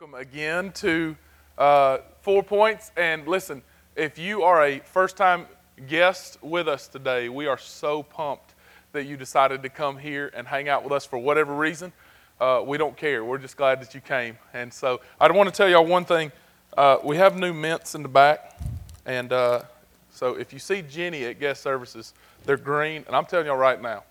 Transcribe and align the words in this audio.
Welcome 0.00 0.18
again 0.18 0.72
to 0.76 1.14
uh, 1.58 1.98
Four 2.22 2.42
Points. 2.42 2.90
And 2.96 3.28
listen, 3.28 3.60
if 3.94 4.18
you 4.18 4.44
are 4.44 4.64
a 4.64 4.78
first 4.78 5.18
time 5.18 5.44
guest 5.88 6.42
with 6.42 6.68
us 6.68 6.88
today, 6.88 7.28
we 7.28 7.46
are 7.46 7.58
so 7.58 8.02
pumped 8.02 8.54
that 8.92 9.04
you 9.04 9.18
decided 9.18 9.62
to 9.62 9.68
come 9.68 9.98
here 9.98 10.32
and 10.34 10.46
hang 10.48 10.70
out 10.70 10.84
with 10.84 10.92
us 10.94 11.04
for 11.04 11.18
whatever 11.18 11.54
reason. 11.54 11.92
Uh, 12.40 12.62
we 12.64 12.78
don't 12.78 12.96
care. 12.96 13.22
We're 13.22 13.36
just 13.36 13.58
glad 13.58 13.82
that 13.82 13.94
you 13.94 14.00
came. 14.00 14.38
And 14.54 14.72
so 14.72 15.02
I 15.20 15.30
want 15.32 15.50
to 15.50 15.54
tell 15.54 15.68
y'all 15.68 15.84
one 15.84 16.06
thing. 16.06 16.32
Uh, 16.78 16.96
we 17.04 17.18
have 17.18 17.36
new 17.36 17.52
mints 17.52 17.94
in 17.94 18.02
the 18.02 18.08
back. 18.08 18.58
And 19.04 19.30
uh, 19.34 19.64
so 20.10 20.34
if 20.34 20.54
you 20.54 20.60
see 20.60 20.80
Jenny 20.80 21.26
at 21.26 21.38
guest 21.38 21.62
services, 21.62 22.14
they're 22.46 22.56
green. 22.56 23.04
And 23.06 23.14
I'm 23.14 23.26
telling 23.26 23.44
y'all 23.44 23.56
right 23.56 23.82
now, 23.82 24.04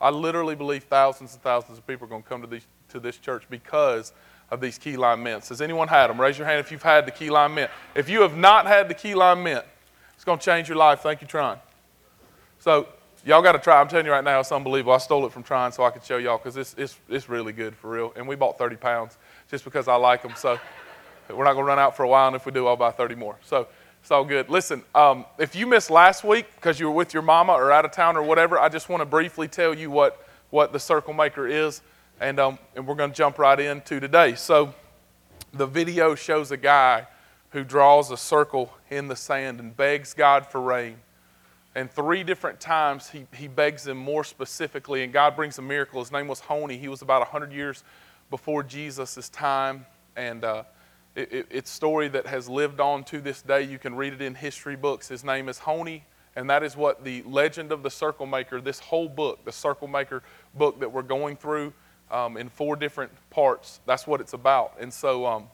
I 0.00 0.08
literally 0.08 0.54
believe 0.54 0.84
thousands 0.84 1.34
and 1.34 1.42
thousands 1.42 1.76
of 1.76 1.86
people 1.86 2.06
are 2.06 2.08
going 2.10 2.22
to 2.22 2.28
come 2.28 2.40
to, 2.40 2.46
these, 2.46 2.66
to 2.88 2.98
this 2.98 3.18
church 3.18 3.44
because 3.50 4.14
of 4.52 4.60
these 4.60 4.76
key 4.76 4.98
lime 4.98 5.22
mints. 5.22 5.48
Has 5.48 5.62
anyone 5.62 5.88
had 5.88 6.08
them? 6.08 6.20
Raise 6.20 6.36
your 6.36 6.46
hand 6.46 6.60
if 6.60 6.70
you've 6.70 6.82
had 6.82 7.06
the 7.06 7.10
key 7.10 7.30
lime 7.30 7.54
mint. 7.54 7.70
If 7.94 8.10
you 8.10 8.20
have 8.20 8.36
not 8.36 8.66
had 8.66 8.86
the 8.86 8.94
key 8.94 9.14
lime 9.14 9.42
mint, 9.42 9.64
it's 10.14 10.24
going 10.24 10.38
to 10.38 10.44
change 10.44 10.68
your 10.68 10.76
life. 10.76 11.00
Thank 11.00 11.22
you, 11.22 11.26
Tron. 11.26 11.58
So, 12.58 12.86
y'all 13.24 13.40
got 13.40 13.52
to 13.52 13.58
try. 13.58 13.80
I'm 13.80 13.88
telling 13.88 14.04
you 14.04 14.12
right 14.12 14.22
now, 14.22 14.40
it's 14.40 14.52
unbelievable. 14.52 14.92
I 14.92 14.98
stole 14.98 15.24
it 15.24 15.32
from 15.32 15.42
Tron 15.42 15.72
so 15.72 15.84
I 15.84 15.90
could 15.90 16.04
show 16.04 16.18
y'all 16.18 16.36
because 16.36 16.58
it's, 16.58 16.74
it's, 16.76 16.98
it's 17.08 17.30
really 17.30 17.54
good 17.54 17.74
for 17.74 17.90
real. 17.90 18.12
And 18.14 18.28
we 18.28 18.36
bought 18.36 18.58
30 18.58 18.76
pounds 18.76 19.16
just 19.50 19.64
because 19.64 19.88
I 19.88 19.94
like 19.94 20.22
them. 20.22 20.34
So, 20.36 20.60
we're 21.30 21.44
not 21.44 21.54
going 21.54 21.64
to 21.64 21.68
run 21.68 21.78
out 21.78 21.96
for 21.96 22.02
a 22.02 22.08
while. 22.08 22.26
And 22.26 22.36
if 22.36 22.44
we 22.44 22.52
do, 22.52 22.66
I'll 22.66 22.76
buy 22.76 22.90
30 22.90 23.14
more. 23.14 23.36
So, 23.42 23.68
it's 24.02 24.10
all 24.10 24.24
good. 24.24 24.50
Listen, 24.50 24.82
um, 24.94 25.24
if 25.38 25.56
you 25.56 25.66
missed 25.66 25.90
last 25.90 26.24
week 26.24 26.44
because 26.56 26.78
you 26.78 26.86
were 26.86 26.92
with 26.92 27.14
your 27.14 27.22
mama 27.22 27.52
or 27.52 27.72
out 27.72 27.86
of 27.86 27.92
town 27.92 28.18
or 28.18 28.22
whatever, 28.22 28.58
I 28.58 28.68
just 28.68 28.90
want 28.90 29.00
to 29.00 29.06
briefly 29.06 29.48
tell 29.48 29.72
you 29.72 29.90
what, 29.90 30.26
what 30.50 30.74
the 30.74 30.78
circle 30.78 31.14
maker 31.14 31.48
is 31.48 31.80
and, 32.22 32.38
um, 32.38 32.58
and 32.76 32.86
we're 32.86 32.94
going 32.94 33.10
to 33.10 33.16
jump 33.16 33.36
right 33.36 33.58
into 33.58 33.98
today. 33.98 34.36
So, 34.36 34.72
the 35.52 35.66
video 35.66 36.14
shows 36.14 36.52
a 36.52 36.56
guy 36.56 37.08
who 37.50 37.64
draws 37.64 38.12
a 38.12 38.16
circle 38.16 38.72
in 38.90 39.08
the 39.08 39.16
sand 39.16 39.58
and 39.58 39.76
begs 39.76 40.14
God 40.14 40.46
for 40.46 40.60
rain. 40.60 40.96
And 41.74 41.90
three 41.90 42.22
different 42.22 42.60
times 42.60 43.10
he, 43.10 43.26
he 43.34 43.48
begs 43.48 43.88
him 43.88 43.96
more 43.96 44.22
specifically, 44.22 45.02
and 45.02 45.12
God 45.12 45.34
brings 45.34 45.58
a 45.58 45.62
miracle. 45.62 45.98
His 45.98 46.12
name 46.12 46.28
was 46.28 46.38
Honi. 46.38 46.78
He 46.78 46.86
was 46.86 47.02
about 47.02 47.20
100 47.22 47.52
years 47.52 47.82
before 48.30 48.62
Jesus' 48.62 49.28
time. 49.28 49.84
And 50.14 50.44
uh, 50.44 50.62
it, 51.16 51.32
it, 51.32 51.46
it's 51.50 51.70
a 51.72 51.74
story 51.74 52.06
that 52.08 52.26
has 52.28 52.48
lived 52.48 52.78
on 52.78 53.02
to 53.04 53.20
this 53.20 53.42
day. 53.42 53.62
You 53.62 53.80
can 53.80 53.96
read 53.96 54.12
it 54.12 54.22
in 54.22 54.36
history 54.36 54.76
books. 54.76 55.08
His 55.08 55.24
name 55.24 55.48
is 55.48 55.58
Honi, 55.58 56.04
and 56.36 56.48
that 56.48 56.62
is 56.62 56.76
what 56.76 57.02
the 57.02 57.24
legend 57.24 57.72
of 57.72 57.82
the 57.82 57.90
circle 57.90 58.26
maker, 58.26 58.60
this 58.60 58.78
whole 58.78 59.08
book, 59.08 59.44
the 59.44 59.52
circle 59.52 59.88
maker 59.88 60.22
book 60.54 60.78
that 60.78 60.90
we're 60.90 61.02
going 61.02 61.36
through, 61.36 61.72
um, 62.12 62.36
in 62.36 62.48
four 62.48 62.76
different 62.76 63.10
parts. 63.30 63.80
That's 63.86 64.06
what 64.06 64.20
it's 64.20 64.34
about. 64.34 64.74
And 64.78 64.92
so 64.92 65.26
um, 65.26 65.48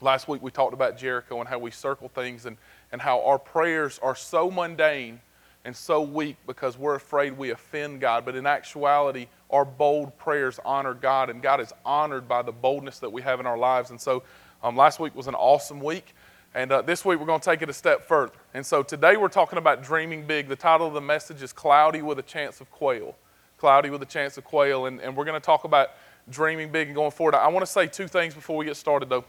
last 0.00 0.28
week 0.28 0.40
we 0.40 0.50
talked 0.50 0.72
about 0.72 0.96
Jericho 0.96 1.40
and 1.40 1.48
how 1.48 1.58
we 1.58 1.70
circle 1.70 2.08
things 2.08 2.46
and, 2.46 2.56
and 2.92 3.02
how 3.02 3.22
our 3.24 3.38
prayers 3.38 3.98
are 4.02 4.14
so 4.14 4.50
mundane 4.50 5.20
and 5.64 5.76
so 5.76 6.00
weak 6.00 6.36
because 6.46 6.78
we're 6.78 6.94
afraid 6.94 7.36
we 7.36 7.50
offend 7.50 8.00
God. 8.00 8.24
But 8.24 8.36
in 8.36 8.46
actuality, 8.46 9.26
our 9.50 9.64
bold 9.64 10.16
prayers 10.16 10.58
honor 10.64 10.94
God, 10.94 11.28
and 11.28 11.42
God 11.42 11.60
is 11.60 11.72
honored 11.84 12.26
by 12.26 12.42
the 12.42 12.52
boldness 12.52 13.00
that 13.00 13.10
we 13.10 13.20
have 13.22 13.40
in 13.40 13.46
our 13.46 13.58
lives. 13.58 13.90
And 13.90 14.00
so 14.00 14.22
um, 14.62 14.76
last 14.76 15.00
week 15.00 15.14
was 15.14 15.26
an 15.26 15.34
awesome 15.34 15.80
week. 15.80 16.14
And 16.54 16.72
uh, 16.72 16.82
this 16.82 17.04
week 17.04 17.20
we're 17.20 17.26
going 17.26 17.40
to 17.40 17.44
take 17.44 17.62
it 17.62 17.68
a 17.68 17.74
step 17.74 18.06
further. 18.08 18.32
And 18.54 18.64
so 18.64 18.82
today 18.82 19.16
we're 19.16 19.28
talking 19.28 19.58
about 19.58 19.82
dreaming 19.82 20.24
big. 20.24 20.48
The 20.48 20.56
title 20.56 20.86
of 20.86 20.94
the 20.94 21.00
message 21.00 21.42
is 21.42 21.52
Cloudy 21.52 22.02
with 22.02 22.18
a 22.18 22.22
Chance 22.22 22.60
of 22.60 22.70
Quail 22.70 23.14
cloudy 23.60 23.90
with 23.90 24.02
a 24.02 24.06
chance 24.06 24.36
of 24.38 24.44
quail. 24.44 24.86
And, 24.86 25.00
and 25.00 25.16
we're 25.16 25.24
going 25.26 25.40
to 25.40 25.44
talk 25.44 25.64
about 25.64 25.90
dreaming 26.28 26.72
big 26.72 26.88
and 26.88 26.96
going 26.96 27.10
forward. 27.10 27.34
I 27.34 27.48
want 27.48 27.64
to 27.64 27.70
say 27.70 27.86
two 27.86 28.08
things 28.08 28.34
before 28.34 28.56
we 28.56 28.64
get 28.64 28.76
started, 28.76 29.08
though, 29.08 29.24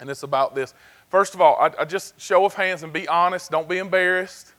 and 0.00 0.08
it's 0.08 0.22
about 0.22 0.54
this. 0.54 0.72
First 1.10 1.34
of 1.34 1.40
all, 1.40 1.56
I, 1.60 1.82
I 1.82 1.84
just 1.84 2.20
show 2.20 2.44
of 2.44 2.54
hands 2.54 2.82
and 2.82 2.92
be 2.92 3.08
honest. 3.08 3.50
Don't 3.50 3.68
be 3.68 3.78
embarrassed. 3.78 4.52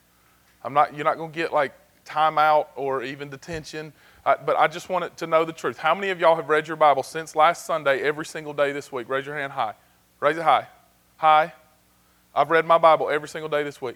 I'm 0.63 0.73
not, 0.73 0.95
you're 0.95 1.05
not 1.05 1.17
going 1.17 1.31
to 1.31 1.35
get 1.35 1.53
like 1.53 1.73
timeout 2.05 2.67
or 2.75 3.03
even 3.03 3.29
detention. 3.29 3.93
Uh, 4.25 4.35
but 4.45 4.57
I 4.57 4.67
just 4.67 4.89
wanted 4.89 5.15
to 5.17 5.27
know 5.27 5.45
the 5.45 5.53
truth. 5.53 5.77
How 5.77 5.95
many 5.95 6.09
of 6.09 6.19
y'all 6.19 6.35
have 6.35 6.49
read 6.49 6.67
your 6.67 6.75
Bible 6.75 7.03
since 7.03 7.35
last 7.35 7.65
Sunday, 7.65 8.01
every 8.01 8.25
single 8.25 8.53
day 8.53 8.71
this 8.71 8.91
week? 8.91 9.07
Raise 9.07 9.25
your 9.25 9.35
hand 9.35 9.53
high. 9.53 9.73
Raise 10.19 10.37
it 10.37 10.43
high. 10.43 10.67
High. 11.17 11.53
I've 12.35 12.51
read 12.51 12.65
my 12.65 12.77
Bible 12.77 13.09
every 13.09 13.29
single 13.29 13.49
day 13.49 13.63
this 13.63 13.81
week. 13.81 13.95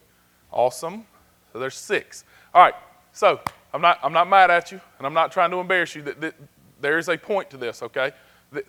Awesome. 0.51 1.05
So 1.51 1.59
there's 1.59 1.75
six. 1.75 2.23
All 2.53 2.63
right. 2.63 2.73
So 3.11 3.41
I'm 3.73 3.81
not, 3.81 3.99
I'm 4.03 4.13
not 4.13 4.29
mad 4.29 4.51
at 4.51 4.71
you, 4.71 4.79
and 4.97 5.07
I'm 5.07 5.13
not 5.13 5.31
trying 5.31 5.49
to 5.51 5.57
embarrass 5.57 5.95
you. 5.95 6.03
That 6.03 6.35
There 6.79 6.99
is 6.99 7.09
a 7.09 7.17
point 7.17 7.49
to 7.49 7.57
this, 7.57 7.81
okay? 7.81 8.11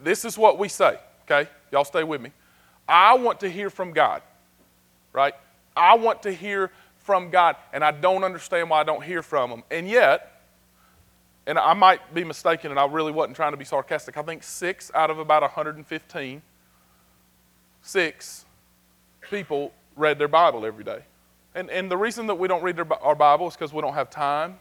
This 0.02 0.24
is 0.24 0.38
what 0.38 0.58
we 0.58 0.68
say, 0.68 0.98
okay? 1.24 1.48
Y'all 1.70 1.84
stay 1.84 2.04
with 2.04 2.20
me. 2.20 2.32
I 2.88 3.14
want 3.14 3.40
to 3.40 3.50
hear 3.50 3.68
from 3.68 3.92
God, 3.92 4.22
right? 5.12 5.34
I 5.76 5.96
want 5.96 6.22
to 6.22 6.32
hear 6.32 6.70
from 6.98 7.28
God, 7.28 7.56
and 7.72 7.84
I 7.84 7.90
don't 7.90 8.24
understand 8.24 8.70
why 8.70 8.80
I 8.80 8.84
don't 8.84 9.04
hear 9.04 9.22
from 9.22 9.50
Him. 9.50 9.62
And 9.70 9.88
yet, 9.88 10.40
and 11.46 11.58
I 11.58 11.74
might 11.74 12.14
be 12.14 12.24
mistaken, 12.24 12.70
and 12.70 12.80
I 12.80 12.86
really 12.86 13.12
wasn't 13.12 13.36
trying 13.36 13.52
to 13.52 13.58
be 13.58 13.64
sarcastic. 13.66 14.16
I 14.16 14.22
think 14.22 14.42
six 14.42 14.90
out 14.94 15.10
of 15.10 15.18
about 15.18 15.42
115, 15.42 16.42
six 17.82 18.46
people 19.20 19.72
read 19.96 20.18
their 20.18 20.28
Bible 20.28 20.64
every 20.64 20.84
day. 20.84 21.00
And, 21.54 21.70
and 21.70 21.90
the 21.90 21.96
reason 21.96 22.26
that 22.28 22.36
we 22.36 22.48
don't 22.48 22.62
read 22.62 22.80
our 23.02 23.14
Bible 23.14 23.48
is 23.48 23.54
because 23.54 23.72
we 23.72 23.82
don't 23.82 23.94
have 23.94 24.08
time 24.08 24.58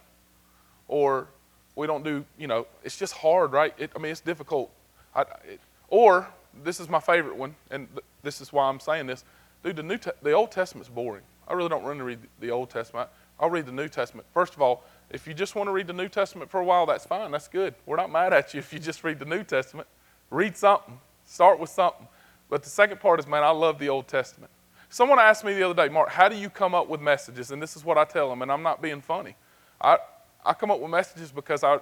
or 0.88 1.28
we 1.76 1.88
don't 1.88 2.04
do, 2.04 2.26
you 2.38 2.48
know, 2.48 2.68
it's 2.84 2.98
just 2.98 3.14
hard, 3.14 3.52
right? 3.52 3.74
It, 3.78 3.92
I 3.96 4.00
mean, 4.00 4.12
it's 4.12 4.22
difficult. 4.22 4.72
I, 5.16 5.22
it, 5.22 5.60
or, 5.88 6.28
this 6.64 6.80
is 6.80 6.90
my 6.90 7.00
favorite 7.00 7.36
one, 7.36 7.56
and 7.72 7.88
th- 7.90 8.06
this 8.22 8.42
is 8.42 8.54
why 8.54 8.68
I'm 8.70 8.80
saying 8.80 9.08
this. 9.08 9.24
Dude, 9.64 9.76
the, 9.76 9.84
New 9.84 9.98
Te- 9.98 10.12
the 10.22 10.34
Old 10.34 10.52
Testament's 10.52 10.90
boring. 10.90 11.24
I 11.48 11.54
really 11.54 11.70
don't 11.70 11.84
want 11.84 11.98
to 11.98 12.04
read 12.04 12.20
the 12.40 12.52
Old 12.52 12.70
Testament. 12.70 13.10
I'll 13.40 13.50
read 13.50 13.66
the 13.66 13.72
New 13.72 13.88
Testament. 13.88 14.28
First 14.34 14.54
of 14.54 14.62
all, 14.62 14.84
if 15.10 15.28
you 15.28 15.34
just 15.34 15.56
want 15.56 15.68
to 15.68 15.72
read 15.72 15.88
the 15.88 15.94
New 15.94 16.08
Testament 16.08 16.50
for 16.50 16.60
a 16.60 16.66
while, 16.66 16.86
that's 16.86 17.06
fine. 17.06 17.32
That's 17.32 17.48
good. 17.48 17.74
We're 17.86 17.98
not 17.98 18.12
mad 18.12 18.34
at 18.34 18.54
you 18.54 18.60
if 18.60 18.72
you 18.72 18.80
just 18.80 19.04
read 19.04 19.20
the 19.20 19.26
New 19.26 19.44
Testament. 19.44 19.88
Read 20.30 20.56
something. 20.56 21.00
Start 21.26 21.60
with 21.60 21.70
something. 21.70 22.08
But 22.50 22.64
the 22.64 22.70
second 22.70 23.00
part 23.00 23.20
is, 23.20 23.28
man, 23.28 23.44
I 23.44 23.50
love 23.50 23.80
the 23.80 23.90
Old 23.90 24.08
Testament. 24.08 24.52
Someone 24.90 25.18
asked 25.18 25.44
me 25.44 25.54
the 25.54 25.64
other 25.64 25.88
day, 25.88 25.92
Mark, 25.92 26.10
how 26.10 26.30
do 26.30 26.36
you 26.36 26.50
come 26.50 26.76
up 26.76 26.88
with 26.88 27.02
messages? 27.02 27.52
And 27.52 27.62
this 27.62 27.76
is 27.76 27.84
what 27.84 27.98
I 27.98 28.06
tell 28.06 28.30
them, 28.30 28.44
and 28.44 28.52
I'm 28.52 28.62
not 28.62 28.82
being 28.82 29.02
funny. 29.02 29.36
I, 29.82 29.98
I 30.46 30.54
come 30.54 30.72
up 30.72 30.80
with 30.80 30.92
messages 30.92 31.32
because 31.32 31.64
I 31.64 31.80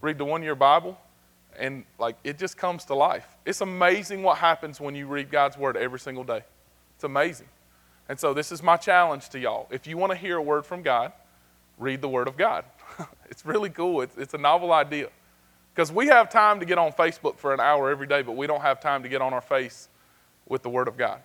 read 0.00 0.18
the 0.18 0.24
one 0.24 0.42
year 0.42 0.54
Bible 0.54 0.98
and 1.58 1.84
like 1.98 2.16
it 2.24 2.38
just 2.38 2.56
comes 2.56 2.84
to 2.86 2.94
life. 2.94 3.26
It's 3.44 3.60
amazing 3.60 4.22
what 4.22 4.38
happens 4.38 4.80
when 4.80 4.94
you 4.94 5.06
read 5.06 5.30
God's 5.30 5.56
word 5.56 5.76
every 5.76 5.98
single 5.98 6.24
day. 6.24 6.42
It's 6.94 7.04
amazing. 7.04 7.48
And 8.08 8.18
so 8.18 8.32
this 8.32 8.52
is 8.52 8.62
my 8.62 8.76
challenge 8.76 9.28
to 9.30 9.38
y'all. 9.38 9.68
If 9.70 9.86
you 9.86 9.98
want 9.98 10.12
to 10.12 10.18
hear 10.18 10.36
a 10.36 10.42
word 10.42 10.64
from 10.64 10.82
God, 10.82 11.12
read 11.78 12.00
the 12.00 12.08
word 12.08 12.26
of 12.28 12.36
God. 12.36 12.64
it's 13.30 13.44
really 13.44 13.70
cool. 13.70 14.00
It's, 14.00 14.16
it's 14.16 14.34
a 14.34 14.38
novel 14.38 14.72
idea. 14.72 15.08
Because 15.74 15.92
we 15.92 16.06
have 16.08 16.30
time 16.30 16.58
to 16.60 16.66
get 16.66 16.78
on 16.78 16.92
Facebook 16.92 17.36
for 17.36 17.54
an 17.54 17.60
hour 17.60 17.90
every 17.90 18.06
day, 18.06 18.22
but 18.22 18.32
we 18.32 18.46
don't 18.46 18.62
have 18.62 18.80
time 18.80 19.02
to 19.02 19.08
get 19.08 19.22
on 19.22 19.32
our 19.32 19.40
face 19.40 19.88
with 20.48 20.62
the 20.62 20.70
word 20.70 20.88
of 20.88 20.96
God. 20.96 21.20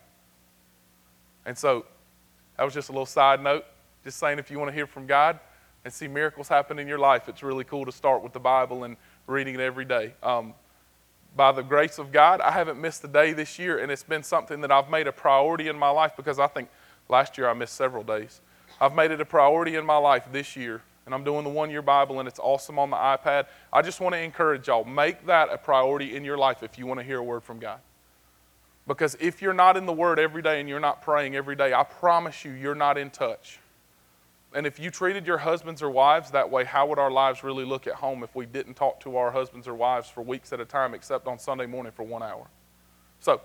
And 1.46 1.58
so 1.58 1.86
that 2.58 2.64
was 2.64 2.74
just 2.74 2.90
a 2.90 2.92
little 2.92 3.06
side 3.06 3.42
note. 3.42 3.66
Just 4.04 4.20
saying 4.20 4.38
if 4.38 4.52
you 4.52 4.60
want 4.60 4.70
to 4.70 4.76
hear 4.76 4.86
from 4.86 5.08
God, 5.08 5.40
and 5.84 5.94
see 5.94 6.08
miracles 6.08 6.48
happen 6.48 6.80
in 6.80 6.88
your 6.88 6.98
life, 6.98 7.28
it's 7.28 7.44
really 7.44 7.64
cool 7.64 7.86
to 7.86 7.92
start 7.92 8.24
with 8.24 8.34
the 8.34 8.40
Bible 8.40 8.84
and 8.84 8.96
reading 9.28 9.56
it 9.56 9.62
every 9.62 9.86
day. 9.86 10.14
Um, 10.24 10.54
by 11.36 11.52
the 11.52 11.64
grace 11.64 11.98
of 11.98 12.12
God, 12.12 12.42
I 12.42 12.52
haven't 12.52 12.80
missed 12.80 13.04
a 13.04 13.08
day 13.08 13.34
this 13.34 13.58
year, 13.58 13.80
and 13.80 13.92
it's 13.92 14.04
been 14.04 14.24
something 14.24 14.62
that 14.62 14.72
I've 14.72 14.90
made 14.90 15.08
a 15.08 15.12
priority 15.12 15.68
in 15.68 15.78
my 15.78 15.90
life 15.90 16.14
because 16.16 16.40
I 16.40 16.48
think 16.48 16.70
last 17.10 17.38
year 17.38 17.50
I 17.50 17.54
missed 17.54 17.76
several 17.76 18.04
days. 18.04 18.40
I've 18.80 18.96
made 18.96 19.12
it 19.12 19.20
a 19.20 19.26
priority 19.26 19.76
in 19.76 19.86
my 19.86 19.98
life 19.98 20.26
this 20.32 20.56
year, 20.56 20.82
and 21.06 21.14
I'm 21.14 21.24
doing 21.24 21.44
the 21.44 21.50
one 21.50 21.70
year 21.70 21.82
Bible, 21.82 22.20
and 22.20 22.28
it's 22.28 22.40
awesome 22.40 22.78
on 22.78 22.92
the 22.92 22.98
iPad. 22.98 23.48
I 23.72 23.82
just 23.82 24.00
want 24.00 24.14
to 24.14 24.20
encourage 24.20 24.68
y'all 24.68 24.86
make 24.86 25.26
that 25.26 25.50
a 25.52 25.58
priority 25.58 26.16
in 26.16 26.24
your 26.24 26.38
life 26.38 26.64
if 26.64 26.78
you 26.78 26.86
want 26.86 27.00
to 27.00 27.06
hear 27.06 27.18
a 27.18 27.24
word 27.24 27.44
from 27.44 27.60
God. 27.60 27.80
Because 28.88 29.16
if 29.20 29.42
you're 29.42 29.54
not 29.54 29.78
in 29.78 29.86
the 29.86 29.94
Word 29.94 30.20
every 30.20 30.42
day 30.42 30.60
and 30.60 30.68
you're 30.68 30.80
not 30.80 31.02
praying 31.02 31.36
every 31.36 31.56
day, 31.56 31.74
I 31.74 31.84
promise 31.84 32.44
you, 32.44 32.52
you're 32.52 32.76
not 32.76 32.98
in 32.98 33.10
touch. 33.10 33.60
And 34.56 34.68
if 34.68 34.80
you 34.80 34.92
treated 34.92 35.26
your 35.26 35.40
husbands 35.40 35.82
or 35.82 35.90
wives 35.90 36.32
that 36.32 36.50
way, 36.50 36.64
how 36.64 36.86
would 36.88 37.00
our 37.00 37.10
lives 37.10 37.44
really 37.44 37.66
look 37.66 37.88
at 37.88 37.96
home 37.96 38.24
if 38.24 38.36
we 38.36 38.46
didn't 38.46 38.76
talk 38.76 39.00
to 39.02 39.18
our 39.18 39.32
husbands 39.32 39.68
or 39.68 39.74
wives 39.74 40.10
for 40.10 40.22
weeks 40.22 40.54
at 40.54 40.60
a 40.60 40.66
time, 40.66 40.94
except 40.94 41.28
on 41.28 41.40
Sunday 41.40 41.66
morning 41.66 41.92
for 41.92 42.04
one 42.04 42.22
hour? 42.22 42.48
So, 43.20 43.42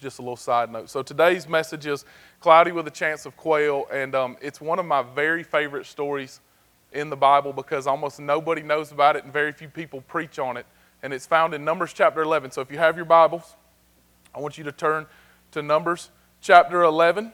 just 0.00 0.18
a 0.18 0.22
little 0.22 0.36
side 0.36 0.72
note. 0.72 0.88
So, 0.88 1.02
today's 1.02 1.48
message 1.48 1.86
is 1.86 2.04
Cloudy 2.40 2.72
with 2.72 2.86
a 2.86 2.90
Chance 2.90 3.26
of 3.26 3.36
Quail, 3.36 3.86
and 3.92 4.14
um, 4.14 4.36
it's 4.40 4.60
one 4.60 4.78
of 4.78 4.86
my 4.86 5.02
very 5.02 5.42
favorite 5.42 5.86
stories 5.86 6.40
in 6.92 7.10
the 7.10 7.16
Bible 7.16 7.52
because 7.52 7.86
almost 7.86 8.18
nobody 8.18 8.62
knows 8.62 8.92
about 8.92 9.16
it 9.16 9.24
and 9.24 9.32
very 9.32 9.52
few 9.52 9.68
people 9.68 10.00
preach 10.02 10.38
on 10.38 10.56
it. 10.56 10.64
And 11.02 11.12
it's 11.12 11.26
found 11.26 11.52
in 11.52 11.64
Numbers 11.64 11.92
chapter 11.92 12.22
11. 12.22 12.50
So, 12.50 12.62
if 12.62 12.70
you 12.70 12.78
have 12.78 12.96
your 12.96 13.04
Bibles, 13.04 13.56
I 14.34 14.40
want 14.40 14.56
you 14.56 14.64
to 14.64 14.72
turn 14.72 15.06
to 15.50 15.60
Numbers 15.60 16.10
chapter 16.40 16.82
11. 16.82 17.32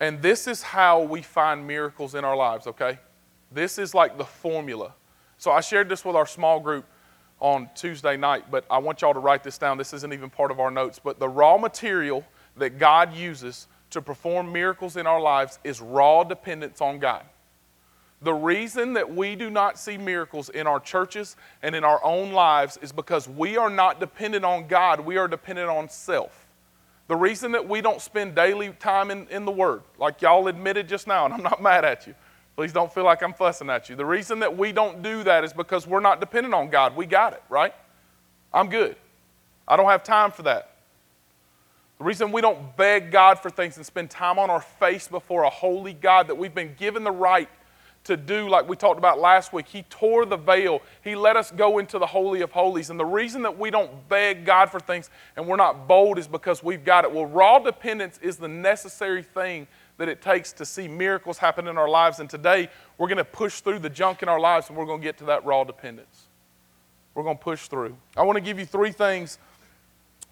And 0.00 0.22
this 0.22 0.46
is 0.46 0.62
how 0.62 1.02
we 1.02 1.22
find 1.22 1.66
miracles 1.66 2.14
in 2.14 2.24
our 2.24 2.36
lives, 2.36 2.66
okay? 2.66 2.98
This 3.50 3.78
is 3.78 3.94
like 3.94 4.16
the 4.16 4.24
formula. 4.24 4.94
So 5.38 5.50
I 5.50 5.60
shared 5.60 5.88
this 5.88 6.04
with 6.04 6.14
our 6.14 6.26
small 6.26 6.60
group 6.60 6.84
on 7.40 7.68
Tuesday 7.74 8.16
night, 8.16 8.50
but 8.50 8.64
I 8.70 8.78
want 8.78 9.00
y'all 9.00 9.14
to 9.14 9.20
write 9.20 9.42
this 9.44 9.58
down. 9.58 9.78
This 9.78 9.92
isn't 9.92 10.12
even 10.12 10.30
part 10.30 10.50
of 10.50 10.60
our 10.60 10.70
notes, 10.70 11.00
but 11.02 11.18
the 11.18 11.28
raw 11.28 11.56
material 11.56 12.24
that 12.56 12.78
God 12.78 13.14
uses 13.14 13.68
to 13.90 14.02
perform 14.02 14.52
miracles 14.52 14.96
in 14.96 15.06
our 15.06 15.20
lives 15.20 15.58
is 15.64 15.80
raw 15.80 16.24
dependence 16.24 16.80
on 16.80 16.98
God. 16.98 17.24
The 18.20 18.34
reason 18.34 18.94
that 18.94 19.14
we 19.14 19.36
do 19.36 19.48
not 19.48 19.78
see 19.78 19.96
miracles 19.96 20.48
in 20.48 20.66
our 20.66 20.80
churches 20.80 21.36
and 21.62 21.74
in 21.76 21.84
our 21.84 22.04
own 22.04 22.32
lives 22.32 22.76
is 22.82 22.90
because 22.90 23.28
we 23.28 23.56
are 23.56 23.70
not 23.70 24.00
dependent 24.00 24.44
on 24.44 24.66
God, 24.66 25.00
we 25.00 25.16
are 25.16 25.28
dependent 25.28 25.68
on 25.68 25.88
self. 25.88 26.47
The 27.08 27.16
reason 27.16 27.52
that 27.52 27.66
we 27.66 27.80
don't 27.80 28.00
spend 28.00 28.34
daily 28.34 28.68
time 28.68 29.10
in, 29.10 29.26
in 29.28 29.44
the 29.44 29.50
Word, 29.50 29.82
like 29.98 30.22
y'all 30.22 30.46
admitted 30.46 30.88
just 30.88 31.06
now, 31.06 31.24
and 31.24 31.34
I'm 31.34 31.42
not 31.42 31.62
mad 31.62 31.84
at 31.84 32.06
you. 32.06 32.14
Please 32.54 32.72
don't 32.72 32.92
feel 32.92 33.04
like 33.04 33.22
I'm 33.22 33.32
fussing 33.32 33.70
at 33.70 33.88
you. 33.88 33.96
The 33.96 34.04
reason 34.04 34.40
that 34.40 34.56
we 34.56 34.72
don't 34.72 35.02
do 35.02 35.22
that 35.24 35.44
is 35.44 35.52
because 35.52 35.86
we're 35.86 36.00
not 36.00 36.20
dependent 36.20 36.54
on 36.54 36.68
God. 36.68 36.96
We 36.96 37.06
got 37.06 37.32
it, 37.32 37.42
right? 37.48 37.72
I'm 38.52 38.68
good. 38.68 38.96
I 39.66 39.76
don't 39.76 39.86
have 39.86 40.02
time 40.02 40.30
for 40.30 40.42
that. 40.42 40.76
The 41.98 42.04
reason 42.04 42.30
we 42.30 42.40
don't 42.40 42.76
beg 42.76 43.10
God 43.10 43.38
for 43.38 43.50
things 43.50 43.76
and 43.76 43.86
spend 43.86 44.10
time 44.10 44.38
on 44.38 44.50
our 44.50 44.60
face 44.60 45.08
before 45.08 45.44
a 45.44 45.50
holy 45.50 45.92
God 45.92 46.28
that 46.28 46.36
we've 46.36 46.54
been 46.54 46.74
given 46.74 47.04
the 47.04 47.10
right 47.10 47.48
to 48.08 48.16
do, 48.16 48.48
like 48.48 48.68
we 48.68 48.76
talked 48.76 48.98
about 48.98 49.20
last 49.20 49.52
week. 49.52 49.68
He 49.68 49.82
tore 49.84 50.26
the 50.26 50.36
veil, 50.36 50.82
He 51.02 51.14
let 51.14 51.36
us 51.36 51.50
go 51.50 51.78
into 51.78 51.98
the 51.98 52.06
Holy 52.06 52.40
of 52.40 52.50
Holies. 52.50 52.90
And 52.90 52.98
the 52.98 53.06
reason 53.06 53.42
that 53.42 53.58
we 53.58 53.70
don't 53.70 54.08
beg 54.08 54.44
God 54.44 54.70
for 54.70 54.80
things 54.80 55.08
and 55.36 55.46
we're 55.46 55.56
not 55.56 55.86
bold 55.86 56.18
is 56.18 56.26
because 56.26 56.62
we've 56.62 56.84
got 56.84 57.04
it. 57.04 57.12
Well, 57.12 57.26
raw 57.26 57.58
dependence 57.58 58.18
is 58.18 58.36
the 58.36 58.48
necessary 58.48 59.22
thing 59.22 59.66
that 59.98 60.08
it 60.08 60.20
takes 60.20 60.52
to 60.54 60.64
see 60.64 60.88
miracles 60.88 61.38
happen 61.38 61.68
in 61.68 61.78
our 61.78 61.88
lives. 61.88 62.18
And 62.18 62.28
today, 62.28 62.68
we're 62.98 63.08
going 63.08 63.18
to 63.18 63.24
push 63.24 63.60
through 63.60 63.78
the 63.78 63.90
junk 63.90 64.22
in 64.22 64.28
our 64.28 64.40
lives 64.40 64.68
and 64.68 64.76
we're 64.76 64.86
going 64.86 65.00
to 65.00 65.04
get 65.04 65.18
to 65.18 65.24
that 65.24 65.44
raw 65.44 65.64
dependence. 65.64 66.26
We're 67.14 67.24
going 67.24 67.38
to 67.38 67.42
push 67.44 67.68
through. 67.68 67.96
I 68.16 68.22
want 68.22 68.36
to 68.36 68.40
give 68.40 68.58
you 68.58 68.66
three 68.66 68.92
things 68.92 69.38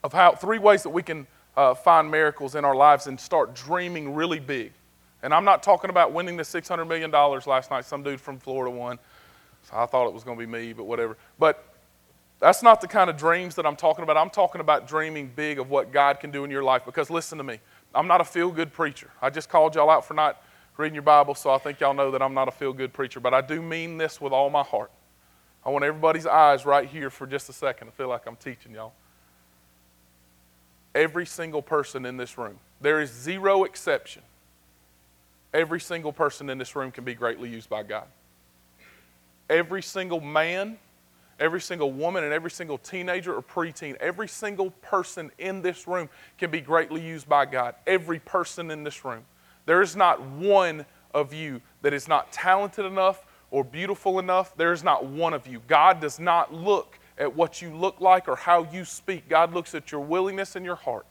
of 0.03 0.13
how, 0.13 0.33
three 0.33 0.59
ways 0.59 0.83
that 0.83 0.91
we 0.91 1.03
can 1.03 1.27
uh, 1.57 1.75
find 1.75 2.11
miracles 2.11 2.55
in 2.55 2.65
our 2.65 2.75
lives 2.75 3.07
and 3.07 3.19
start 3.19 3.55
dreaming 3.55 4.15
really 4.15 4.41
big. 4.41 4.73
And 5.27 5.35
I'm 5.35 5.45
not 5.45 5.61
talking 5.65 5.91
about 5.91 6.13
winning 6.13 6.37
the 6.37 6.45
$600 6.45 6.87
million 6.87 7.11
last 7.11 7.69
night. 7.69 7.85
Some 7.85 8.05
dude 8.05 8.21
from 8.21 8.39
Florida 8.39 8.71
won. 8.71 8.97
So 9.65 9.77
I 9.77 9.85
thought 9.85 10.07
it 10.07 10.15
was 10.15 10.23
going 10.23 10.39
to 10.39 10.47
be 10.47 10.49
me, 10.49 10.73
but 10.73 10.85
whatever. 10.85 11.17
But 11.37 11.65
that's 12.39 12.63
not 12.63 12.81
the 12.81 12.87
kind 12.87 13.11
of 13.11 13.17
dreams 13.17 13.57
that 13.57 13.67
I'm 13.67 13.75
talking 13.75 14.05
about. 14.05 14.17
I'm 14.17 14.31
talking 14.31 14.61
about 14.61 14.87
dreaming 14.87 15.33
big 15.35 15.59
of 15.59 15.69
what 15.69 15.91
God 15.91 16.21
can 16.21 16.31
do 16.31 16.45
in 16.45 16.51
your 16.53 16.63
life. 16.63 16.85
Because 16.85 17.11
listen 17.11 17.39
to 17.39 17.45
me, 17.45 17.59
I'm 17.93 18.07
not 18.07 18.21
a 18.21 18.25
feel 18.25 18.53
good 18.53 18.73
preacher. 18.73 19.11
I 19.21 19.31
just 19.31 19.49
called 19.49 19.75
y'all 19.75 19.91
out 19.91 20.05
for 20.05 20.15
not 20.15 20.41
reading 20.77 20.95
your 20.95 21.03
Bible, 21.03 21.35
so 21.35 21.51
I 21.51 21.59
think 21.59 21.81
y'all 21.81 21.93
know 21.93 22.13
that 22.13 22.23
I'm 22.23 22.33
not 22.33 22.47
a 22.47 22.53
feel 22.53 22.73
good 22.73 22.93
preacher. 22.93 23.19
But 23.19 23.35
I 23.35 23.41
do 23.41 23.61
mean 23.61 23.99
this 23.99 24.21
with 24.21 24.33
all 24.33 24.49
my 24.49 24.63
heart. 24.63 24.93
I 25.65 25.71
want 25.71 25.85
everybody's 25.85 26.27
eyes 26.29 26.65
right 26.65 26.89
here 26.89 27.11
for 27.11 27.27
just 27.27 27.49
a 27.49 27.53
second. 27.53 27.89
I 27.89 27.91
feel 27.91 28.07
like 28.07 28.29
I'm 28.29 28.37
teaching 28.37 28.75
y'all. 28.75 28.93
Every 30.95 31.27
single 31.27 31.63
person 31.63 32.07
in 32.07 32.17
this 32.17 32.39
room, 32.39 32.61
there 32.81 33.01
is 33.01 33.11
zero 33.11 33.65
exception 33.65 34.23
Every 35.57 35.81
single 35.81 36.13
person 36.13 36.51
in 36.51 36.59
this 36.59 36.77
room 36.77 36.93
can 36.93 37.03
be 37.03 37.15
greatly 37.15 37.49
used 37.49 37.71
by 37.71 37.83
God. 37.83 38.05
Every 39.49 39.83
single 39.83 40.21
man, 40.21 40.77
every 41.41 41.63
single 41.63 41.93
woman, 41.93 42.25
and 42.25 42.33
every 42.35 42.51
single 42.51 42.77
teenager 42.77 43.35
or 43.35 43.41
preteen, 43.41 43.97
every 43.97 44.29
single 44.29 44.71
person 44.83 45.31
in 45.39 45.63
this 45.63 45.89
room 45.89 46.11
can 46.37 46.51
be 46.51 46.61
greatly 46.61 47.01
used 47.01 47.27
by 47.27 47.47
God. 47.47 47.75
Every 47.87 48.19
person 48.19 48.71
in 48.71 48.85
this 48.85 49.03
room. 49.03 49.25
There 49.65 49.81
is 49.81 49.97
not 49.97 50.21
one 50.21 50.85
of 51.15 51.33
you 51.33 51.63
that 51.81 51.95
is 51.95 52.07
not 52.07 52.31
talented 52.33 52.85
enough 52.85 53.25
or 53.51 53.65
beautiful 53.65 54.19
enough. 54.19 54.55
There 54.59 54.75
is 54.75 54.85
not 54.85 55.07
one 55.07 55.33
of 55.33 55.47
you. 55.47 55.63
God 55.67 56.01
does 56.01 56.21
not 56.21 56.53
look 56.53 56.99
at 57.17 57.35
what 57.35 57.63
you 57.63 57.75
look 57.75 57.99
like 58.03 58.29
or 58.29 58.37
how 58.37 58.71
you 58.71 58.85
speak. 58.85 59.27
God 59.27 59.55
looks 59.55 59.75
at 59.75 59.91
your 59.91 60.03
willingness 60.03 60.55
and 60.55 60.67
your 60.67 60.77
heart. 60.77 61.07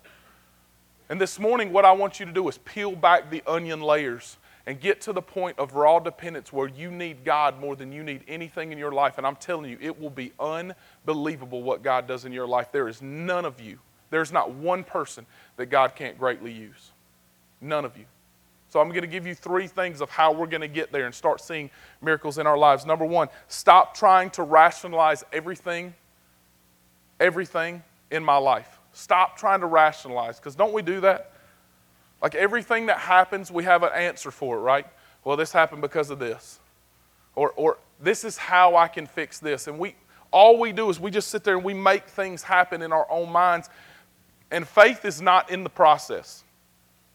And 1.10 1.22
this 1.22 1.40
morning, 1.40 1.72
what 1.72 1.86
I 1.86 1.92
want 1.92 2.20
you 2.20 2.26
to 2.26 2.32
do 2.32 2.48
is 2.48 2.58
peel 2.60 2.96
back 2.96 3.30
the 3.30 3.44
onion 3.46 3.82
layers 3.82 4.38
and 4.66 4.80
get 4.80 5.02
to 5.02 5.14
the 5.14 5.22
point 5.22 5.60
of 5.60 5.76
raw 5.76 6.00
dependence 6.00 6.52
where 6.52 6.68
you 6.68 6.90
need 6.90 7.24
God 7.24 7.60
more 7.60 7.76
than 7.76 7.92
you 7.92 8.04
need 8.04 8.24
anything 8.28 8.72
in 8.72 8.80
your 8.80 8.92
life. 8.92 9.18
And 9.20 9.28
I'm 9.28 9.36
telling 9.36 9.70
you, 9.70 9.78
it 9.80 10.00
will 10.00 10.10
be 10.10 10.32
unbelievable 10.40 11.62
what 11.62 11.84
God 11.84 12.08
does 12.08 12.26
in 12.26 12.32
your 12.32 12.48
life. 12.48 12.72
There 12.72 12.88
is 12.88 13.02
none 13.02 13.46
of 13.46 13.62
you, 13.62 13.80
there's 14.10 14.32
not 14.32 14.52
one 14.52 14.84
person 14.84 15.26
that 15.58 15.68
God 15.68 15.96
can't 15.96 16.18
greatly 16.18 16.52
use. 16.52 16.92
None 17.62 17.86
of 17.86 17.98
you. 17.98 18.06
So 18.70 18.82
I'm 18.82 18.90
going 18.90 19.02
to 19.02 19.08
give 19.08 19.26
you 19.26 19.36
three 19.36 19.68
things 19.68 20.02
of 20.02 20.10
how 20.10 20.34
we're 20.34 20.48
going 20.48 20.62
to 20.62 20.68
get 20.68 20.92
there 20.92 21.06
and 21.06 21.16
start 21.16 21.40
seeing 21.40 21.70
miracles 22.02 22.40
in 22.40 22.48
our 22.48 22.58
lives. 22.58 22.86
Number 22.86 23.06
one, 23.06 23.30
stop 23.48 23.96
trying 23.96 24.32
to 24.32 24.44
rationalize 24.44 25.24
everything, 25.32 25.94
everything 27.20 27.84
in 28.12 28.24
my 28.24 28.38
life. 28.38 28.80
Stop 28.96 29.38
trying 29.38 29.60
to 29.60 29.66
rationalize, 29.66 30.40
because 30.40 30.56
don't 30.56 30.72
we 30.72 30.82
do 30.82 31.02
that? 31.02 31.34
Like 32.22 32.34
everything 32.34 32.86
that 32.86 32.98
happens, 32.98 33.52
we 33.52 33.66
have 33.66 33.84
an 33.84 33.92
answer 33.94 34.32
for 34.32 34.56
it, 34.56 34.62
right? 34.62 34.88
Well, 35.26 35.36
this 35.36 35.52
happened 35.52 35.82
because 35.82 36.12
of 36.12 36.18
this. 36.18 36.62
Or, 37.36 37.52
or 37.58 37.78
this 38.00 38.24
is 38.24 38.38
how 38.38 38.78
I 38.78 38.88
can 38.88 39.06
fix 39.06 39.38
this. 39.38 39.68
And 39.68 39.78
we 39.78 39.96
all 40.32 40.58
we 40.58 40.72
do 40.72 40.90
is 40.90 40.98
we 40.98 41.12
just 41.12 41.28
sit 41.28 41.44
there 41.44 41.56
and 41.56 41.64
we 41.64 41.74
make 41.74 42.08
things 42.08 42.42
happen 42.42 42.82
in 42.82 42.94
our 42.94 43.06
own 43.12 43.34
minds. 43.34 43.70
And 44.50 44.66
faith 44.66 45.04
is 45.04 45.22
not 45.22 45.52
in 45.52 45.66
the 45.66 45.70
process. 45.70 46.46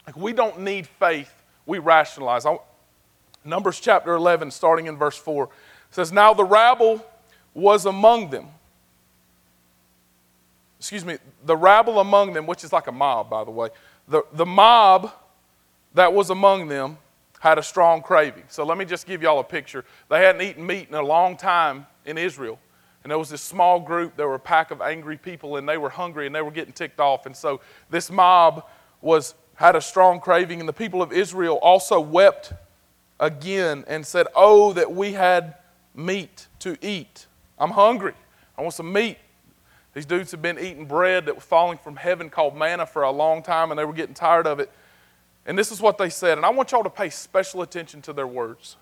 Like 0.05 0.15
we 0.15 0.33
don't 0.33 0.59
need 0.59 0.85
faith, 0.85 1.33
we 1.65 1.79
rationalize. 1.79 2.45
I, 2.45 2.57
Numbers 3.43 3.79
chapter 3.79 4.13
11, 4.13 4.51
starting 4.51 4.85
in 4.85 4.97
verse 4.97 5.17
4, 5.17 5.49
says, 5.89 6.11
Now 6.11 6.35
the 6.35 6.45
rabble 6.45 7.03
was 7.55 7.87
among 7.87 8.29
them 8.29 8.49
excuse 10.81 11.05
me, 11.05 11.19
the 11.45 11.55
rabble 11.55 11.99
among 11.99 12.33
them, 12.33 12.47
which 12.47 12.63
is 12.63 12.73
like 12.73 12.87
a 12.87 12.91
mob, 12.91 13.29
by 13.29 13.43
the 13.43 13.51
way, 13.51 13.69
the, 14.07 14.23
the 14.33 14.47
mob 14.47 15.11
that 15.93 16.11
was 16.11 16.31
among 16.31 16.69
them 16.69 16.97
had 17.39 17.59
a 17.59 17.63
strong 17.63 18.01
craving. 18.01 18.45
So 18.47 18.65
let 18.65 18.79
me 18.79 18.85
just 18.85 19.05
give 19.05 19.21
y'all 19.21 19.37
a 19.37 19.43
picture. 19.43 19.85
They 20.09 20.25
hadn't 20.25 20.41
eaten 20.41 20.65
meat 20.65 20.89
in 20.89 20.95
a 20.95 21.03
long 21.03 21.37
time 21.37 21.85
in 22.03 22.17
Israel. 22.17 22.57
And 23.03 23.11
there 23.11 23.19
was 23.19 23.29
this 23.29 23.43
small 23.43 23.79
group, 23.79 24.17
there 24.17 24.27
were 24.27 24.33
a 24.33 24.39
pack 24.39 24.71
of 24.71 24.81
angry 24.81 25.17
people, 25.17 25.57
and 25.57 25.69
they 25.69 25.77
were 25.77 25.91
hungry 25.91 26.25
and 26.25 26.33
they 26.33 26.41
were 26.41 26.49
getting 26.49 26.73
ticked 26.73 26.99
off. 26.99 27.27
And 27.27 27.37
so 27.37 27.61
this 27.91 28.09
mob 28.09 28.65
was 29.01 29.35
had 29.53 29.75
a 29.75 29.81
strong 29.81 30.19
craving, 30.19 30.59
and 30.59 30.67
the 30.67 30.73
people 30.73 31.03
of 31.03 31.13
Israel 31.13 31.59
also 31.61 31.99
wept 31.99 32.53
again 33.19 33.83
and 33.87 34.03
said, 34.03 34.25
Oh, 34.35 34.73
that 34.73 34.91
we 34.91 35.11
had 35.11 35.57
meat 35.93 36.47
to 36.57 36.75
eat. 36.81 37.27
I'm 37.59 37.69
hungry. 37.69 38.15
I 38.57 38.63
want 38.63 38.73
some 38.73 38.91
meat. 38.91 39.19
These 39.93 40.05
dudes 40.05 40.31
have 40.31 40.41
been 40.41 40.57
eating 40.57 40.85
bread 40.85 41.25
that 41.25 41.35
was 41.35 41.43
falling 41.43 41.77
from 41.77 41.97
heaven 41.97 42.29
called 42.29 42.55
manna 42.55 42.85
for 42.85 43.03
a 43.03 43.11
long 43.11 43.43
time, 43.43 43.71
and 43.71 43.79
they 43.79 43.85
were 43.85 43.93
getting 43.93 44.15
tired 44.15 44.47
of 44.47 44.59
it. 44.59 44.71
And 45.45 45.57
this 45.57 45.71
is 45.71 45.81
what 45.81 45.97
they 45.97 46.09
said, 46.09 46.37
and 46.37 46.45
I 46.45 46.49
want 46.49 46.71
y'all 46.71 46.83
to 46.83 46.89
pay 46.89 47.09
special 47.09 47.61
attention 47.61 48.01
to 48.03 48.13
their 48.13 48.27
words. 48.27 48.77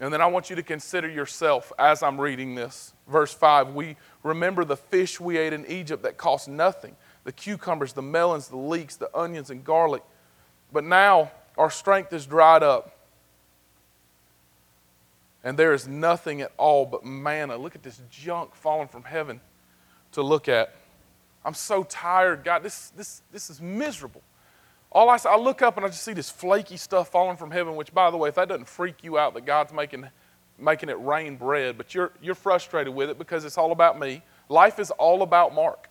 And 0.00 0.12
then 0.12 0.20
I 0.20 0.26
want 0.26 0.50
you 0.50 0.56
to 0.56 0.62
consider 0.62 1.08
yourself 1.08 1.72
as 1.78 2.02
I'm 2.02 2.20
reading 2.20 2.54
this. 2.56 2.92
Verse 3.06 3.32
5 3.32 3.74
We 3.74 3.96
remember 4.22 4.64
the 4.64 4.76
fish 4.76 5.20
we 5.20 5.38
ate 5.38 5.52
in 5.52 5.64
Egypt 5.66 6.02
that 6.02 6.16
cost 6.16 6.48
nothing 6.48 6.96
the 7.22 7.32
cucumbers, 7.32 7.94
the 7.94 8.02
melons, 8.02 8.48
the 8.48 8.56
leeks, 8.56 8.96
the 8.96 9.08
onions, 9.16 9.48
and 9.48 9.64
garlic. 9.64 10.02
But 10.70 10.84
now 10.84 11.30
our 11.56 11.70
strength 11.70 12.12
is 12.12 12.26
dried 12.26 12.62
up, 12.62 12.98
and 15.42 15.56
there 15.56 15.72
is 15.72 15.88
nothing 15.88 16.42
at 16.42 16.52
all 16.58 16.84
but 16.84 17.02
manna. 17.04 17.56
Look 17.56 17.74
at 17.74 17.82
this 17.82 18.02
junk 18.10 18.54
falling 18.54 18.88
from 18.88 19.04
heaven 19.04 19.40
to 20.14 20.22
look 20.22 20.48
at. 20.48 20.74
I'm 21.44 21.54
so 21.54 21.84
tired, 21.84 22.42
God. 22.42 22.62
This, 22.62 22.90
this, 22.96 23.22
this 23.30 23.50
is 23.50 23.60
miserable. 23.60 24.22
All 24.90 25.10
I, 25.10 25.18
I 25.28 25.36
look 25.36 25.60
up 25.60 25.76
and 25.76 25.84
I 25.84 25.88
just 25.88 26.02
see 26.02 26.12
this 26.12 26.30
flaky 26.30 26.76
stuff 26.76 27.10
falling 27.10 27.36
from 27.36 27.50
heaven, 27.50 27.76
which, 27.76 27.92
by 27.92 28.10
the 28.10 28.16
way, 28.16 28.28
if 28.28 28.36
that 28.36 28.48
doesn't 28.48 28.68
freak 28.68 29.02
you 29.02 29.18
out 29.18 29.34
that 29.34 29.44
God's 29.44 29.72
making, 29.72 30.06
making 30.58 30.88
it 30.88 30.98
rain 31.00 31.36
bread, 31.36 31.76
but 31.76 31.94
you're, 31.94 32.12
you're 32.22 32.34
frustrated 32.34 32.94
with 32.94 33.10
it 33.10 33.18
because 33.18 33.44
it's 33.44 33.58
all 33.58 33.72
about 33.72 33.98
me. 33.98 34.22
Life 34.48 34.78
is 34.78 34.90
all 34.92 35.22
about 35.22 35.54
Mark. 35.54 35.88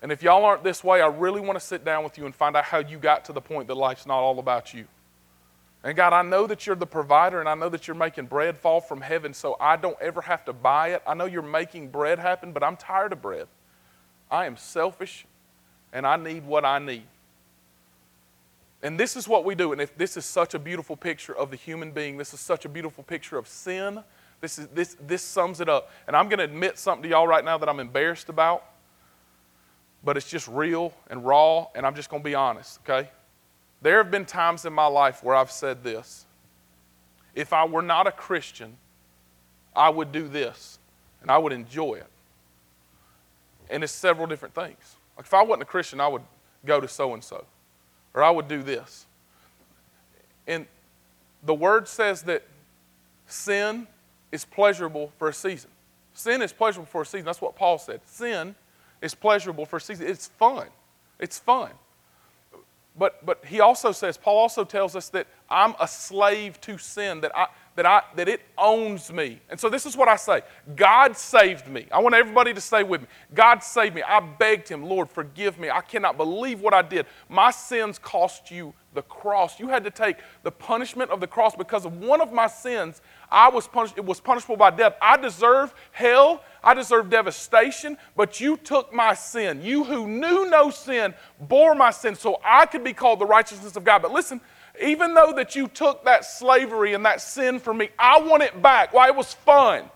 And 0.00 0.12
if 0.12 0.22
y'all 0.22 0.44
aren't 0.44 0.62
this 0.62 0.84
way, 0.84 1.00
I 1.00 1.08
really 1.08 1.40
want 1.40 1.58
to 1.58 1.64
sit 1.64 1.84
down 1.84 2.04
with 2.04 2.18
you 2.18 2.26
and 2.26 2.34
find 2.34 2.56
out 2.56 2.64
how 2.64 2.78
you 2.78 2.98
got 2.98 3.24
to 3.26 3.32
the 3.32 3.40
point 3.40 3.66
that 3.68 3.74
life's 3.76 4.06
not 4.06 4.18
all 4.18 4.38
about 4.38 4.72
you. 4.72 4.86
And 5.86 5.94
God, 5.94 6.12
I 6.12 6.22
know 6.22 6.48
that 6.48 6.66
you're 6.66 6.74
the 6.74 6.84
provider 6.84 7.38
and 7.38 7.48
I 7.48 7.54
know 7.54 7.68
that 7.68 7.86
you're 7.86 7.94
making 7.94 8.26
bread 8.26 8.58
fall 8.58 8.80
from 8.80 9.00
heaven 9.00 9.32
so 9.32 9.56
I 9.60 9.76
don't 9.76 9.96
ever 10.00 10.20
have 10.20 10.44
to 10.46 10.52
buy 10.52 10.88
it. 10.88 11.02
I 11.06 11.14
know 11.14 11.26
you're 11.26 11.42
making 11.42 11.90
bread 11.90 12.18
happen, 12.18 12.50
but 12.50 12.64
I'm 12.64 12.76
tired 12.76 13.12
of 13.12 13.22
bread. 13.22 13.46
I 14.28 14.46
am 14.46 14.56
selfish 14.56 15.26
and 15.92 16.04
I 16.04 16.16
need 16.16 16.44
what 16.44 16.64
I 16.64 16.80
need. 16.80 17.04
And 18.82 18.98
this 18.98 19.14
is 19.14 19.28
what 19.28 19.44
we 19.44 19.54
do. 19.54 19.70
And 19.70 19.80
if 19.80 19.96
this 19.96 20.16
is 20.16 20.24
such 20.24 20.54
a 20.54 20.58
beautiful 20.58 20.96
picture 20.96 21.36
of 21.36 21.52
the 21.52 21.56
human 21.56 21.92
being, 21.92 22.16
this 22.16 22.34
is 22.34 22.40
such 22.40 22.64
a 22.64 22.68
beautiful 22.68 23.04
picture 23.04 23.38
of 23.38 23.46
sin. 23.46 24.02
This, 24.40 24.58
is, 24.58 24.66
this, 24.74 24.96
this 25.06 25.22
sums 25.22 25.60
it 25.60 25.68
up. 25.68 25.92
And 26.08 26.16
I'm 26.16 26.28
going 26.28 26.38
to 26.38 26.44
admit 26.46 26.80
something 26.80 27.04
to 27.04 27.08
y'all 27.10 27.28
right 27.28 27.44
now 27.44 27.58
that 27.58 27.68
I'm 27.68 27.78
embarrassed 27.78 28.28
about, 28.28 28.64
but 30.02 30.16
it's 30.16 30.28
just 30.28 30.48
real 30.48 30.92
and 31.10 31.24
raw, 31.24 31.68
and 31.76 31.86
I'm 31.86 31.94
just 31.94 32.10
going 32.10 32.22
to 32.22 32.28
be 32.28 32.34
honest, 32.34 32.80
okay? 32.82 33.08
There 33.86 33.98
have 33.98 34.10
been 34.10 34.24
times 34.24 34.64
in 34.64 34.72
my 34.72 34.88
life 34.88 35.22
where 35.22 35.36
I've 35.36 35.52
said 35.52 35.84
this 35.84 36.26
if 37.36 37.52
I 37.52 37.64
were 37.66 37.82
not 37.82 38.08
a 38.08 38.10
Christian, 38.10 38.78
I 39.76 39.90
would 39.90 40.10
do 40.10 40.26
this. 40.26 40.80
and 41.22 41.30
I 41.30 41.38
would 41.38 41.52
enjoy 41.52 41.94
it. 41.94 42.10
And 43.70 43.84
it's 43.84 43.92
several 43.92 44.26
different 44.26 44.56
things. 44.56 44.96
Like 45.16 45.26
if 45.26 45.32
I 45.32 45.40
wasn't 45.42 45.62
a 45.62 45.66
Christian, 45.66 46.00
I 46.00 46.08
would 46.08 46.22
go 46.64 46.80
to 46.80 46.88
so 46.88 47.14
and 47.14 47.22
so, 47.22 47.44
or 48.12 48.24
I 48.24 48.30
would 48.30 48.48
do 48.48 48.60
this. 48.60 49.06
And 50.48 50.66
the 51.44 51.54
word 51.54 51.86
says 51.86 52.22
that 52.22 52.42
sin 53.28 53.86
is 54.32 54.44
pleasurable 54.44 55.12
for 55.16 55.28
a 55.28 55.32
season. 55.32 55.70
Sin 56.12 56.42
is 56.42 56.52
pleasurable 56.52 56.88
for 56.88 57.02
a 57.02 57.06
season. 57.06 57.24
That's 57.24 57.40
what 57.40 57.54
Paul 57.54 57.78
said. 57.78 58.00
Sin 58.04 58.56
is 59.00 59.14
pleasurable 59.14 59.64
for 59.64 59.76
a 59.76 59.80
season. 59.80 60.08
It's 60.08 60.26
fun. 60.26 60.66
It's 61.20 61.38
fun. 61.38 61.70
But, 62.98 63.24
but 63.24 63.44
he 63.44 63.60
also 63.60 63.92
says, 63.92 64.16
Paul 64.16 64.38
also 64.38 64.64
tells 64.64 64.96
us 64.96 65.08
that 65.10 65.26
I'm 65.50 65.74
a 65.78 65.86
slave 65.86 66.60
to 66.62 66.78
sin, 66.78 67.20
that, 67.20 67.36
I, 67.36 67.46
that, 67.76 67.86
I, 67.86 68.02
that 68.16 68.28
it 68.28 68.40
owns 68.58 69.12
me. 69.12 69.40
And 69.48 69.60
so 69.60 69.68
this 69.68 69.86
is 69.86 69.96
what 69.96 70.08
I 70.08 70.16
say 70.16 70.42
God 70.74 71.16
saved 71.16 71.68
me. 71.68 71.86
I 71.92 72.00
want 72.00 72.14
everybody 72.14 72.52
to 72.52 72.60
say 72.60 72.82
with 72.82 73.02
me 73.02 73.06
God 73.34 73.62
saved 73.62 73.94
me. 73.94 74.02
I 74.02 74.20
begged 74.20 74.68
him, 74.68 74.82
Lord, 74.82 75.08
forgive 75.08 75.58
me. 75.58 75.70
I 75.70 75.82
cannot 75.82 76.16
believe 76.16 76.60
what 76.60 76.74
I 76.74 76.82
did. 76.82 77.06
My 77.28 77.50
sins 77.50 77.98
cost 77.98 78.50
you 78.50 78.74
the 78.94 79.02
cross. 79.02 79.60
You 79.60 79.68
had 79.68 79.84
to 79.84 79.90
take 79.90 80.16
the 80.42 80.50
punishment 80.50 81.10
of 81.10 81.20
the 81.20 81.26
cross 81.26 81.54
because 81.54 81.84
of 81.84 81.98
one 81.98 82.20
of 82.20 82.32
my 82.32 82.46
sins. 82.46 83.02
I 83.30 83.48
was 83.48 83.68
punished, 83.68 83.94
it 83.96 84.04
was 84.04 84.20
punishable 84.20 84.56
by 84.56 84.70
death. 84.70 84.94
I 85.00 85.18
deserve 85.18 85.74
hell. 85.92 86.42
I 86.64 86.74
deserve 86.74 87.10
devastation, 87.10 87.96
but 88.16 88.40
you 88.40 88.56
took 88.56 88.92
my 88.92 89.14
sin. 89.14 89.62
You 89.62 89.84
who 89.84 90.08
knew 90.08 90.50
no 90.50 90.70
sin 90.70 91.14
bore 91.38 91.76
my 91.76 91.92
sin 91.92 92.16
so 92.16 92.40
I 92.44 92.66
could 92.66 92.82
be 92.82 92.92
called 92.92 93.20
the 93.20 93.26
righteousness 93.26 93.76
of 93.76 93.84
God. 93.84 94.02
But 94.02 94.10
listen, 94.10 94.40
even 94.82 95.14
though 95.14 95.32
that 95.34 95.54
you 95.54 95.68
took 95.68 96.04
that 96.04 96.24
slavery 96.24 96.94
and 96.94 97.04
that 97.04 97.20
sin 97.20 97.58
from 97.58 97.78
me, 97.78 97.90
I 97.98 98.20
want 98.20 98.42
it 98.42 98.60
back. 98.62 98.92
Why? 98.92 99.08
It 99.08 99.16
was 99.16 99.32
fun. 99.32 99.90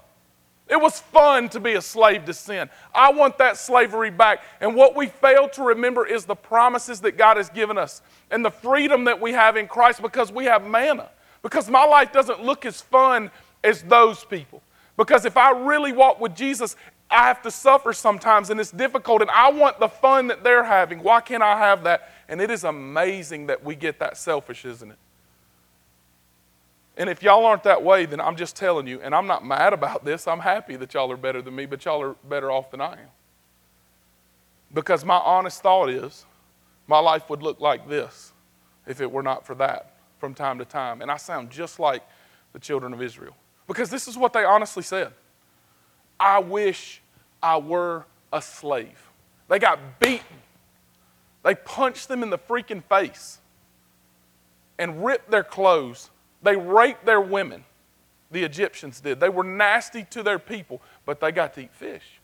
It 0.69 0.81
was 0.81 1.01
fun 1.01 1.49
to 1.49 1.61
be 1.61 1.73
a 1.73 1.83
slave 1.83 2.25
to 2.27 2.35
sin. 2.35 2.71
I 2.95 3.11
want 3.11 3.39
that 3.39 3.57
slavery 3.57 4.11
back. 4.11 4.43
And 4.61 4.77
what 4.77 4.95
we 4.95 5.09
fail 5.09 5.49
to 5.51 5.65
remember 5.65 6.07
is 6.07 6.25
the 6.25 6.37
promises 6.37 7.01
that 7.01 7.19
God 7.19 7.37
has 7.39 7.51
given 7.51 7.77
us 7.77 8.03
and 8.31 8.45
the 8.45 8.53
freedom 8.53 9.05
that 9.05 9.21
we 9.21 9.33
have 9.33 9.57
in 9.57 9.67
Christ 9.67 10.01
because 10.01 10.31
we 10.31 10.45
have 10.45 10.65
manna. 10.65 11.11
Because 11.43 11.69
my 11.69 11.85
life 11.85 12.13
doesn't 12.13 12.45
look 12.45 12.65
as 12.67 12.81
fun 12.81 13.33
as 13.65 13.83
those 13.83 14.25
people. 14.25 14.63
Because 14.97 15.25
if 15.25 15.37
I 15.37 15.51
really 15.51 15.93
walk 15.93 16.21
with 16.21 16.37
Jesus, 16.37 16.77
I 17.11 17.27
have 17.27 17.43
to 17.43 17.51
suffer 17.51 17.93
sometimes 17.93 18.51
and 18.51 18.61
it's 18.61 18.71
difficult, 18.71 19.23
and 19.23 19.31
I 19.31 19.51
want 19.51 19.81
the 19.81 19.89
fun 19.89 20.29
that 20.29 20.45
they're 20.45 20.63
having. 20.63 21.03
Why 21.03 21.21
can't 21.21 21.43
I 21.43 21.59
have 21.59 21.83
that? 21.85 22.13
And 22.31 22.41
it 22.41 22.51
is 22.51 22.65
amazing 22.65 23.49
that 23.49 23.63
we 23.63 23.75
get 23.75 23.99
that 23.99 24.17
selfish, 24.17 24.65
isn't 24.65 24.93
it? 24.93 24.99
And 26.97 27.11
if 27.11 27.23
y'all 27.23 27.45
aren't 27.45 27.65
that 27.65 27.83
way, 27.83 28.07
then 28.07 28.21
I'm 28.21 28.37
just 28.37 28.57
telling 28.57 28.87
you, 28.87 29.01
and 29.03 29.15
I'm 29.15 29.27
not 29.27 29.45
mad 29.45 29.73
about 29.73 30.05
this. 30.05 30.29
I'm 30.29 30.39
happy 30.39 30.77
that 30.77 30.95
y'all 30.95 31.11
are 31.11 31.17
better 31.17 31.43
than 31.43 31.57
me, 31.57 31.67
but 31.67 31.85
y'all 31.85 32.01
are 32.01 32.15
better 32.29 32.51
off 32.51 32.71
than 32.71 32.81
I 32.81 32.93
am. 32.93 33.09
Because 34.73 35.05
my 35.05 35.17
honest 35.17 35.61
thought 35.61 35.91
is, 35.91 36.25
my 36.87 37.01
life 37.01 37.29
would 37.31 37.43
look 37.43 37.61
like 37.61 37.89
this 37.89 38.33
if 38.87 39.01
it 39.01 39.11
were 39.11 39.23
not 39.23 39.45
for 39.45 39.55
that 39.57 39.97
from 40.19 40.35
time 40.35 40.59
to 40.59 40.65
time. 40.65 41.03
And 41.03 41.11
I 41.11 41.17
sound 41.17 41.51
just 41.51 41.81
like 41.81 42.03
the 42.53 42.59
children 42.59 42.93
of 42.93 43.03
Israel. 43.03 43.37
Because 43.67 43.91
this 43.91 44.07
is 44.07 44.17
what 44.17 44.33
they 44.33 44.45
honestly 44.45 44.83
said 44.83 45.13
I 46.19 46.39
wish 46.39 47.01
I 47.43 47.57
were 47.57 48.05
a 48.33 48.41
slave. 48.41 49.11
They 49.49 49.59
got 49.59 49.99
beaten, 49.99 50.30
they 51.43 51.55
punched 51.55 52.09
them 52.09 52.23
in 52.23 52.31
the 52.31 52.39
freaking 52.39 52.83
face 52.85 53.39
and 54.79 55.05
ripped 55.05 55.31
their 55.31 55.45
clothes. 55.45 56.11
They 56.43 56.57
raped 56.57 57.05
their 57.05 57.21
women. 57.21 57.65
The 58.31 58.45
Egyptians 58.45 59.01
did. 59.01 59.21
They 59.21 59.29
were 59.29 59.45
nasty 59.45 60.05
to 60.11 60.23
their 60.23 60.39
people, 60.39 60.81
but 61.05 61.21
they 61.21 61.33
got 61.33 61.55
to 61.55 61.63
eat 61.63 61.75
fish. 61.75 62.21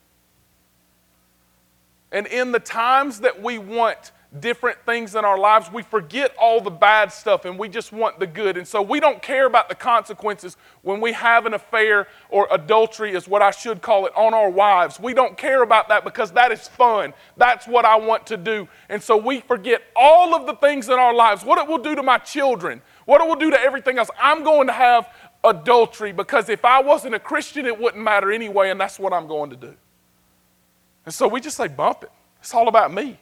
And 2.13 2.27
in 2.27 2.53
the 2.53 2.61
times 2.61 3.21
that 3.21 3.43
we 3.43 3.59
want 3.59 4.13
different 4.41 4.79
things 4.87 5.15
in 5.15 5.25
our 5.25 5.39
lives, 5.39 5.71
we 5.73 5.83
forget 5.83 6.35
all 6.41 6.61
the 6.61 6.71
bad 6.71 7.13
stuff 7.13 7.45
and 7.45 7.59
we 7.59 7.69
just 7.69 7.93
want 7.93 8.19
the 8.19 8.27
good. 8.27 8.57
And 8.57 8.67
so 8.67 8.83
we 8.83 9.01
don't 9.01 9.23
care 9.23 9.47
about 9.47 9.69
the 9.69 9.75
consequences 9.75 10.57
when 10.83 11.01
we 11.01 11.13
have 11.13 11.47
an 11.47 11.55
affair 11.55 12.09
or 12.29 12.49
adultery, 12.51 13.13
is 13.15 13.27
what 13.29 13.43
I 13.43 13.51
should 13.51 13.83
call 13.83 14.07
it, 14.07 14.13
on 14.17 14.35
our 14.35 14.51
wives. 14.51 15.01
We 15.01 15.15
don't 15.15 15.37
care 15.37 15.63
about 15.63 15.89
that 15.89 16.05
because 16.05 16.33
that 16.33 16.53
is 16.53 16.69
fun. 16.69 17.15
That's 17.37 17.67
what 17.67 17.85
I 17.85 17.97
want 17.97 18.27
to 18.29 18.37
do. 18.37 18.69
And 18.89 19.03
so 19.03 19.17
we 19.17 19.41
forget 19.41 19.83
all 19.95 20.35
of 20.35 20.47
the 20.47 20.55
things 20.55 20.89
in 20.89 20.95
our 20.95 21.15
lives, 21.15 21.45
what 21.45 21.59
it 21.59 21.69
will 21.69 21.83
do 21.83 21.95
to 21.95 22.03
my 22.03 22.19
children, 22.19 22.83
what 23.05 23.21
it 23.21 23.29
will 23.29 23.37
do 23.37 23.51
to 23.51 23.61
everything 23.61 23.99
else. 23.99 24.11
I'm 24.21 24.45
going 24.45 24.67
to 24.67 24.73
have 24.73 25.13
adultery 25.45 26.13
because 26.13 26.49
if 26.49 26.65
I 26.65 26.81
wasn't 26.81 27.15
a 27.15 27.21
Christian, 27.21 27.67
it 27.67 27.79
wouldn't 27.79 28.03
matter 28.03 28.33
anyway, 28.33 28.71
and 28.71 28.81
that's 28.81 28.99
what 28.99 29.13
I'm 29.13 29.27
going 29.27 29.51
to 29.51 29.57
do. 29.57 29.75
And 31.05 31.15
so 31.15 31.29
we 31.29 31.41
just 31.41 31.57
say, 31.57 31.69
bump 31.69 32.03
it. 32.03 32.11
It's 32.41 32.53
all 32.53 32.69
about 32.69 32.93
me. 32.93 33.19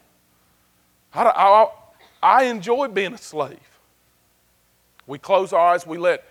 I, 1.15 1.23
I, 1.25 1.67
I 2.23 2.45
enjoy 2.45 2.89
being 2.89 3.15
a 3.15 3.19
slave. 3.19 3.59
We 5.07 5.19
close 5.19 5.53
our 5.53 5.75
eyes, 5.75 5.87
we 5.87 5.99
let, 5.99 6.25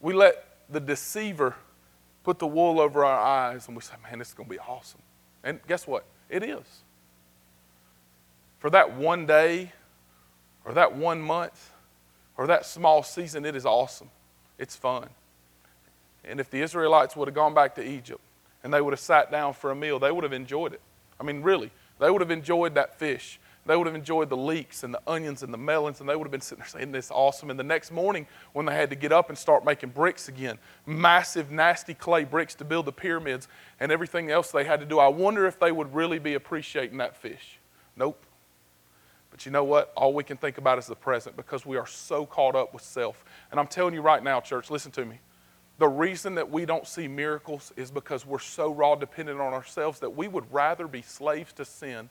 we 0.00 0.14
let 0.14 0.44
the 0.70 0.80
deceiver 0.80 1.56
put 2.22 2.38
the 2.38 2.46
wool 2.46 2.80
over 2.80 3.04
our 3.04 3.18
eyes, 3.18 3.66
and 3.66 3.76
we 3.76 3.82
say, 3.82 3.94
man, 4.08 4.18
this 4.18 4.28
is 4.28 4.34
going 4.34 4.48
to 4.48 4.54
be 4.54 4.60
awesome. 4.60 5.00
And 5.42 5.58
guess 5.66 5.86
what? 5.86 6.04
It 6.28 6.42
is. 6.42 6.64
For 8.58 8.70
that 8.70 8.94
one 8.94 9.26
day, 9.26 9.72
or 10.64 10.74
that 10.74 10.94
one 10.94 11.20
month, 11.20 11.72
or 12.36 12.46
that 12.46 12.66
small 12.66 13.02
season, 13.02 13.44
it 13.44 13.56
is 13.56 13.66
awesome. 13.66 14.10
It's 14.58 14.76
fun. 14.76 15.08
And 16.24 16.38
if 16.38 16.50
the 16.50 16.60
Israelites 16.60 17.16
would 17.16 17.26
have 17.26 17.34
gone 17.34 17.54
back 17.54 17.74
to 17.76 17.82
Egypt 17.82 18.20
and 18.62 18.72
they 18.72 18.80
would 18.80 18.92
have 18.92 19.00
sat 19.00 19.30
down 19.30 19.54
for 19.54 19.70
a 19.70 19.74
meal, 19.74 19.98
they 19.98 20.12
would 20.12 20.22
have 20.22 20.34
enjoyed 20.34 20.74
it. 20.74 20.80
I 21.18 21.22
mean, 21.22 21.42
really, 21.42 21.70
they 21.98 22.10
would 22.10 22.20
have 22.20 22.30
enjoyed 22.30 22.74
that 22.74 22.98
fish 22.98 23.40
they 23.70 23.76
would 23.76 23.86
have 23.86 23.94
enjoyed 23.94 24.28
the 24.28 24.36
leeks 24.36 24.82
and 24.82 24.92
the 24.92 25.00
onions 25.06 25.44
and 25.44 25.54
the 25.54 25.58
melons, 25.58 26.00
and 26.00 26.08
they 26.08 26.16
would 26.16 26.24
have 26.24 26.32
been 26.32 26.40
sitting 26.40 26.58
there 26.58 26.68
saying, 26.68 26.90
This 26.90 27.04
is 27.04 27.10
awesome. 27.12 27.50
And 27.50 27.58
the 27.58 27.62
next 27.62 27.92
morning, 27.92 28.26
when 28.52 28.66
they 28.66 28.74
had 28.74 28.90
to 28.90 28.96
get 28.96 29.12
up 29.12 29.28
and 29.28 29.38
start 29.38 29.64
making 29.64 29.90
bricks 29.90 30.28
again, 30.28 30.58
massive, 30.86 31.52
nasty 31.52 31.94
clay 31.94 32.24
bricks 32.24 32.56
to 32.56 32.64
build 32.64 32.86
the 32.86 32.92
pyramids 32.92 33.46
and 33.78 33.92
everything 33.92 34.28
else 34.28 34.50
they 34.50 34.64
had 34.64 34.80
to 34.80 34.86
do, 34.86 34.98
I 34.98 35.06
wonder 35.06 35.46
if 35.46 35.60
they 35.60 35.70
would 35.70 35.94
really 35.94 36.18
be 36.18 36.34
appreciating 36.34 36.98
that 36.98 37.16
fish. 37.16 37.60
Nope. 37.94 38.20
But 39.30 39.46
you 39.46 39.52
know 39.52 39.62
what? 39.62 39.92
All 39.94 40.12
we 40.14 40.24
can 40.24 40.36
think 40.36 40.58
about 40.58 40.78
is 40.78 40.88
the 40.88 40.96
present 40.96 41.36
because 41.36 41.64
we 41.64 41.76
are 41.76 41.86
so 41.86 42.26
caught 42.26 42.56
up 42.56 42.74
with 42.74 42.82
self. 42.82 43.24
And 43.52 43.60
I'm 43.60 43.68
telling 43.68 43.94
you 43.94 44.02
right 44.02 44.24
now, 44.24 44.40
church, 44.40 44.68
listen 44.72 44.90
to 44.90 45.04
me. 45.04 45.20
The 45.78 45.86
reason 45.86 46.34
that 46.34 46.50
we 46.50 46.66
don't 46.66 46.88
see 46.88 47.06
miracles 47.06 47.72
is 47.76 47.92
because 47.92 48.26
we're 48.26 48.40
so 48.40 48.72
raw 48.72 48.96
dependent 48.96 49.40
on 49.40 49.52
ourselves 49.52 50.00
that 50.00 50.10
we 50.10 50.26
would 50.26 50.52
rather 50.52 50.88
be 50.88 51.02
slaves 51.02 51.52
to 51.52 51.64
sin 51.64 52.10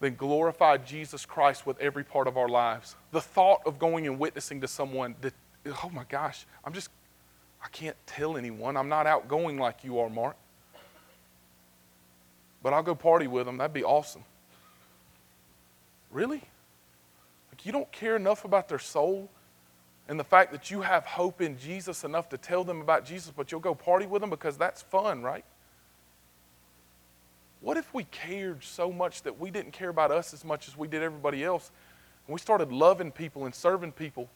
than 0.00 0.14
glorify 0.14 0.76
Jesus 0.76 1.26
Christ 1.26 1.66
with 1.66 1.78
every 1.80 2.04
part 2.04 2.28
of 2.28 2.36
our 2.36 2.48
lives. 2.48 2.94
The 3.10 3.20
thought 3.20 3.60
of 3.66 3.78
going 3.78 4.06
and 4.06 4.18
witnessing 4.18 4.60
to 4.60 4.68
someone 4.68 5.16
that, 5.20 5.34
oh 5.66 5.90
my 5.92 6.04
gosh, 6.08 6.46
I'm 6.64 6.72
just, 6.72 6.90
I 7.62 7.68
can't 7.68 7.96
tell 8.06 8.36
anyone. 8.36 8.76
I'm 8.76 8.88
not 8.88 9.06
outgoing 9.06 9.58
like 9.58 9.82
you 9.82 9.98
are, 9.98 10.08
Mark. 10.08 10.36
But 12.62 12.72
I'll 12.72 12.82
go 12.82 12.94
party 12.94 13.26
with 13.26 13.46
them. 13.46 13.58
That'd 13.58 13.74
be 13.74 13.84
awesome. 13.84 14.24
Really? 16.10 16.42
Like 17.50 17.66
you 17.66 17.72
don't 17.72 17.90
care 17.90 18.16
enough 18.16 18.44
about 18.44 18.68
their 18.68 18.78
soul 18.78 19.28
and 20.08 20.18
the 20.18 20.24
fact 20.24 20.52
that 20.52 20.70
you 20.70 20.80
have 20.80 21.04
hope 21.04 21.40
in 21.40 21.58
Jesus 21.58 22.02
enough 22.02 22.28
to 22.30 22.38
tell 22.38 22.64
them 22.64 22.80
about 22.80 23.04
Jesus, 23.04 23.32
but 23.36 23.52
you'll 23.52 23.60
go 23.60 23.74
party 23.74 24.06
with 24.06 24.20
them 24.20 24.30
because 24.30 24.56
that's 24.56 24.80
fun, 24.80 25.22
right? 25.22 25.44
What 27.60 27.76
if 27.76 27.92
we 27.92 28.04
cared 28.04 28.62
so 28.62 28.92
much 28.92 29.22
that 29.22 29.38
we 29.38 29.50
didn't 29.50 29.72
care 29.72 29.88
about 29.88 30.10
us 30.10 30.32
as 30.32 30.44
much 30.44 30.68
as 30.68 30.76
we 30.76 30.86
did 30.86 31.02
everybody 31.02 31.42
else? 31.42 31.70
And 32.26 32.34
we 32.34 32.38
started 32.38 32.70
loving 32.70 33.10
people 33.10 33.46
and 33.46 33.54
serving 33.54 33.92
people 33.92 34.28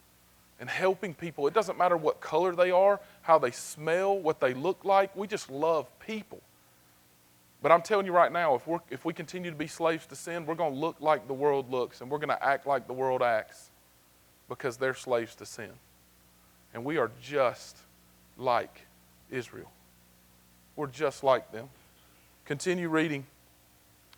and 0.59 0.69
helping 0.69 1.13
people. 1.13 1.47
It 1.47 1.53
doesn't 1.53 1.77
matter 1.77 1.97
what 1.97 2.21
color 2.21 2.55
they 2.55 2.71
are, 2.71 2.99
how 3.21 3.39
they 3.39 3.51
smell, 3.51 4.17
what 4.17 4.39
they 4.39 4.53
look 4.53 4.83
like. 4.83 5.15
We 5.15 5.27
just 5.27 5.49
love 5.49 5.87
people. 5.99 6.41
But 7.61 7.71
I'm 7.71 7.81
telling 7.81 8.05
you 8.05 8.11
right 8.11 8.31
now, 8.31 8.55
if, 8.55 8.67
we're, 8.67 8.79
if 8.89 9.05
we 9.05 9.13
continue 9.13 9.49
to 9.49 9.55
be 9.55 9.67
slaves 9.67 10.05
to 10.07 10.17
sin, 10.17 10.45
we're 10.45 10.55
going 10.55 10.73
to 10.73 10.79
look 10.79 10.97
like 10.99 11.27
the 11.27 11.33
world 11.33 11.71
looks 11.71 12.01
and 12.01 12.11
we're 12.11 12.17
going 12.17 12.29
to 12.29 12.45
act 12.45 12.67
like 12.67 12.87
the 12.87 12.93
world 12.93 13.21
acts 13.21 13.69
because 14.49 14.75
they're 14.75 14.93
slaves 14.93 15.33
to 15.35 15.45
sin. 15.45 15.71
And 16.73 16.83
we 16.83 16.97
are 16.97 17.09
just 17.21 17.77
like 18.37 18.85
Israel. 19.31 19.71
We're 20.75 20.87
just 20.87 21.23
like 21.23 21.51
them. 21.53 21.69
Continue 22.45 22.89
reading 22.89 23.25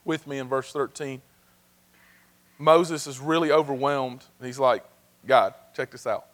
with 0.03 0.25
me 0.25 0.39
in 0.39 0.48
verse 0.48 0.72
13. 0.72 1.22
Moses 2.58 3.05
is 3.05 3.20
really 3.20 3.51
overwhelmed. 3.51 4.24
He's 4.41 4.60
like, 4.60 4.84
God, 5.27 5.53
check 5.75 5.91
this 5.91 6.08
out. 6.08 6.25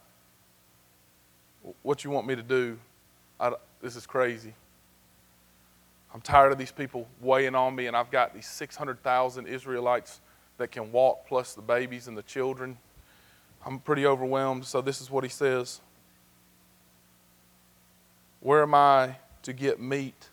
What 1.81 2.03
you 2.03 2.10
want 2.10 2.27
me 2.27 2.36
to 2.36 2.43
do? 2.43 2.77
I, 3.39 3.53
this 3.81 3.95
is 3.95 4.05
crazy. 4.05 4.53
I'm 6.13 6.21
tired 6.21 6.51
of 6.51 6.57
these 6.57 6.71
people 6.71 7.07
weighing 7.21 7.55
on 7.55 7.75
me, 7.75 7.88
and 7.88 7.95
I've 7.95 8.12
got 8.12 8.33
these 8.33 8.48
600,000 8.48 9.48
Israelites 9.48 10.19
that 10.57 10.71
can 10.71 10.91
walk, 10.91 11.25
plus 11.27 11.53
the 11.53 11.62
babies 11.62 12.07
and 12.07 12.17
the 12.17 12.24
children. 12.24 12.77
I'm 13.65 13.79
pretty 13.79 14.05
overwhelmed. 14.05 14.65
So, 14.65 14.81
this 14.81 15.01
is 15.01 15.10
what 15.10 15.24
he 15.24 15.29
says 15.29 15.81
Where 18.41 18.62
am 18.62 18.74
I 18.74 19.15
to 19.43 19.53
get 19.53 19.79
meat 19.79 20.29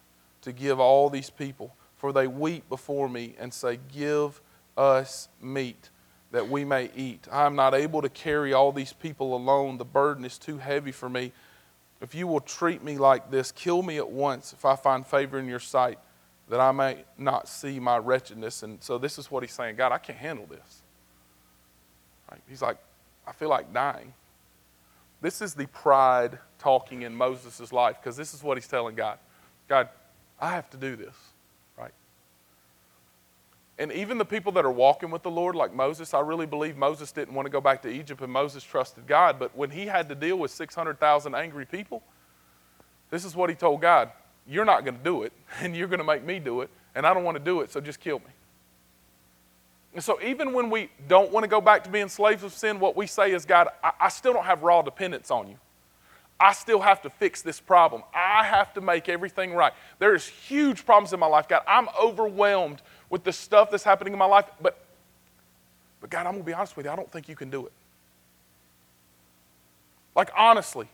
to 0.49 0.53
give 0.53 0.81
all 0.81 1.09
these 1.11 1.31
people? 1.31 1.75
For 1.97 2.13
they 2.13 2.27
weep 2.27 2.69
before 2.69 3.09
me 3.09 3.35
and 3.39 3.53
say, 3.53 3.79
Give 3.93 4.41
us 4.77 5.29
meat 5.41 5.91
that 6.31 6.49
we 6.49 6.65
may 6.65 6.91
eat. 6.95 7.27
I 7.33 7.47
am 7.47 7.57
not 7.57 7.75
able 7.75 8.03
to 8.03 8.09
carry 8.09 8.53
all 8.53 8.71
these 8.73 8.93
people 8.93 9.35
alone. 9.35 9.79
The 9.79 9.85
burden 9.85 10.25
is 10.25 10.39
too 10.39 10.59
heavy 10.59 10.93
for 10.93 11.09
me. 11.09 11.33
If 12.01 12.15
you 12.15 12.27
will 12.27 12.41
treat 12.41 12.83
me 12.83 12.99
like 12.99 13.31
this, 13.31 13.51
kill 13.51 13.83
me 13.83 13.97
at 13.97 14.09
once 14.09 14.53
if 14.53 14.65
I 14.65 14.77
find 14.77 15.07
favor 15.07 15.39
in 15.39 15.47
your 15.47 15.59
sight, 15.59 15.99
that 16.49 16.61
I 16.61 16.71
may 16.71 17.05
not 17.17 17.49
see 17.49 17.81
my 17.81 17.99
wretchedness. 17.99 18.63
And 18.63 18.83
so 18.83 18.99
this 18.99 19.19
is 19.19 19.31
what 19.31 19.43
he's 19.43 19.53
saying 19.53 19.77
God, 19.77 19.93
I 19.93 19.99
can't 19.99 20.19
handle 20.19 20.47
this. 20.47 20.83
Right? 22.31 22.41
He's 22.49 22.63
like, 22.63 22.77
I 23.27 23.33
feel 23.33 23.49
like 23.49 23.73
dying. 23.73 24.13
This 25.21 25.43
is 25.43 25.55
the 25.55 25.67
pride 25.67 26.39
talking 26.59 27.03
in 27.03 27.15
Moses' 27.15 27.73
life 27.73 27.97
because 28.01 28.17
this 28.17 28.35
is 28.35 28.43
what 28.43 28.57
he's 28.57 28.69
telling 28.69 28.95
God 28.95 29.19
God, 29.69 29.89
I 30.41 30.53
have 30.53 30.69
to 30.71 30.77
do 30.77 30.97
this. 30.97 31.15
Right? 31.77 31.93
And 33.79 33.93
even 33.93 34.19
the 34.19 34.25
people 34.25 34.53
that 34.53 34.65
are 34.65 34.73
walking 34.73 35.11
with 35.11 35.23
the 35.23 35.31
Lord, 35.31 35.55
like 35.55 35.73
Moses, 35.73 36.15
I 36.15 36.21
really 36.21 36.47
believe 36.47 36.77
Moses 36.77 37.13
didn't 37.13 37.35
want 37.35 37.47
to 37.47 37.51
go 37.51 37.61
back 37.61 37.83
to 37.83 37.89
Egypt 37.89 38.21
and 38.21 38.33
Moses 38.33 38.63
trusted 38.65 39.07
God. 39.07 39.39
But 39.39 39.57
when 39.57 39.71
he 39.71 39.87
had 39.87 40.09
to 40.09 40.15
deal 40.15 40.37
with 40.37 40.51
600,000 40.51 41.35
angry 41.35 41.67
people, 41.67 42.03
this 43.11 43.25
is 43.25 43.35
what 43.35 43.51
he 43.51 43.57
told 43.57 43.81
God 43.81 44.11
You're 44.47 44.65
not 44.65 44.85
going 44.85 44.99
to 44.99 45.05
do 45.05 45.23
it, 45.23 45.33
and 45.61 45.77
you're 45.77 45.89
going 45.89 45.99
to 45.99 46.05
make 46.05 46.25
me 46.25 46.39
do 46.39 46.61
it, 46.63 46.71
and 46.95 47.07
I 47.07 47.15
don't 47.15 47.25
want 47.25 47.37
to 47.37 47.45
do 47.45 47.61
it, 47.61 47.71
so 47.71 47.81
just 47.81 48.01
kill 48.01 48.19
me. 48.19 48.33
And 49.95 50.05
so, 50.05 50.21
even 50.23 50.53
when 50.53 50.71
we 50.71 50.91
don't 51.09 51.33
want 51.33 51.45
to 51.45 51.49
go 51.49 51.61
back 51.61 51.83
to 51.85 51.91
being 51.91 52.09
slaves 52.09 52.45
of 52.45 52.53
sin, 52.53 52.79
what 52.79 52.95
we 52.95 53.07
say 53.07 53.33
is, 53.33 53.45
God, 53.45 53.69
I, 53.83 53.93
I 54.01 54.09
still 54.11 54.33
don't 54.33 54.45
have 54.45 54.63
raw 54.63 54.83
dependence 54.83 55.31
on 55.31 55.49
you. 55.49 55.57
I 56.41 56.53
still 56.53 56.81
have 56.81 57.03
to 57.03 57.11
fix 57.11 57.43
this 57.43 57.59
problem. 57.59 58.03
I 58.15 58.45
have 58.45 58.73
to 58.75 58.81
make 58.81 59.09
everything 59.09 59.55
right. 59.55 59.73
There's 59.99 60.27
huge 60.27 60.87
problems 60.87 61.13
in 61.13 61.19
my 61.19 61.27
life, 61.27 61.49
God. 61.49 61.63
I'm 61.67 61.89
overwhelmed 62.01 62.81
with 63.11 63.25
the 63.25 63.33
stuff 63.33 63.71
that's 63.71 63.83
happening 63.83 64.13
in 64.13 64.19
my 64.19 64.27
life, 64.27 64.45
but, 64.61 64.79
but 66.01 66.11
God, 66.11 66.27
I'm 66.27 66.33
going 66.33 66.45
to 66.45 66.47
be 66.47 66.53
honest 66.53 66.77
with 66.77 66.87
you, 66.87 66.93
I 66.93 66.97
don't 66.97 67.11
think 67.11 67.29
you 67.29 67.35
can 67.35 67.51
do 67.51 67.67
it. 67.67 67.73
Like, 70.15 70.31
honestly, 70.37 70.89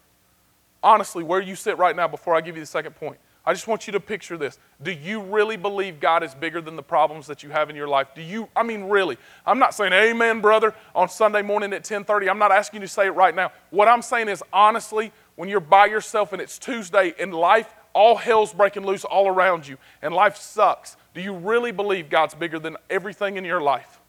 honestly, 0.83 1.25
where 1.25 1.41
you 1.41 1.57
sit 1.57 1.77
right 1.79 1.95
now 1.95 2.09
before 2.09 2.35
I 2.35 2.41
give 2.41 2.57
you 2.57 2.63
the 2.63 2.67
second 2.67 2.95
point, 2.95 3.19
I 3.47 3.53
just 3.53 3.69
want 3.69 3.87
you 3.87 3.93
to 3.93 4.01
picture 4.01 4.39
this. 4.39 4.59
Do 4.83 4.91
you 4.91 5.21
really 5.21 5.59
believe 5.59 6.01
God 6.01 6.23
is 6.23 6.35
bigger 6.35 6.63
than 6.63 6.77
the 6.77 6.83
problems 6.83 7.27
that 7.27 7.43
you 7.43 7.51
have 7.51 7.69
in 7.69 7.77
your 7.77 7.89
life? 7.89 8.09
Do 8.15 8.23
you 8.23 8.49
I 8.57 8.63
mean 8.63 8.85
really? 8.85 9.19
I'm 9.45 9.59
not 9.59 9.75
saying 9.75 9.93
amen, 9.93 10.41
brother, 10.41 10.75
on 10.95 11.11
Sunday 11.11 11.43
morning 11.43 11.75
at 11.75 11.85
10:30. 11.85 12.31
I'm 12.31 12.39
not 12.39 12.53
asking 12.53 12.81
you 12.81 12.87
to 12.87 12.93
say 12.93 13.07
it 13.07 13.11
right 13.11 13.35
now. 13.35 13.53
What 13.69 13.87
I'm 13.87 14.01
saying 14.01 14.29
is 14.29 14.43
honestly, 14.51 15.13
when 15.37 15.49
you're 15.49 15.61
by 15.61 15.87
yourself 15.87 16.33
and 16.33 16.41
it's 16.41 16.59
Tuesday 16.59 17.14
and 17.19 17.35
life 17.35 17.73
all 17.93 18.17
hell's 18.17 18.53
breaking 18.53 18.85
loose 18.85 19.05
all 19.05 19.29
around 19.29 19.67
you 19.67 19.79
and 20.03 20.14
life 20.14 20.37
sucks. 20.37 20.97
Do 21.14 21.21
you 21.21 21.35
really 21.35 21.71
believe 21.71 22.11
God's 22.11 22.35
bigger 22.35 22.59
than 22.59 22.76
everything 22.91 23.37
in 23.37 23.45
your 23.45 23.61
life? 23.61 24.00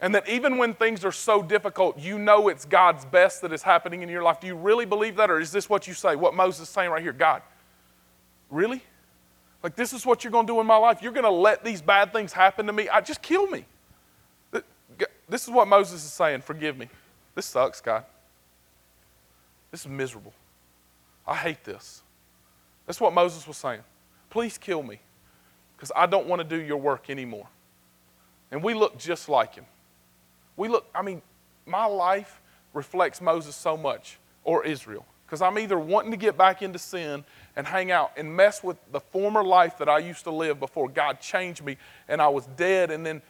And 0.00 0.14
that 0.16 0.28
even 0.28 0.58
when 0.58 0.74
things 0.74 1.04
are 1.04 1.12
so 1.12 1.42
difficult, 1.42 1.98
you 1.98 2.18
know 2.18 2.48
it's 2.48 2.64
God's 2.64 3.04
best 3.04 3.42
that 3.42 3.52
is 3.52 3.62
happening 3.62 4.02
in 4.02 4.08
your 4.08 4.24
life. 4.24 4.40
Do 4.40 4.48
you 4.48 4.56
really 4.56 4.84
believe 4.84 5.14
that? 5.16 5.30
Or 5.30 5.38
is 5.38 5.52
this 5.52 5.70
what 5.70 5.86
you 5.86 5.94
say? 5.94 6.16
What 6.16 6.34
Moses 6.34 6.62
is 6.62 6.68
saying 6.68 6.90
right 6.90 7.02
here? 7.02 7.12
God, 7.12 7.42
Really? 8.52 8.82
Like, 9.62 9.74
this 9.76 9.92
is 9.92 10.04
what 10.04 10.22
you're 10.22 10.30
going 10.30 10.46
to 10.46 10.52
do 10.52 10.60
in 10.60 10.66
my 10.66 10.76
life? 10.76 11.02
You're 11.02 11.12
going 11.12 11.24
to 11.24 11.30
let 11.30 11.64
these 11.64 11.80
bad 11.80 12.12
things 12.12 12.32
happen 12.32 12.66
to 12.66 12.72
me? 12.72 12.88
I 12.88 13.00
just 13.00 13.22
kill 13.22 13.48
me. 13.48 13.64
This 15.28 15.44
is 15.44 15.50
what 15.50 15.66
Moses 15.66 16.04
is 16.04 16.12
saying. 16.12 16.42
Forgive 16.42 16.76
me. 16.76 16.90
This 17.34 17.46
sucks, 17.46 17.80
God. 17.80 18.04
This 19.70 19.80
is 19.80 19.88
miserable. 19.88 20.34
I 21.26 21.36
hate 21.36 21.64
this. 21.64 22.02
That's 22.86 23.00
what 23.00 23.12
Moses 23.12 23.46
was 23.46 23.56
saying. 23.56 23.82
Please 24.30 24.58
kill 24.58 24.82
me 24.82 25.00
because 25.76 25.92
I 25.94 26.06
don't 26.06 26.26
want 26.26 26.40
to 26.40 26.48
do 26.48 26.60
your 26.60 26.78
work 26.78 27.10
anymore. 27.10 27.48
And 28.50 28.62
we 28.62 28.74
look 28.74 28.98
just 28.98 29.28
like 29.28 29.54
him. 29.54 29.66
We 30.56 30.68
look, 30.68 30.86
I 30.94 31.02
mean, 31.02 31.22
my 31.66 31.86
life 31.86 32.40
reflects 32.74 33.20
Moses 33.20 33.54
so 33.54 33.76
much, 33.76 34.18
or 34.44 34.64
Israel. 34.64 35.06
Because 35.26 35.40
I'm 35.40 35.58
either 35.58 35.78
wanting 35.78 36.10
to 36.10 36.16
get 36.16 36.36
back 36.36 36.60
into 36.60 36.78
sin 36.78 37.24
and 37.56 37.66
hang 37.66 37.90
out 37.90 38.12
and 38.16 38.36
mess 38.36 38.62
with 38.62 38.76
the 38.92 39.00
former 39.00 39.42
life 39.42 39.78
that 39.78 39.88
I 39.88 39.98
used 39.98 40.24
to 40.24 40.30
live 40.30 40.60
before 40.60 40.88
God 40.88 41.20
changed 41.20 41.64
me 41.64 41.78
and 42.06 42.20
I 42.20 42.28
was 42.28 42.46
dead 42.56 42.90
and 42.90 43.04
then 43.04 43.22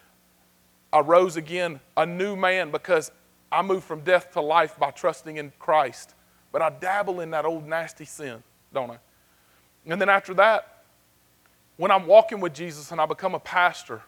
I 0.92 0.98
rose 1.00 1.36
again 1.36 1.78
a 1.96 2.04
new 2.04 2.34
man 2.34 2.72
because 2.72 3.12
I 3.52 3.62
moved 3.62 3.84
from 3.84 4.00
death 4.00 4.32
to 4.32 4.40
life 4.40 4.78
by 4.78 4.90
trusting 4.90 5.36
in 5.36 5.52
Christ. 5.60 6.14
But 6.52 6.62
I 6.62 6.70
dabble 6.70 7.20
in 7.20 7.30
that 7.30 7.44
old 7.44 7.66
nasty 7.66 8.04
sin, 8.04 8.42
don't 8.72 8.90
I? 8.90 8.98
And 9.86 10.00
then 10.00 10.08
after 10.08 10.34
that, 10.34 10.84
when 11.76 11.90
I'm 11.90 12.06
walking 12.06 12.38
with 12.38 12.54
Jesus 12.54 12.92
and 12.92 13.00
I 13.00 13.06
become 13.06 13.34
a 13.34 13.40
pastor, 13.40 14.02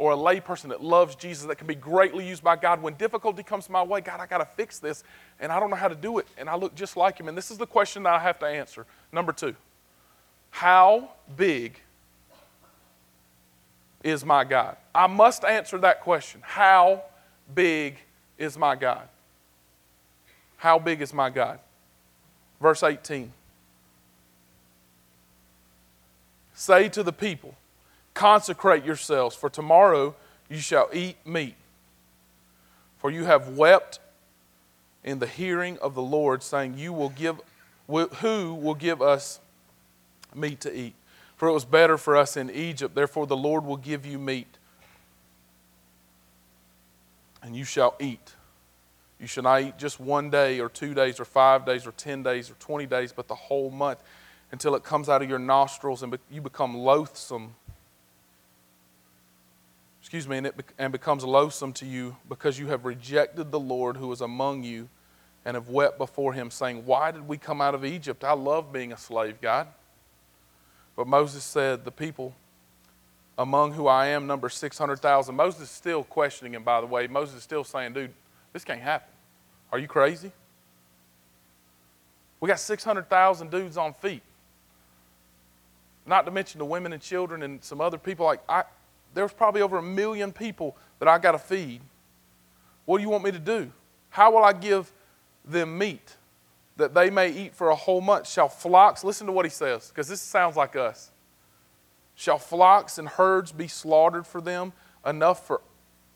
or 0.00 0.12
a 0.12 0.16
layperson 0.16 0.70
that 0.70 0.82
loves 0.82 1.14
Jesus 1.14 1.44
that 1.44 1.56
can 1.56 1.66
be 1.66 1.74
greatly 1.74 2.26
used 2.26 2.42
by 2.42 2.56
God. 2.56 2.80
When 2.80 2.94
difficulty 2.94 3.42
comes 3.42 3.68
my 3.68 3.82
way, 3.82 4.00
God, 4.00 4.18
I 4.18 4.24
got 4.24 4.38
to 4.38 4.46
fix 4.46 4.78
this, 4.78 5.04
and 5.38 5.52
I 5.52 5.60
don't 5.60 5.68
know 5.68 5.76
how 5.76 5.88
to 5.88 5.94
do 5.94 6.18
it, 6.18 6.26
and 6.38 6.48
I 6.48 6.56
look 6.56 6.74
just 6.74 6.96
like 6.96 7.20
Him. 7.20 7.28
And 7.28 7.36
this 7.36 7.50
is 7.50 7.58
the 7.58 7.66
question 7.66 8.04
that 8.04 8.14
I 8.14 8.18
have 8.18 8.38
to 8.38 8.46
answer. 8.46 8.86
Number 9.12 9.30
two 9.30 9.54
How 10.48 11.10
big 11.36 11.78
is 14.02 14.24
my 14.24 14.42
God? 14.42 14.78
I 14.94 15.06
must 15.06 15.44
answer 15.44 15.76
that 15.76 16.00
question. 16.00 16.40
How 16.42 17.02
big 17.54 17.98
is 18.38 18.56
my 18.56 18.76
God? 18.76 19.06
How 20.56 20.78
big 20.78 21.02
is 21.02 21.12
my 21.12 21.28
God? 21.28 21.58
Verse 22.60 22.82
18. 22.82 23.32
Say 26.54 26.88
to 26.90 27.02
the 27.02 27.12
people, 27.12 27.54
Consecrate 28.12 28.84
yourselves, 28.84 29.34
for 29.34 29.48
tomorrow 29.48 30.14
you 30.48 30.58
shall 30.58 30.90
eat 30.92 31.16
meat. 31.24 31.54
For 32.98 33.10
you 33.10 33.24
have 33.24 33.56
wept 33.56 33.98
in 35.02 35.20
the 35.20 35.26
hearing 35.26 35.78
of 35.78 35.94
the 35.94 36.02
Lord, 36.02 36.42
saying, 36.42 36.76
You 36.76 36.92
will 36.92 37.08
give 37.08 37.40
who 37.88 38.54
will 38.54 38.74
give 38.74 39.00
us 39.00 39.40
meat 40.34 40.60
to 40.60 40.72
eat? 40.72 40.94
For 41.36 41.48
it 41.48 41.52
was 41.52 41.64
better 41.64 41.96
for 41.96 42.16
us 42.16 42.36
in 42.36 42.50
Egypt, 42.50 42.94
therefore 42.94 43.26
the 43.26 43.36
Lord 43.36 43.64
will 43.64 43.78
give 43.78 44.04
you 44.04 44.18
meat. 44.18 44.58
And 47.42 47.56
you 47.56 47.64
shall 47.64 47.96
eat. 47.98 48.34
You 49.20 49.26
shall 49.26 49.42
not 49.42 49.62
eat 49.62 49.78
just 49.78 50.00
one 50.00 50.30
day 50.30 50.60
or 50.60 50.68
two 50.68 50.94
days 50.94 51.20
or 51.20 51.24
five 51.24 51.66
days 51.66 51.86
or 51.86 51.92
ten 51.92 52.22
days 52.22 52.50
or 52.50 52.54
twenty 52.54 52.86
days, 52.86 53.12
but 53.12 53.28
the 53.28 53.34
whole 53.34 53.70
month 53.70 53.98
until 54.52 54.74
it 54.74 54.82
comes 54.82 55.08
out 55.08 55.22
of 55.22 55.28
your 55.28 55.38
nostrils 55.38 56.02
and 56.02 56.18
you 56.30 56.40
become 56.40 56.76
loathsome 56.76 57.54
excuse 60.10 60.26
me, 60.26 60.38
and 60.38 60.46
it 60.48 60.54
and 60.76 60.90
becomes 60.90 61.22
loathsome 61.22 61.72
to 61.72 61.86
you 61.86 62.16
because 62.28 62.58
you 62.58 62.66
have 62.66 62.84
rejected 62.84 63.52
the 63.52 63.60
Lord 63.60 63.96
who 63.96 64.10
is 64.10 64.20
among 64.20 64.64
you 64.64 64.88
and 65.44 65.54
have 65.54 65.68
wept 65.68 65.98
before 65.98 66.32
him, 66.32 66.50
saying, 66.50 66.84
Why 66.84 67.12
did 67.12 67.28
we 67.28 67.38
come 67.38 67.60
out 67.60 67.76
of 67.76 67.84
Egypt? 67.84 68.24
I 68.24 68.32
love 68.32 68.72
being 68.72 68.92
a 68.92 68.96
slave, 68.96 69.40
God. 69.40 69.68
But 70.96 71.06
Moses 71.06 71.44
said, 71.44 71.84
The 71.84 71.92
people 71.92 72.34
among 73.38 73.74
who 73.74 73.86
I 73.86 74.08
am 74.08 74.26
number 74.26 74.48
600,000. 74.48 75.32
Moses 75.32 75.62
is 75.62 75.70
still 75.70 76.02
questioning 76.02 76.54
him, 76.54 76.64
by 76.64 76.80
the 76.80 76.88
way. 76.88 77.06
Moses 77.06 77.36
is 77.36 77.42
still 77.44 77.62
saying, 77.62 77.92
Dude, 77.92 78.12
this 78.52 78.64
can't 78.64 78.80
happen. 78.80 79.09
Are 79.72 79.78
you 79.78 79.88
crazy? 79.88 80.32
We 82.40 82.48
got 82.48 82.58
600,000 82.58 83.50
dudes 83.50 83.76
on 83.76 83.92
feet. 83.92 84.22
Not 86.06 86.24
to 86.24 86.30
mention 86.30 86.58
the 86.58 86.64
women 86.64 86.92
and 86.92 87.02
children 87.02 87.42
and 87.42 87.62
some 87.62 87.80
other 87.80 87.98
people. 87.98 88.24
Like, 88.26 88.40
I, 88.48 88.64
there's 89.14 89.32
probably 89.32 89.62
over 89.62 89.78
a 89.78 89.82
million 89.82 90.32
people 90.32 90.76
that 90.98 91.08
I 91.08 91.18
got 91.18 91.32
to 91.32 91.38
feed. 91.38 91.82
What 92.86 92.98
do 92.98 93.02
you 93.04 93.10
want 93.10 93.24
me 93.24 93.30
to 93.30 93.38
do? 93.38 93.70
How 94.08 94.32
will 94.32 94.42
I 94.42 94.52
give 94.52 94.90
them 95.44 95.78
meat 95.78 96.16
that 96.76 96.94
they 96.94 97.10
may 97.10 97.30
eat 97.30 97.54
for 97.54 97.68
a 97.68 97.74
whole 97.74 98.00
month? 98.00 98.26
Shall 98.26 98.48
flocks, 98.48 99.04
listen 99.04 99.26
to 99.26 99.32
what 99.32 99.44
he 99.44 99.50
says, 99.50 99.88
because 99.88 100.08
this 100.08 100.20
sounds 100.20 100.56
like 100.56 100.74
us. 100.74 101.10
Shall 102.14 102.38
flocks 102.38 102.98
and 102.98 103.08
herds 103.08 103.52
be 103.52 103.68
slaughtered 103.68 104.26
for 104.26 104.40
them 104.40 104.72
enough 105.06 105.46
for 105.46 105.60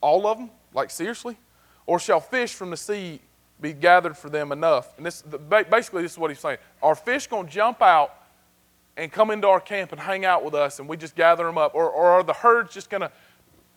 all 0.01 0.27
of 0.27 0.39
them? 0.39 0.51
Like, 0.73 0.91
seriously? 0.91 1.39
Or 1.87 1.99
shall 1.99 2.21
fish 2.21 2.55
from 2.55 2.71
the 2.71 2.77
sea 2.77 3.21
be 3.61 3.73
gathered 3.73 4.17
for 4.17 4.31
them 4.31 4.53
enough? 4.53 4.97
And 4.97 5.07
this, 5.07 5.23
basically, 5.23 6.03
this 6.03 6.13
is 6.13 6.19
what 6.19 6.31
he's 6.31 6.41
saying. 6.41 6.59
Are 6.83 6.95
fish 6.95 7.27
going 7.27 7.47
to 7.47 7.53
jump 7.53 7.83
out 7.83 8.15
and 8.97 9.11
come 9.11 9.31
into 9.31 9.49
our 9.49 9.61
camp 9.61 9.93
and 9.93 10.01
hang 10.01 10.25
out 10.25 10.45
with 10.45 10.55
us 10.55 10.79
and 10.79 10.89
we 10.89 10.97
just 10.97 11.17
gather 11.17 11.45
them 11.45 11.59
up? 11.59 11.75
Or, 11.75 11.89
or 11.89 12.07
are 12.11 12.23
the 12.23 12.33
herds 12.33 12.73
just 12.73 12.91
going 12.91 13.01
to 13.01 13.11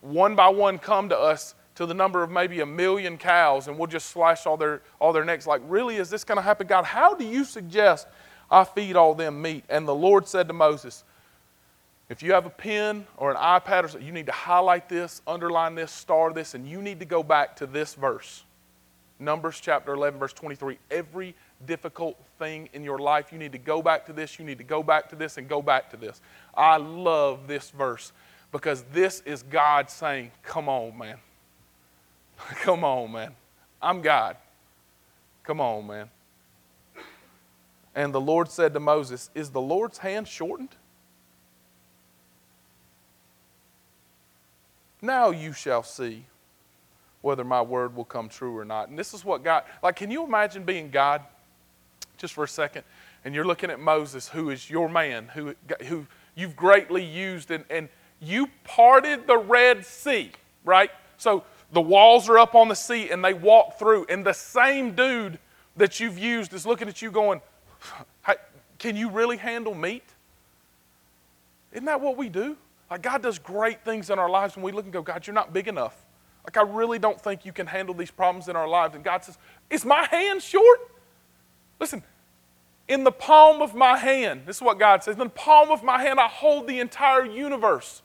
one 0.00 0.36
by 0.36 0.48
one 0.48 0.78
come 0.78 1.08
to 1.08 1.18
us 1.18 1.54
to 1.74 1.86
the 1.86 1.94
number 1.94 2.22
of 2.22 2.30
maybe 2.30 2.60
a 2.60 2.66
million 2.66 3.18
cows 3.18 3.68
and 3.68 3.78
we'll 3.78 3.86
just 3.86 4.10
slash 4.10 4.46
all 4.46 4.56
their, 4.56 4.82
all 5.00 5.12
their 5.12 5.24
necks? 5.24 5.46
Like, 5.46 5.62
really, 5.66 5.96
is 5.96 6.10
this 6.10 6.24
going 6.24 6.36
to 6.36 6.42
happen? 6.42 6.66
God, 6.66 6.84
how 6.84 7.14
do 7.14 7.24
you 7.24 7.44
suggest 7.44 8.06
I 8.50 8.64
feed 8.64 8.96
all 8.96 9.14
them 9.14 9.42
meat? 9.42 9.64
And 9.68 9.86
the 9.86 9.94
Lord 9.94 10.26
said 10.28 10.48
to 10.48 10.54
Moses, 10.54 11.04
if 12.08 12.22
you 12.22 12.32
have 12.32 12.46
a 12.46 12.50
pen 12.50 13.06
or 13.18 13.30
an 13.30 13.36
iPad 13.36 13.84
or 13.84 13.88
something, 13.88 14.06
you 14.06 14.14
need 14.14 14.26
to 14.26 14.32
highlight 14.32 14.88
this, 14.88 15.20
underline 15.26 15.74
this, 15.74 15.92
star 15.92 16.32
this, 16.32 16.54
and 16.54 16.66
you 16.66 16.80
need 16.80 17.00
to 17.00 17.04
go 17.04 17.22
back 17.22 17.56
to 17.56 17.66
this 17.66 17.94
verse. 17.94 18.44
Numbers 19.18 19.60
chapter 19.60 19.92
11, 19.94 20.18
verse 20.18 20.32
23. 20.32 20.78
Every 20.90 21.34
difficult 21.66 22.16
thing 22.38 22.68
in 22.72 22.84
your 22.84 22.98
life, 22.98 23.32
you 23.32 23.38
need 23.38 23.52
to 23.52 23.58
go 23.58 23.82
back 23.82 24.06
to 24.06 24.12
this, 24.12 24.38
you 24.38 24.44
need 24.44 24.58
to 24.58 24.64
go 24.64 24.82
back 24.82 25.08
to 25.10 25.16
this, 25.16 25.38
and 25.38 25.48
go 25.48 25.60
back 25.60 25.90
to 25.90 25.96
this. 25.96 26.20
I 26.54 26.76
love 26.76 27.48
this 27.48 27.70
verse 27.70 28.12
because 28.52 28.84
this 28.92 29.22
is 29.26 29.42
God 29.42 29.90
saying, 29.90 30.30
Come 30.42 30.68
on, 30.68 30.96
man. 30.96 31.16
Come 32.62 32.84
on, 32.84 33.10
man. 33.10 33.34
I'm 33.82 34.02
God. 34.02 34.36
Come 35.42 35.60
on, 35.60 35.86
man. 35.86 36.10
And 37.94 38.14
the 38.14 38.20
Lord 38.20 38.48
said 38.48 38.74
to 38.74 38.80
Moses, 38.80 39.30
Is 39.34 39.50
the 39.50 39.60
Lord's 39.60 39.98
hand 39.98 40.28
shortened? 40.28 40.76
Now 45.00 45.30
you 45.30 45.52
shall 45.52 45.82
see 45.82 46.24
whether 47.22 47.44
my 47.44 47.62
word 47.62 47.96
will 47.96 48.04
come 48.04 48.28
true 48.28 48.56
or 48.56 48.64
not. 48.64 48.88
And 48.88 48.98
this 48.98 49.14
is 49.14 49.24
what 49.24 49.42
God, 49.42 49.64
like, 49.82 49.96
can 49.96 50.10
you 50.10 50.24
imagine 50.24 50.64
being 50.64 50.90
God 50.90 51.22
just 52.16 52.34
for 52.34 52.44
a 52.44 52.48
second? 52.48 52.84
And 53.24 53.34
you're 53.34 53.44
looking 53.44 53.70
at 53.70 53.80
Moses, 53.80 54.28
who 54.28 54.50
is 54.50 54.70
your 54.70 54.88
man, 54.88 55.28
who, 55.34 55.54
who 55.86 56.06
you've 56.34 56.56
greatly 56.56 57.04
used, 57.04 57.50
and, 57.50 57.64
and 57.68 57.88
you 58.20 58.48
parted 58.64 59.26
the 59.26 59.36
Red 59.36 59.84
Sea, 59.84 60.30
right? 60.64 60.90
So 61.16 61.44
the 61.72 61.80
walls 61.80 62.28
are 62.28 62.38
up 62.38 62.54
on 62.54 62.68
the 62.68 62.76
sea 62.76 63.10
and 63.10 63.24
they 63.24 63.34
walk 63.34 63.78
through, 63.78 64.06
and 64.08 64.24
the 64.24 64.32
same 64.32 64.94
dude 64.94 65.38
that 65.76 66.00
you've 66.00 66.18
used 66.18 66.54
is 66.54 66.66
looking 66.66 66.88
at 66.88 67.02
you 67.02 67.10
going, 67.10 67.40
Can 68.78 68.96
you 68.96 69.10
really 69.10 69.36
handle 69.36 69.74
meat? 69.74 70.04
Isn't 71.72 71.86
that 71.86 72.00
what 72.00 72.16
we 72.16 72.28
do? 72.28 72.56
Like, 72.90 73.02
God 73.02 73.22
does 73.22 73.38
great 73.38 73.84
things 73.84 74.08
in 74.08 74.18
our 74.18 74.30
lives 74.30 74.56
when 74.56 74.64
we 74.64 74.72
look 74.72 74.84
and 74.84 74.92
go, 74.92 75.02
God, 75.02 75.26
you're 75.26 75.34
not 75.34 75.52
big 75.52 75.68
enough. 75.68 75.94
Like, 76.48 76.56
I 76.56 76.62
really 76.62 76.98
don't 76.98 77.20
think 77.20 77.44
you 77.44 77.52
can 77.52 77.66
handle 77.66 77.94
these 77.94 78.10
problems 78.10 78.48
in 78.48 78.56
our 78.56 78.66
lives. 78.66 78.94
And 78.94 79.04
God 79.04 79.22
says, 79.22 79.36
Is 79.68 79.84
my 79.84 80.06
hand 80.06 80.40
short? 80.40 80.80
Listen, 81.78 82.02
in 82.88 83.04
the 83.04 83.12
palm 83.12 83.60
of 83.60 83.74
my 83.74 83.98
hand, 83.98 84.44
this 84.46 84.56
is 84.56 84.62
what 84.62 84.78
God 84.78 85.04
says, 85.04 85.12
in 85.12 85.18
the 85.18 85.28
palm 85.28 85.70
of 85.70 85.82
my 85.82 86.00
hand, 86.00 86.18
I 86.18 86.26
hold 86.26 86.66
the 86.66 86.80
entire 86.80 87.26
universe. 87.26 88.00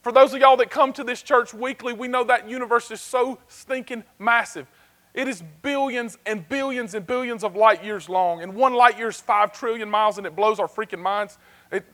For 0.00 0.10
those 0.10 0.32
of 0.32 0.40
y'all 0.40 0.56
that 0.56 0.70
come 0.70 0.94
to 0.94 1.04
this 1.04 1.20
church 1.20 1.52
weekly, 1.52 1.92
we 1.92 2.08
know 2.08 2.24
that 2.24 2.48
universe 2.48 2.90
is 2.90 3.02
so 3.02 3.38
stinking 3.46 4.02
massive. 4.18 4.66
It 5.12 5.28
is 5.28 5.42
billions 5.60 6.16
and 6.24 6.48
billions 6.48 6.94
and 6.94 7.06
billions 7.06 7.44
of 7.44 7.56
light 7.56 7.84
years 7.84 8.08
long, 8.08 8.42
and 8.42 8.54
one 8.54 8.72
light 8.72 8.96
year 8.96 9.08
is 9.08 9.20
five 9.20 9.52
trillion 9.52 9.90
miles, 9.90 10.16
and 10.16 10.26
it 10.26 10.34
blows 10.34 10.58
our 10.58 10.66
freaking 10.66 11.00
minds. 11.00 11.36
It, 11.70 11.84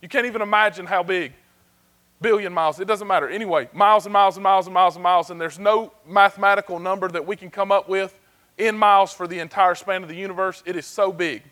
you 0.00 0.08
can't 0.08 0.24
even 0.24 0.40
imagine 0.40 0.86
how 0.86 1.02
big. 1.02 1.34
Billion 2.24 2.54
miles, 2.54 2.80
it 2.80 2.86
doesn't 2.86 3.06
matter. 3.06 3.28
Anyway, 3.28 3.68
miles 3.74 4.06
and 4.06 4.12
miles 4.14 4.38
and 4.38 4.42
miles 4.42 4.66
and 4.66 4.72
miles 4.72 4.96
and 4.96 5.02
miles, 5.02 5.28
and 5.28 5.38
there's 5.38 5.58
no 5.58 5.92
mathematical 6.06 6.78
number 6.78 7.06
that 7.06 7.26
we 7.26 7.36
can 7.36 7.50
come 7.50 7.70
up 7.70 7.86
with 7.86 8.18
in 8.56 8.78
miles 8.78 9.12
for 9.12 9.28
the 9.28 9.40
entire 9.40 9.74
span 9.74 10.02
of 10.02 10.08
the 10.08 10.16
universe. 10.16 10.62
It 10.64 10.74
is 10.74 10.86
so 10.86 11.12
big. 11.12 11.42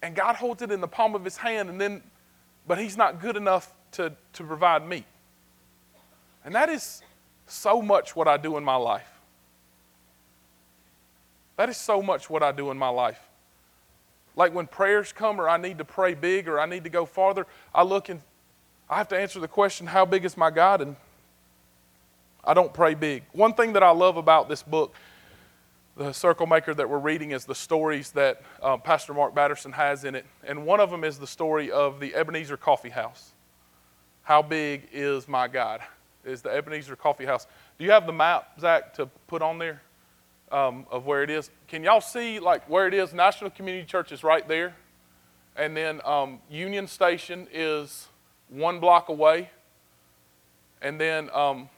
And 0.00 0.14
God 0.14 0.36
holds 0.36 0.62
it 0.62 0.70
in 0.70 0.80
the 0.80 0.86
palm 0.86 1.16
of 1.16 1.24
his 1.24 1.36
hand, 1.36 1.68
and 1.68 1.80
then, 1.80 2.00
but 2.68 2.78
he's 2.78 2.96
not 2.96 3.20
good 3.20 3.36
enough 3.36 3.74
to, 3.92 4.12
to 4.34 4.44
provide 4.44 4.86
meat. 4.86 5.04
And 6.44 6.54
that 6.54 6.68
is 6.68 7.02
so 7.48 7.82
much 7.82 8.14
what 8.14 8.28
I 8.28 8.36
do 8.36 8.58
in 8.58 8.62
my 8.62 8.76
life. 8.76 9.10
That 11.56 11.68
is 11.68 11.76
so 11.76 12.00
much 12.00 12.30
what 12.30 12.44
I 12.44 12.52
do 12.52 12.70
in 12.70 12.78
my 12.78 12.88
life. 12.88 13.20
Like 14.36 14.54
when 14.54 14.68
prayers 14.68 15.12
come, 15.12 15.40
or 15.40 15.48
I 15.48 15.56
need 15.56 15.78
to 15.78 15.84
pray 15.84 16.14
big, 16.14 16.46
or 16.46 16.60
I 16.60 16.66
need 16.66 16.84
to 16.84 16.90
go 16.90 17.04
farther, 17.04 17.48
I 17.74 17.82
look 17.82 18.08
and 18.08 18.20
I 18.88 18.98
have 18.98 19.08
to 19.08 19.18
answer 19.18 19.40
the 19.40 19.48
question, 19.48 19.86
How 19.86 20.04
big 20.04 20.24
is 20.24 20.36
my 20.36 20.50
God? 20.50 20.80
And 20.80 20.96
I 22.44 22.54
don't 22.54 22.72
pray 22.72 22.94
big. 22.94 23.22
One 23.32 23.54
thing 23.54 23.74
that 23.74 23.82
I 23.82 23.90
love 23.90 24.16
about 24.16 24.48
this 24.48 24.62
book, 24.62 24.94
The 25.96 26.12
Circle 26.12 26.46
Maker, 26.46 26.74
that 26.74 26.90
we're 26.90 26.98
reading, 26.98 27.30
is 27.30 27.44
the 27.44 27.54
stories 27.54 28.10
that 28.12 28.42
um, 28.60 28.80
Pastor 28.80 29.14
Mark 29.14 29.34
Batterson 29.34 29.72
has 29.72 30.04
in 30.04 30.16
it. 30.16 30.26
And 30.42 30.66
one 30.66 30.80
of 30.80 30.90
them 30.90 31.04
is 31.04 31.18
the 31.18 31.26
story 31.26 31.70
of 31.70 32.00
the 32.00 32.14
Ebenezer 32.14 32.56
Coffee 32.56 32.90
House. 32.90 33.30
How 34.24 34.42
big 34.42 34.88
is 34.92 35.28
my 35.28 35.46
God? 35.46 35.80
Is 36.24 36.42
the 36.42 36.50
Ebenezer 36.50 36.96
Coffee 36.96 37.26
House. 37.26 37.46
Do 37.78 37.84
you 37.84 37.92
have 37.92 38.06
the 38.06 38.12
map, 38.12 38.60
Zach, 38.60 38.94
to 38.94 39.06
put 39.26 39.40
on 39.40 39.58
there 39.58 39.82
um, 40.50 40.86
of 40.90 41.06
where 41.06 41.22
it 41.22 41.30
is? 41.30 41.50
Can 41.68 41.84
y'all 41.84 42.00
see 42.00 42.40
like 42.40 42.68
where 42.68 42.86
it 42.88 42.94
is? 42.94 43.14
National 43.14 43.50
Community 43.50 43.86
Church 43.86 44.12
is 44.12 44.24
right 44.24 44.46
there. 44.46 44.74
And 45.56 45.76
then 45.76 46.00
um, 46.04 46.40
Union 46.50 46.86
Station 46.86 47.46
is 47.52 48.08
one 48.52 48.80
block 48.80 49.08
away. 49.08 49.50
And 50.80 51.00
then 51.00 51.30
um, 51.30 51.68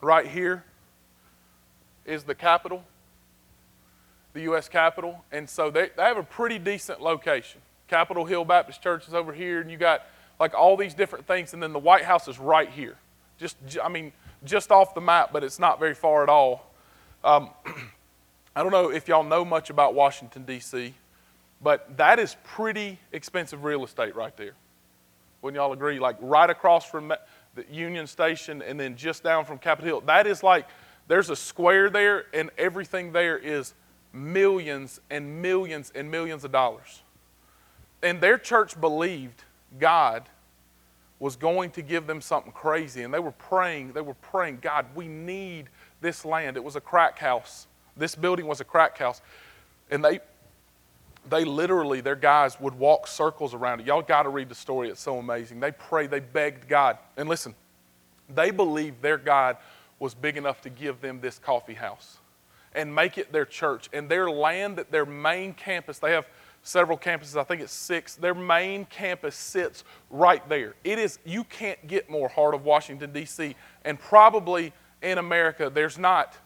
right 0.00 0.26
here 0.26 0.64
is 2.04 2.24
the 2.24 2.34
Capitol, 2.34 2.84
the 4.32 4.42
U.S. 4.42 4.68
Capitol. 4.68 5.24
And 5.32 5.48
so 5.48 5.70
they, 5.70 5.90
they 5.96 6.02
have 6.02 6.18
a 6.18 6.22
pretty 6.22 6.58
decent 6.58 7.00
location. 7.00 7.60
Capitol 7.88 8.24
Hill 8.24 8.44
Baptist 8.44 8.82
Church 8.82 9.06
is 9.08 9.14
over 9.14 9.32
here, 9.32 9.60
and 9.60 9.70
you 9.70 9.76
got 9.76 10.02
like 10.38 10.54
all 10.54 10.76
these 10.76 10.94
different 10.94 11.26
things, 11.26 11.54
and 11.54 11.62
then 11.62 11.72
the 11.72 11.78
White 11.78 12.04
House 12.04 12.28
is 12.28 12.38
right 12.38 12.68
here. 12.68 12.96
Just, 13.38 13.56
I 13.82 13.88
mean, 13.88 14.12
just 14.44 14.70
off 14.70 14.94
the 14.94 15.00
map, 15.00 15.30
but 15.32 15.42
it's 15.44 15.58
not 15.58 15.78
very 15.78 15.94
far 15.94 16.22
at 16.22 16.28
all. 16.28 16.70
Um, 17.24 17.50
I 18.56 18.62
don't 18.62 18.72
know 18.72 18.90
if 18.90 19.08
y'all 19.08 19.24
know 19.24 19.44
much 19.44 19.70
about 19.70 19.94
Washington, 19.94 20.44
D.C., 20.44 20.94
but 21.62 21.96
that 21.96 22.18
is 22.18 22.36
pretty 22.44 22.98
expensive 23.12 23.64
real 23.64 23.84
estate 23.84 24.14
right 24.14 24.36
there. 24.36 24.52
Wouldn't 25.42 25.60
y'all 25.60 25.72
agree? 25.72 25.98
Like 25.98 26.16
right 26.20 26.48
across 26.48 26.84
from 26.84 27.12
the 27.54 27.64
Union 27.70 28.06
Station 28.06 28.62
and 28.62 28.78
then 28.78 28.96
just 28.96 29.22
down 29.22 29.44
from 29.44 29.58
Capitol 29.58 29.86
Hill. 29.86 30.00
That 30.02 30.26
is 30.26 30.42
like, 30.42 30.66
there's 31.08 31.30
a 31.30 31.36
square 31.36 31.88
there, 31.88 32.26
and 32.34 32.50
everything 32.58 33.12
there 33.12 33.38
is 33.38 33.74
millions 34.12 35.00
and 35.10 35.40
millions 35.40 35.92
and 35.94 36.10
millions 36.10 36.44
of 36.44 36.52
dollars. 36.52 37.02
And 38.02 38.20
their 38.20 38.38
church 38.38 38.80
believed 38.80 39.44
God 39.78 40.28
was 41.18 41.36
going 41.36 41.70
to 41.70 41.82
give 41.82 42.06
them 42.06 42.20
something 42.20 42.52
crazy. 42.52 43.02
And 43.02 43.14
they 43.14 43.18
were 43.18 43.32
praying, 43.32 43.92
they 43.92 44.00
were 44.00 44.14
praying, 44.14 44.58
God, 44.60 44.86
we 44.94 45.08
need 45.08 45.68
this 46.00 46.24
land. 46.24 46.56
It 46.56 46.64
was 46.64 46.76
a 46.76 46.80
crack 46.80 47.18
house. 47.18 47.66
This 47.96 48.14
building 48.14 48.46
was 48.46 48.60
a 48.60 48.64
crack 48.64 48.98
house. 48.98 49.22
And 49.90 50.04
they 50.04 50.20
they 51.28 51.44
literally, 51.44 52.00
their 52.00 52.16
guys 52.16 52.60
would 52.60 52.74
walk 52.74 53.06
circles 53.06 53.54
around 53.54 53.80
it. 53.80 53.86
Y'all 53.86 54.02
got 54.02 54.24
to 54.24 54.28
read 54.28 54.48
the 54.48 54.54
story. 54.54 54.88
It's 54.88 55.00
so 55.00 55.18
amazing. 55.18 55.60
They 55.60 55.72
prayed, 55.72 56.10
they 56.10 56.20
begged 56.20 56.68
God. 56.68 56.98
And 57.16 57.28
listen, 57.28 57.54
they 58.34 58.50
believed 58.50 59.02
their 59.02 59.18
God 59.18 59.56
was 59.98 60.14
big 60.14 60.36
enough 60.36 60.60
to 60.62 60.70
give 60.70 61.00
them 61.00 61.20
this 61.20 61.38
coffee 61.38 61.74
house 61.74 62.18
and 62.74 62.94
make 62.94 63.18
it 63.18 63.32
their 63.32 63.46
church. 63.46 63.88
And 63.92 64.08
their 64.08 64.30
land, 64.30 64.76
that 64.76 64.92
their 64.92 65.06
main 65.06 65.54
campus, 65.54 65.98
they 65.98 66.12
have 66.12 66.28
several 66.62 66.98
campuses, 66.98 67.36
I 67.36 67.44
think 67.44 67.62
it's 67.62 67.72
six. 67.72 68.16
Their 68.16 68.34
main 68.34 68.84
campus 68.86 69.34
sits 69.34 69.84
right 70.10 70.46
there. 70.48 70.74
It 70.84 70.98
is, 70.98 71.18
you 71.24 71.44
can't 71.44 71.84
get 71.86 72.10
more 72.10 72.28
heart 72.28 72.54
of 72.54 72.64
Washington, 72.64 73.12
D.C., 73.12 73.54
and 73.84 73.98
probably 73.98 74.72
in 75.02 75.18
America, 75.18 75.70
there's 75.72 75.98
not 75.98 76.36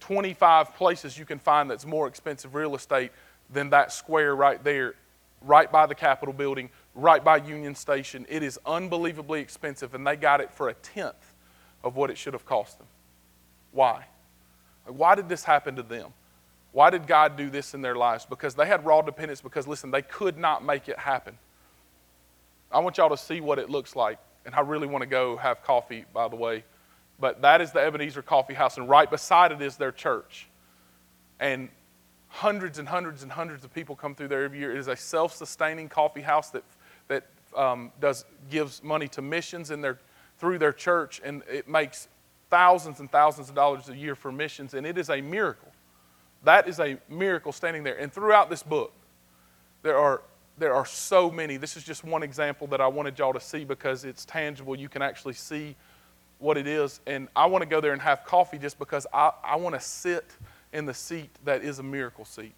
25 0.00 0.74
places 0.74 1.16
you 1.16 1.24
can 1.24 1.38
find 1.38 1.70
that's 1.70 1.86
more 1.86 2.08
expensive 2.08 2.54
real 2.54 2.74
estate 2.74 3.12
than 3.52 3.70
that 3.70 3.92
square 3.92 4.34
right 4.34 4.62
there, 4.62 4.94
right 5.42 5.70
by 5.70 5.86
the 5.86 5.94
Capitol 5.94 6.32
building, 6.32 6.70
right 6.94 7.22
by 7.22 7.36
Union 7.36 7.74
Station. 7.74 8.26
It 8.28 8.42
is 8.42 8.58
unbelievably 8.64 9.40
expensive, 9.40 9.94
and 9.94 10.06
they 10.06 10.16
got 10.16 10.40
it 10.40 10.52
for 10.52 10.68
a 10.68 10.74
tenth 10.74 11.34
of 11.84 11.96
what 11.96 12.10
it 12.10 12.18
should 12.18 12.32
have 12.32 12.46
cost 12.46 12.78
them. 12.78 12.86
Why? 13.72 14.04
Why 14.86 15.14
did 15.14 15.28
this 15.28 15.44
happen 15.44 15.76
to 15.76 15.82
them? 15.82 16.12
Why 16.72 16.90
did 16.90 17.06
God 17.06 17.36
do 17.36 17.50
this 17.50 17.74
in 17.74 17.82
their 17.82 17.94
lives? 17.94 18.24
Because 18.24 18.54
they 18.54 18.66
had 18.66 18.84
raw 18.84 19.02
dependence, 19.02 19.40
because 19.40 19.66
listen, 19.66 19.90
they 19.90 20.02
could 20.02 20.38
not 20.38 20.64
make 20.64 20.88
it 20.88 20.98
happen. 20.98 21.36
I 22.70 22.78
want 22.78 22.96
y'all 22.96 23.10
to 23.10 23.16
see 23.16 23.40
what 23.40 23.58
it 23.58 23.68
looks 23.68 23.94
like. 23.94 24.18
And 24.44 24.54
I 24.54 24.60
really 24.60 24.88
want 24.88 25.02
to 25.02 25.06
go 25.06 25.36
have 25.36 25.62
coffee, 25.62 26.04
by 26.12 26.26
the 26.28 26.36
way. 26.36 26.64
But 27.20 27.42
that 27.42 27.60
is 27.60 27.70
the 27.70 27.80
Ebenezer 27.80 28.22
Coffee 28.22 28.54
House, 28.54 28.76
and 28.76 28.88
right 28.88 29.08
beside 29.08 29.52
it 29.52 29.62
is 29.62 29.76
their 29.76 29.92
church. 29.92 30.48
And 31.38 31.68
hundreds 32.32 32.78
and 32.78 32.88
hundreds 32.88 33.22
and 33.22 33.30
hundreds 33.30 33.62
of 33.62 33.72
people 33.72 33.94
come 33.94 34.14
through 34.14 34.28
there 34.28 34.44
every 34.44 34.58
year. 34.58 34.72
It 34.72 34.78
is 34.78 34.88
a 34.88 34.96
self 34.96 35.36
sustaining 35.36 35.88
coffee 35.88 36.22
house 36.22 36.50
that, 36.50 36.64
that 37.08 37.26
um, 37.54 37.92
does, 38.00 38.24
gives 38.50 38.82
money 38.82 39.06
to 39.08 39.22
missions 39.22 39.70
in 39.70 39.82
their, 39.82 39.98
through 40.38 40.58
their 40.58 40.72
church, 40.72 41.20
and 41.22 41.42
it 41.50 41.68
makes 41.68 42.08
thousands 42.50 43.00
and 43.00 43.12
thousands 43.12 43.50
of 43.50 43.54
dollars 43.54 43.88
a 43.90 43.96
year 43.96 44.14
for 44.14 44.32
missions, 44.32 44.74
and 44.74 44.86
it 44.86 44.96
is 44.96 45.10
a 45.10 45.20
miracle. 45.20 45.70
That 46.44 46.66
is 46.66 46.80
a 46.80 46.98
miracle 47.08 47.52
standing 47.52 47.84
there. 47.84 47.98
And 47.98 48.12
throughout 48.12 48.48
this 48.50 48.62
book, 48.62 48.92
there 49.82 49.98
are, 49.98 50.22
there 50.58 50.74
are 50.74 50.86
so 50.86 51.30
many. 51.30 51.58
This 51.58 51.76
is 51.76 51.84
just 51.84 52.02
one 52.02 52.22
example 52.22 52.66
that 52.68 52.80
I 52.80 52.86
wanted 52.86 53.18
y'all 53.18 53.32
to 53.34 53.40
see 53.40 53.64
because 53.64 54.04
it's 54.04 54.24
tangible. 54.24 54.74
You 54.74 54.88
can 54.88 55.02
actually 55.02 55.34
see 55.34 55.76
what 56.38 56.56
it 56.56 56.66
is. 56.66 57.00
And 57.06 57.28
I 57.36 57.46
want 57.46 57.62
to 57.62 57.68
go 57.68 57.80
there 57.80 57.92
and 57.92 58.02
have 58.02 58.24
coffee 58.24 58.58
just 58.58 58.78
because 58.78 59.06
I, 59.12 59.32
I 59.44 59.56
want 59.56 59.74
to 59.74 59.80
sit 59.80 60.24
in 60.72 60.86
the 60.86 60.94
seat 60.94 61.30
that 61.44 61.62
is 61.62 61.78
a 61.78 61.82
miracle 61.82 62.24
seat 62.24 62.54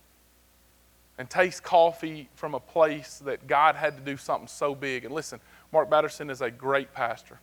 and 1.18 1.30
taste 1.30 1.62
coffee 1.62 2.28
from 2.34 2.54
a 2.54 2.60
place 2.60 3.18
that 3.24 3.46
God 3.46 3.76
had 3.76 3.96
to 3.96 4.02
do 4.02 4.16
something 4.16 4.48
so 4.48 4.74
big. 4.74 5.04
And 5.04 5.14
listen, 5.14 5.40
Mark 5.72 5.88
Batterson 5.88 6.28
is 6.30 6.40
a 6.40 6.50
great 6.50 6.92
pastor, 6.92 7.38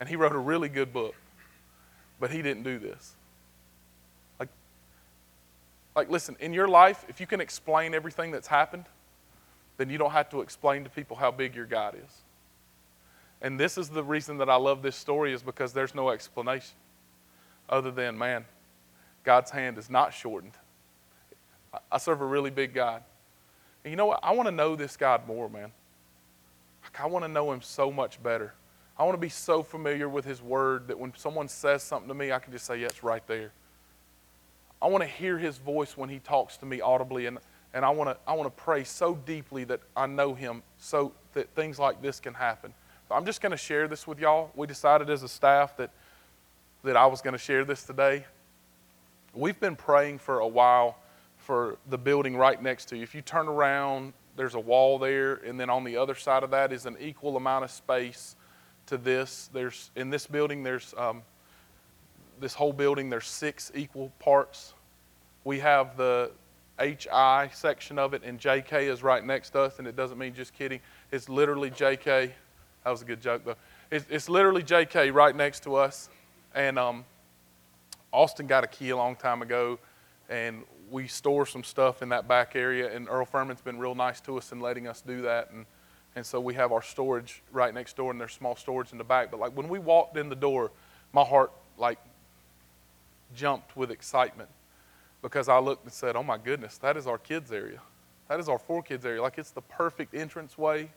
and 0.00 0.08
he 0.08 0.16
wrote 0.16 0.32
a 0.32 0.38
really 0.38 0.68
good 0.68 0.92
book, 0.92 1.14
but 2.18 2.30
he 2.30 2.42
didn't 2.42 2.64
do 2.64 2.78
this. 2.78 3.14
Like, 5.94 6.10
listen, 6.10 6.36
in 6.40 6.52
your 6.52 6.66
life, 6.66 7.04
if 7.08 7.20
you 7.20 7.26
can 7.28 7.40
explain 7.40 7.94
everything 7.94 8.32
that's 8.32 8.48
happened, 8.48 8.86
then 9.76 9.90
you 9.90 9.98
don't 9.98 10.10
have 10.10 10.28
to 10.30 10.40
explain 10.40 10.82
to 10.82 10.90
people 10.90 11.16
how 11.16 11.30
big 11.30 11.54
your 11.54 11.66
God 11.66 11.94
is. 11.94 12.22
And 13.40 13.60
this 13.60 13.78
is 13.78 13.88
the 13.88 14.02
reason 14.02 14.38
that 14.38 14.50
I 14.50 14.56
love 14.56 14.82
this 14.82 14.96
story 14.96 15.32
is 15.32 15.42
because 15.42 15.72
there's 15.72 15.94
no 15.94 16.10
explanation 16.10 16.74
other 17.68 17.92
than, 17.92 18.18
man, 18.18 18.44
God's 19.24 19.50
hand 19.50 19.78
is 19.78 19.90
not 19.90 20.14
shortened. 20.14 20.52
I 21.90 21.98
serve 21.98 22.20
a 22.20 22.26
really 22.26 22.50
big 22.50 22.72
God. 22.72 23.02
And 23.82 23.90
you 23.90 23.96
know 23.96 24.06
what? 24.06 24.20
I 24.22 24.32
want 24.32 24.46
to 24.46 24.52
know 24.54 24.76
this 24.76 24.96
God 24.96 25.26
more, 25.26 25.48
man. 25.48 25.72
I 26.98 27.06
want 27.06 27.24
to 27.24 27.28
know 27.28 27.50
him 27.52 27.60
so 27.60 27.90
much 27.90 28.22
better. 28.22 28.54
I 28.98 29.02
want 29.02 29.14
to 29.14 29.20
be 29.20 29.28
so 29.28 29.62
familiar 29.62 30.08
with 30.08 30.24
his 30.24 30.40
word 30.40 30.88
that 30.88 30.98
when 30.98 31.12
someone 31.16 31.48
says 31.48 31.82
something 31.82 32.08
to 32.08 32.14
me, 32.14 32.30
I 32.30 32.38
can 32.38 32.52
just 32.52 32.66
say, 32.66 32.78
yes, 32.78 33.02
right 33.02 33.26
there. 33.26 33.50
I 34.80 34.86
want 34.86 35.02
to 35.02 35.08
hear 35.08 35.38
his 35.38 35.58
voice 35.58 35.96
when 35.96 36.08
he 36.08 36.20
talks 36.20 36.56
to 36.58 36.66
me 36.66 36.80
audibly, 36.80 37.26
and, 37.26 37.38
and 37.72 37.84
I, 37.84 37.90
want 37.90 38.10
to, 38.10 38.16
I 38.30 38.34
want 38.34 38.54
to 38.54 38.62
pray 38.62 38.84
so 38.84 39.14
deeply 39.14 39.64
that 39.64 39.80
I 39.96 40.06
know 40.06 40.34
him 40.34 40.62
so 40.78 41.12
that 41.32 41.48
things 41.54 41.78
like 41.78 42.00
this 42.02 42.20
can 42.20 42.34
happen. 42.34 42.72
I'm 43.10 43.24
just 43.24 43.40
going 43.40 43.52
to 43.52 43.58
share 43.58 43.88
this 43.88 44.06
with 44.06 44.18
y'all. 44.18 44.50
We 44.54 44.66
decided 44.66 45.10
as 45.10 45.22
a 45.22 45.28
staff 45.28 45.76
that, 45.76 45.90
that 46.82 46.96
I 46.96 47.06
was 47.06 47.20
going 47.20 47.32
to 47.32 47.38
share 47.38 47.64
this 47.64 47.82
today. 47.84 48.24
We've 49.34 49.58
been 49.58 49.76
praying 49.76 50.18
for 50.18 50.38
a 50.38 50.46
while 50.46 50.96
for 51.38 51.76
the 51.88 51.98
building 51.98 52.36
right 52.36 52.60
next 52.60 52.86
to 52.86 52.96
you. 52.96 53.02
If 53.02 53.14
you 53.14 53.20
turn 53.20 53.48
around, 53.48 54.12
there's 54.36 54.54
a 54.54 54.60
wall 54.60 54.98
there, 54.98 55.34
and 55.34 55.58
then 55.58 55.70
on 55.70 55.84
the 55.84 55.96
other 55.96 56.14
side 56.14 56.42
of 56.42 56.50
that 56.50 56.72
is 56.72 56.86
an 56.86 56.96
equal 57.00 57.36
amount 57.36 57.64
of 57.64 57.70
space 57.70 58.36
to 58.86 58.96
this. 58.96 59.50
There's 59.52 59.90
in 59.96 60.10
this 60.10 60.26
building, 60.26 60.62
there's 60.62 60.94
um, 60.96 61.22
this 62.40 62.54
whole 62.54 62.72
building. 62.72 63.10
There's 63.10 63.26
six 63.26 63.72
equal 63.74 64.12
parts. 64.18 64.74
We 65.44 65.58
have 65.60 65.96
the 65.96 66.30
HI 66.78 67.50
section 67.52 67.98
of 67.98 68.14
it, 68.14 68.22
and 68.24 68.40
JK 68.40 68.88
is 68.88 69.02
right 69.02 69.24
next 69.24 69.50
to 69.50 69.60
us. 69.60 69.78
And 69.78 69.86
it 69.86 69.96
doesn't 69.96 70.18
mean 70.18 70.34
just 70.34 70.54
kidding. 70.54 70.80
It's 71.12 71.28
literally 71.28 71.70
JK. 71.70 72.30
That 72.84 72.90
was 72.90 73.02
a 73.02 73.04
good 73.04 73.20
joke 73.20 73.42
though. 73.44 73.56
It's, 73.90 74.06
it's 74.08 74.28
literally 74.28 74.62
JK 74.62 75.12
right 75.12 75.34
next 75.34 75.62
to 75.64 75.76
us, 75.76 76.08
and 76.54 76.78
um, 76.78 77.04
Austin 78.14 78.46
got 78.46 78.64
a 78.64 78.68
key 78.68 78.90
a 78.90 78.96
long 78.96 79.16
time 79.16 79.42
ago, 79.42 79.78
and 80.28 80.62
we 80.90 81.08
store 81.08 81.44
some 81.44 81.64
stuff 81.64 82.00
in 82.00 82.08
that 82.10 82.28
back 82.28 82.54
area. 82.54 82.94
And 82.94 83.08
Earl 83.08 83.26
Furman's 83.26 83.60
been 83.60 83.78
real 83.78 83.94
nice 83.94 84.20
to 84.22 84.38
us 84.38 84.52
in 84.52 84.60
letting 84.60 84.86
us 84.86 85.00
do 85.00 85.22
that. 85.22 85.50
And 85.50 85.66
and 86.16 86.24
so 86.24 86.40
we 86.40 86.54
have 86.54 86.70
our 86.70 86.82
storage 86.82 87.42
right 87.50 87.74
next 87.74 87.96
door, 87.96 88.12
and 88.12 88.20
there's 88.20 88.32
small 88.32 88.54
storage 88.54 88.92
in 88.92 88.98
the 88.98 89.04
back. 89.04 89.30
But 89.30 89.40
like 89.40 89.56
when 89.56 89.68
we 89.68 89.78
walked 89.78 90.16
in 90.16 90.28
the 90.28 90.36
door, 90.36 90.70
my 91.12 91.24
heart 91.24 91.50
like 91.76 91.98
jumped 93.34 93.76
with 93.76 93.90
excitement 93.90 94.48
because 95.22 95.48
I 95.48 95.58
looked 95.58 95.84
and 95.84 95.92
said, 95.92 96.14
"Oh 96.14 96.22
my 96.22 96.38
goodness, 96.38 96.78
that 96.78 96.96
is 96.96 97.06
our 97.06 97.18
kids 97.18 97.50
area. 97.50 97.80
That 98.28 98.38
is 98.38 98.48
our 98.48 98.58
four 98.58 98.82
kids 98.82 99.04
area. 99.04 99.20
Like 99.22 99.38
it's 99.38 99.50
the 99.50 99.62
perfect 99.62 100.14
entrance 100.14 100.56
way, 100.56 100.90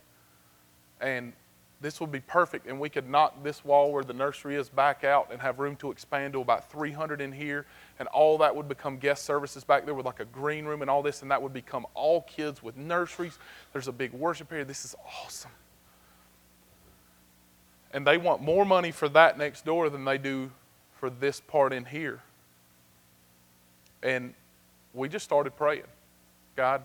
and 1.02 1.34
this 1.80 2.02
would 2.02 2.12
be 2.12 2.20
perfect. 2.20 2.68
And 2.68 2.80
we 2.80 2.90
could 2.90 3.10
knock 3.10 3.44
this 3.44 3.64
wall 3.64 3.92
where 3.92 4.04
the 4.04 4.14
nursery 4.14 4.56
is 4.56 4.70
back 4.70 5.04
out 5.04 5.30
and 5.32 5.40
have 5.42 5.60
room 5.60 5.76
to 5.78 5.92
expand 5.92 6.34
to 6.34 6.42
about 6.42 6.72
300 6.72 7.22
in 7.22 7.32
here, 7.32 7.66
and 8.00 8.08
all 8.10 8.38
that 8.40 8.56
would 8.56 8.68
become 8.68 8.98
guest 8.98 9.26
services 9.26 9.64
back 9.64 9.86
there 9.86 9.94
with 9.94 10.06
like 10.06 10.20
a 10.20 10.26
green 10.26 10.66
room 10.66 10.82
and 10.82 10.90
all 10.90 11.04
this, 11.04 11.22
and 11.22 11.30
that 11.30 11.42
would 11.42 11.54
become 11.54 11.86
all 11.94 12.22
kids 12.22 12.64
with 12.64 12.76
nurseries. 12.78 13.38
There's 13.74 13.88
a 13.88 13.92
big 13.92 14.12
worship 14.14 14.52
area. 14.52 14.66
This 14.66 14.86
is 14.86 14.96
awesome. 15.24 15.52
And 17.94 18.06
they 18.06 18.18
want 18.18 18.42
more 18.42 18.66
money 18.66 18.92
for 18.92 19.08
that 19.10 19.38
next 19.38 19.64
door 19.64 19.90
than 19.90 20.04
they 20.04 20.18
do 20.18 20.52
for 21.00 21.10
this 21.10 21.40
part 21.40 21.74
in 21.74 21.86
here. 21.86 22.22
And 24.04 24.34
we 24.94 25.10
just 25.10 25.26
started 25.26 25.56
praying 25.56 25.84
God, 26.56 26.82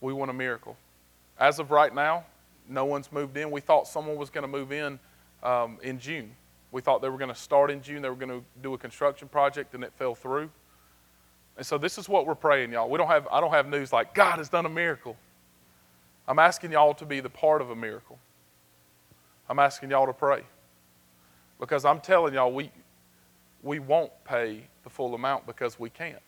we 0.00 0.12
want 0.12 0.30
a 0.30 0.34
miracle. 0.34 0.76
As 1.38 1.60
of 1.60 1.70
right 1.70 1.94
now, 1.94 2.24
no 2.68 2.84
one's 2.84 3.10
moved 3.10 3.36
in. 3.36 3.50
We 3.50 3.60
thought 3.60 3.88
someone 3.88 4.16
was 4.16 4.30
going 4.30 4.42
to 4.42 4.48
move 4.48 4.72
in 4.72 4.98
um, 5.42 5.78
in 5.82 5.98
June. 5.98 6.34
We 6.70 6.82
thought 6.82 7.00
they 7.00 7.08
were 7.08 7.18
going 7.18 7.32
to 7.32 7.40
start 7.40 7.70
in 7.70 7.82
June. 7.82 8.02
They 8.02 8.10
were 8.10 8.14
going 8.14 8.40
to 8.40 8.44
do 8.62 8.74
a 8.74 8.78
construction 8.78 9.28
project, 9.28 9.74
and 9.74 9.82
it 9.82 9.92
fell 9.96 10.14
through. 10.14 10.50
And 11.56 11.66
so 11.66 11.78
this 11.78 11.98
is 11.98 12.08
what 12.08 12.26
we're 12.26 12.34
praying, 12.34 12.72
y'all. 12.72 12.88
We 12.88 12.98
don't 12.98 13.08
have, 13.08 13.26
I 13.32 13.40
don't 13.40 13.50
have 13.50 13.66
news 13.66 13.92
like 13.92 14.14
God 14.14 14.38
has 14.38 14.48
done 14.48 14.66
a 14.66 14.70
miracle. 14.70 15.16
I'm 16.26 16.38
asking 16.38 16.72
y'all 16.72 16.94
to 16.94 17.06
be 17.06 17.20
the 17.20 17.30
part 17.30 17.62
of 17.62 17.70
a 17.70 17.76
miracle. 17.76 18.18
I'm 19.48 19.58
asking 19.58 19.90
y'all 19.90 20.06
to 20.06 20.12
pray. 20.12 20.42
Because 21.58 21.84
I'm 21.84 22.00
telling 22.00 22.34
y'all, 22.34 22.52
we, 22.52 22.70
we 23.62 23.78
won't 23.78 24.12
pay 24.24 24.68
the 24.84 24.90
full 24.90 25.14
amount 25.14 25.46
because 25.46 25.80
we 25.80 25.90
can't. 25.90 26.22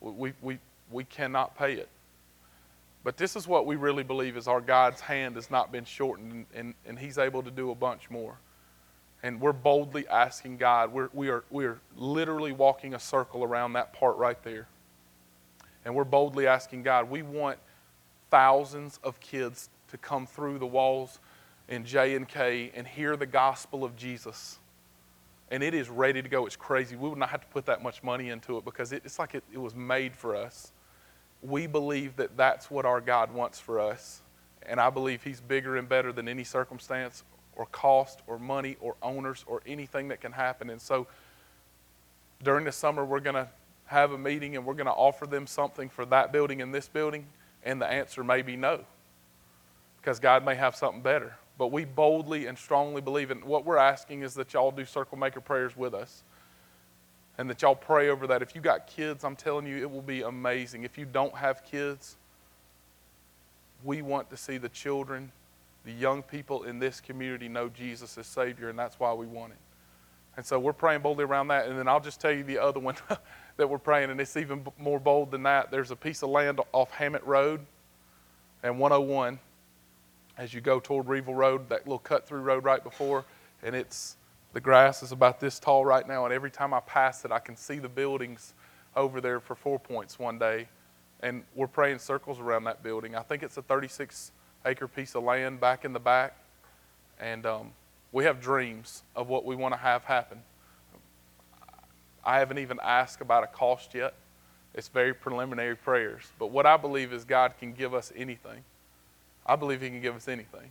We, 0.00 0.34
we, 0.42 0.58
we 0.90 1.04
cannot 1.04 1.56
pay 1.56 1.72
it. 1.74 1.88
But 3.04 3.18
this 3.18 3.36
is 3.36 3.46
what 3.46 3.66
we 3.66 3.76
really 3.76 4.02
believe 4.02 4.36
is 4.36 4.48
our 4.48 4.62
God's 4.62 5.02
hand 5.02 5.36
has 5.36 5.50
not 5.50 5.70
been 5.70 5.84
shortened 5.84 6.46
and, 6.54 6.74
and, 6.86 6.98
He's 6.98 7.18
able 7.18 7.42
to 7.42 7.50
do 7.50 7.70
a 7.70 7.74
bunch 7.74 8.10
more. 8.10 8.38
And 9.22 9.40
we're 9.40 9.52
boldly 9.52 10.08
asking 10.08 10.56
God, 10.56 10.90
we're, 10.90 11.10
we, 11.12 11.28
are, 11.28 11.44
we 11.50 11.66
are 11.66 11.78
literally 11.96 12.52
walking 12.52 12.94
a 12.94 12.98
circle 12.98 13.44
around 13.44 13.74
that 13.74 13.92
part 13.92 14.16
right 14.16 14.42
there. 14.42 14.68
And 15.84 15.94
we're 15.94 16.04
boldly 16.04 16.46
asking 16.46 16.82
God, 16.82 17.10
we 17.10 17.20
want 17.22 17.58
thousands 18.30 18.98
of 19.04 19.20
kids 19.20 19.68
to 19.88 19.98
come 19.98 20.26
through 20.26 20.58
the 20.58 20.66
walls 20.66 21.20
in 21.68 21.84
J 21.84 22.14
and 22.16 22.26
K 22.26 22.72
and 22.74 22.86
hear 22.86 23.16
the 23.16 23.26
gospel 23.26 23.84
of 23.84 23.96
Jesus. 23.96 24.58
And 25.50 25.62
it 25.62 25.74
is 25.74 25.90
ready 25.90 26.22
to 26.22 26.28
go. 26.28 26.46
It's 26.46 26.56
crazy. 26.56 26.96
We 26.96 27.10
would 27.10 27.18
not 27.18 27.28
have 27.28 27.42
to 27.42 27.46
put 27.48 27.66
that 27.66 27.82
much 27.82 28.02
money 28.02 28.30
into 28.30 28.56
it 28.56 28.64
because 28.64 28.92
it, 28.92 29.02
it's 29.04 29.18
like 29.18 29.34
it, 29.34 29.44
it 29.52 29.58
was 29.58 29.74
made 29.74 30.16
for 30.16 30.34
us 30.34 30.72
we 31.44 31.66
believe 31.66 32.16
that 32.16 32.36
that's 32.36 32.70
what 32.70 32.84
our 32.86 33.00
God 33.00 33.32
wants 33.32 33.60
for 33.60 33.78
us. 33.78 34.22
And 34.62 34.80
I 34.80 34.90
believe 34.90 35.22
He's 35.22 35.40
bigger 35.40 35.76
and 35.76 35.88
better 35.88 36.12
than 36.12 36.26
any 36.26 36.44
circumstance 36.44 37.22
or 37.54 37.66
cost 37.66 38.20
or 38.26 38.38
money 38.38 38.76
or 38.80 38.96
owners 39.02 39.44
or 39.46 39.62
anything 39.66 40.08
that 40.08 40.20
can 40.20 40.32
happen. 40.32 40.70
And 40.70 40.80
so 40.80 41.06
during 42.42 42.64
the 42.64 42.72
summer, 42.72 43.04
we're 43.04 43.20
going 43.20 43.34
to 43.34 43.48
have 43.86 44.12
a 44.12 44.18
meeting 44.18 44.56
and 44.56 44.64
we're 44.64 44.74
going 44.74 44.86
to 44.86 44.92
offer 44.92 45.26
them 45.26 45.46
something 45.46 45.88
for 45.88 46.06
that 46.06 46.32
building 46.32 46.62
and 46.62 46.74
this 46.74 46.88
building. 46.88 47.26
And 47.62 47.80
the 47.80 47.86
answer 47.86 48.24
may 48.24 48.42
be 48.42 48.56
no, 48.56 48.80
because 50.00 50.18
God 50.18 50.44
may 50.44 50.54
have 50.54 50.74
something 50.74 51.02
better. 51.02 51.36
But 51.56 51.68
we 51.68 51.84
boldly 51.84 52.46
and 52.46 52.58
strongly 52.58 53.00
believe 53.00 53.30
in 53.30 53.46
what 53.46 53.64
we're 53.64 53.78
asking 53.78 54.22
is 54.22 54.34
that 54.34 54.52
y'all 54.52 54.70
do 54.70 54.84
circle 54.84 55.16
maker 55.16 55.40
prayers 55.40 55.76
with 55.76 55.94
us 55.94 56.24
and 57.38 57.50
that 57.50 57.62
y'all 57.62 57.74
pray 57.74 58.08
over 58.08 58.26
that. 58.28 58.42
If 58.42 58.54
you 58.54 58.60
got 58.60 58.86
kids, 58.86 59.24
I'm 59.24 59.36
telling 59.36 59.66
you, 59.66 59.78
it 59.78 59.90
will 59.90 60.02
be 60.02 60.22
amazing. 60.22 60.84
If 60.84 60.96
you 60.96 61.04
don't 61.04 61.34
have 61.34 61.64
kids, 61.64 62.16
we 63.82 64.02
want 64.02 64.30
to 64.30 64.36
see 64.36 64.56
the 64.56 64.68
children, 64.68 65.32
the 65.84 65.92
young 65.92 66.22
people 66.22 66.64
in 66.64 66.78
this 66.78 67.00
community 67.00 67.48
know 67.48 67.68
Jesus 67.68 68.16
as 68.16 68.26
Savior, 68.26 68.68
and 68.68 68.78
that's 68.78 68.98
why 68.98 69.12
we 69.12 69.26
want 69.26 69.52
it. 69.52 69.58
And 70.36 70.44
so 70.44 70.58
we're 70.58 70.72
praying 70.72 71.02
boldly 71.02 71.24
around 71.24 71.48
that. 71.48 71.68
And 71.68 71.78
then 71.78 71.86
I'll 71.86 72.00
just 72.00 72.20
tell 72.20 72.32
you 72.32 72.42
the 72.42 72.58
other 72.58 72.80
one 72.80 72.96
that 73.56 73.68
we're 73.68 73.78
praying, 73.78 74.10
and 74.10 74.20
it's 74.20 74.36
even 74.36 74.66
more 74.78 74.98
bold 74.98 75.30
than 75.30 75.42
that. 75.44 75.70
There's 75.70 75.90
a 75.90 75.96
piece 75.96 76.22
of 76.22 76.30
land 76.30 76.60
off 76.72 76.90
Hammett 76.90 77.24
Road 77.24 77.60
and 78.62 78.78
101 78.78 79.38
as 80.36 80.52
you 80.52 80.60
go 80.60 80.80
toward 80.80 81.06
Reeville 81.06 81.34
Road, 81.34 81.68
that 81.68 81.86
little 81.86 81.98
cut 81.98 82.26
through 82.26 82.40
road 82.40 82.64
right 82.64 82.82
before, 82.82 83.24
and 83.62 83.74
it's 83.74 84.16
the 84.54 84.60
grass 84.60 85.02
is 85.02 85.10
about 85.10 85.40
this 85.40 85.58
tall 85.58 85.84
right 85.84 86.06
now, 86.06 86.24
and 86.24 86.32
every 86.32 86.50
time 86.50 86.72
I 86.72 86.78
pass 86.80 87.24
it, 87.24 87.32
I 87.32 87.40
can 87.40 87.56
see 87.56 87.80
the 87.80 87.88
buildings 87.88 88.54
over 88.94 89.20
there 89.20 89.40
for 89.40 89.56
four 89.56 89.80
points 89.80 90.16
one 90.16 90.38
day. 90.38 90.68
And 91.20 91.42
we're 91.56 91.66
praying 91.66 91.98
circles 91.98 92.38
around 92.38 92.64
that 92.64 92.80
building. 92.82 93.16
I 93.16 93.22
think 93.22 93.42
it's 93.42 93.56
a 93.56 93.62
36 93.62 94.30
acre 94.64 94.86
piece 94.86 95.16
of 95.16 95.24
land 95.24 95.60
back 95.60 95.84
in 95.84 95.92
the 95.92 95.98
back. 95.98 96.36
And 97.18 97.44
um, 97.46 97.72
we 98.12 98.24
have 98.24 98.40
dreams 98.40 99.02
of 99.16 99.28
what 99.28 99.44
we 99.44 99.56
want 99.56 99.74
to 99.74 99.80
have 99.80 100.04
happen. 100.04 100.38
I 102.24 102.38
haven't 102.38 102.58
even 102.58 102.78
asked 102.80 103.20
about 103.20 103.42
a 103.42 103.48
cost 103.48 103.92
yet. 103.92 104.14
It's 104.72 104.86
very 104.88 105.14
preliminary 105.14 105.76
prayers. 105.76 106.30
But 106.38 106.52
what 106.52 106.64
I 106.64 106.76
believe 106.76 107.12
is 107.12 107.24
God 107.24 107.54
can 107.58 107.72
give 107.72 107.92
us 107.92 108.12
anything. 108.14 108.62
I 109.44 109.56
believe 109.56 109.80
He 109.80 109.88
can 109.88 110.00
give 110.00 110.14
us 110.14 110.28
anything. 110.28 110.70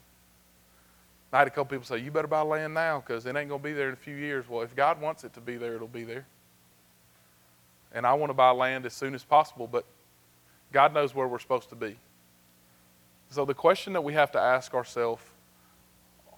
I 1.33 1.39
had 1.39 1.47
a 1.47 1.49
couple 1.49 1.65
people 1.65 1.85
say, 1.85 1.97
You 1.97 2.11
better 2.11 2.27
buy 2.27 2.41
land 2.41 2.73
now 2.73 3.03
because 3.05 3.25
it 3.25 3.35
ain't 3.35 3.49
going 3.49 3.61
to 3.61 3.67
be 3.67 3.73
there 3.73 3.87
in 3.87 3.93
a 3.93 3.97
few 3.97 4.15
years. 4.15 4.47
Well, 4.47 4.61
if 4.61 4.75
God 4.75 5.01
wants 5.01 5.23
it 5.23 5.33
to 5.33 5.41
be 5.41 5.57
there, 5.57 5.75
it'll 5.75 5.87
be 5.87 6.03
there. 6.03 6.27
And 7.91 8.05
I 8.05 8.13
want 8.13 8.29
to 8.29 8.35
buy 8.35 8.51
land 8.51 8.85
as 8.85 8.93
soon 8.93 9.15
as 9.15 9.23
possible, 9.23 9.67
but 9.67 9.85
God 10.71 10.93
knows 10.93 11.13
where 11.13 11.27
we're 11.27 11.39
supposed 11.39 11.69
to 11.69 11.75
be. 11.75 11.95
So 13.29 13.45
the 13.45 13.53
question 13.53 13.93
that 13.93 14.01
we 14.01 14.13
have 14.13 14.31
to 14.33 14.39
ask 14.39 14.73
ourselves 14.73 15.23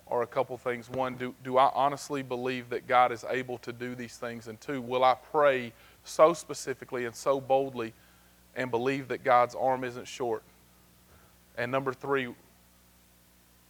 are 0.08 0.22
a 0.22 0.28
couple 0.28 0.58
things. 0.58 0.90
One, 0.90 1.16
do, 1.16 1.34
do 1.44 1.58
I 1.58 1.72
honestly 1.74 2.22
believe 2.24 2.70
that 2.70 2.88
God 2.88 3.12
is 3.12 3.26
able 3.30 3.58
to 3.60 3.74
do 3.74 3.96
these 3.96 4.18
things? 4.18 4.48
And 4.48 4.60
two, 4.62 4.82
will 4.82 5.04
I 5.04 5.16
pray 5.32 5.74
so 6.04 6.34
specifically 6.34 7.06
and 7.06 7.16
so 7.16 7.42
boldly 7.42 7.94
and 8.56 8.72
believe 8.72 9.08
that 9.10 9.24
God's 9.24 9.56
arm 9.56 9.84
isn't 9.84 10.08
short? 10.08 10.44
And 11.58 11.72
number 11.72 11.92
three, 11.92 12.30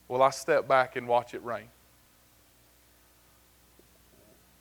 Will 0.07 0.21
I 0.21 0.29
step 0.29 0.67
back 0.67 0.95
and 0.95 1.07
watch 1.07 1.33
it 1.33 1.43
rain? 1.43 1.67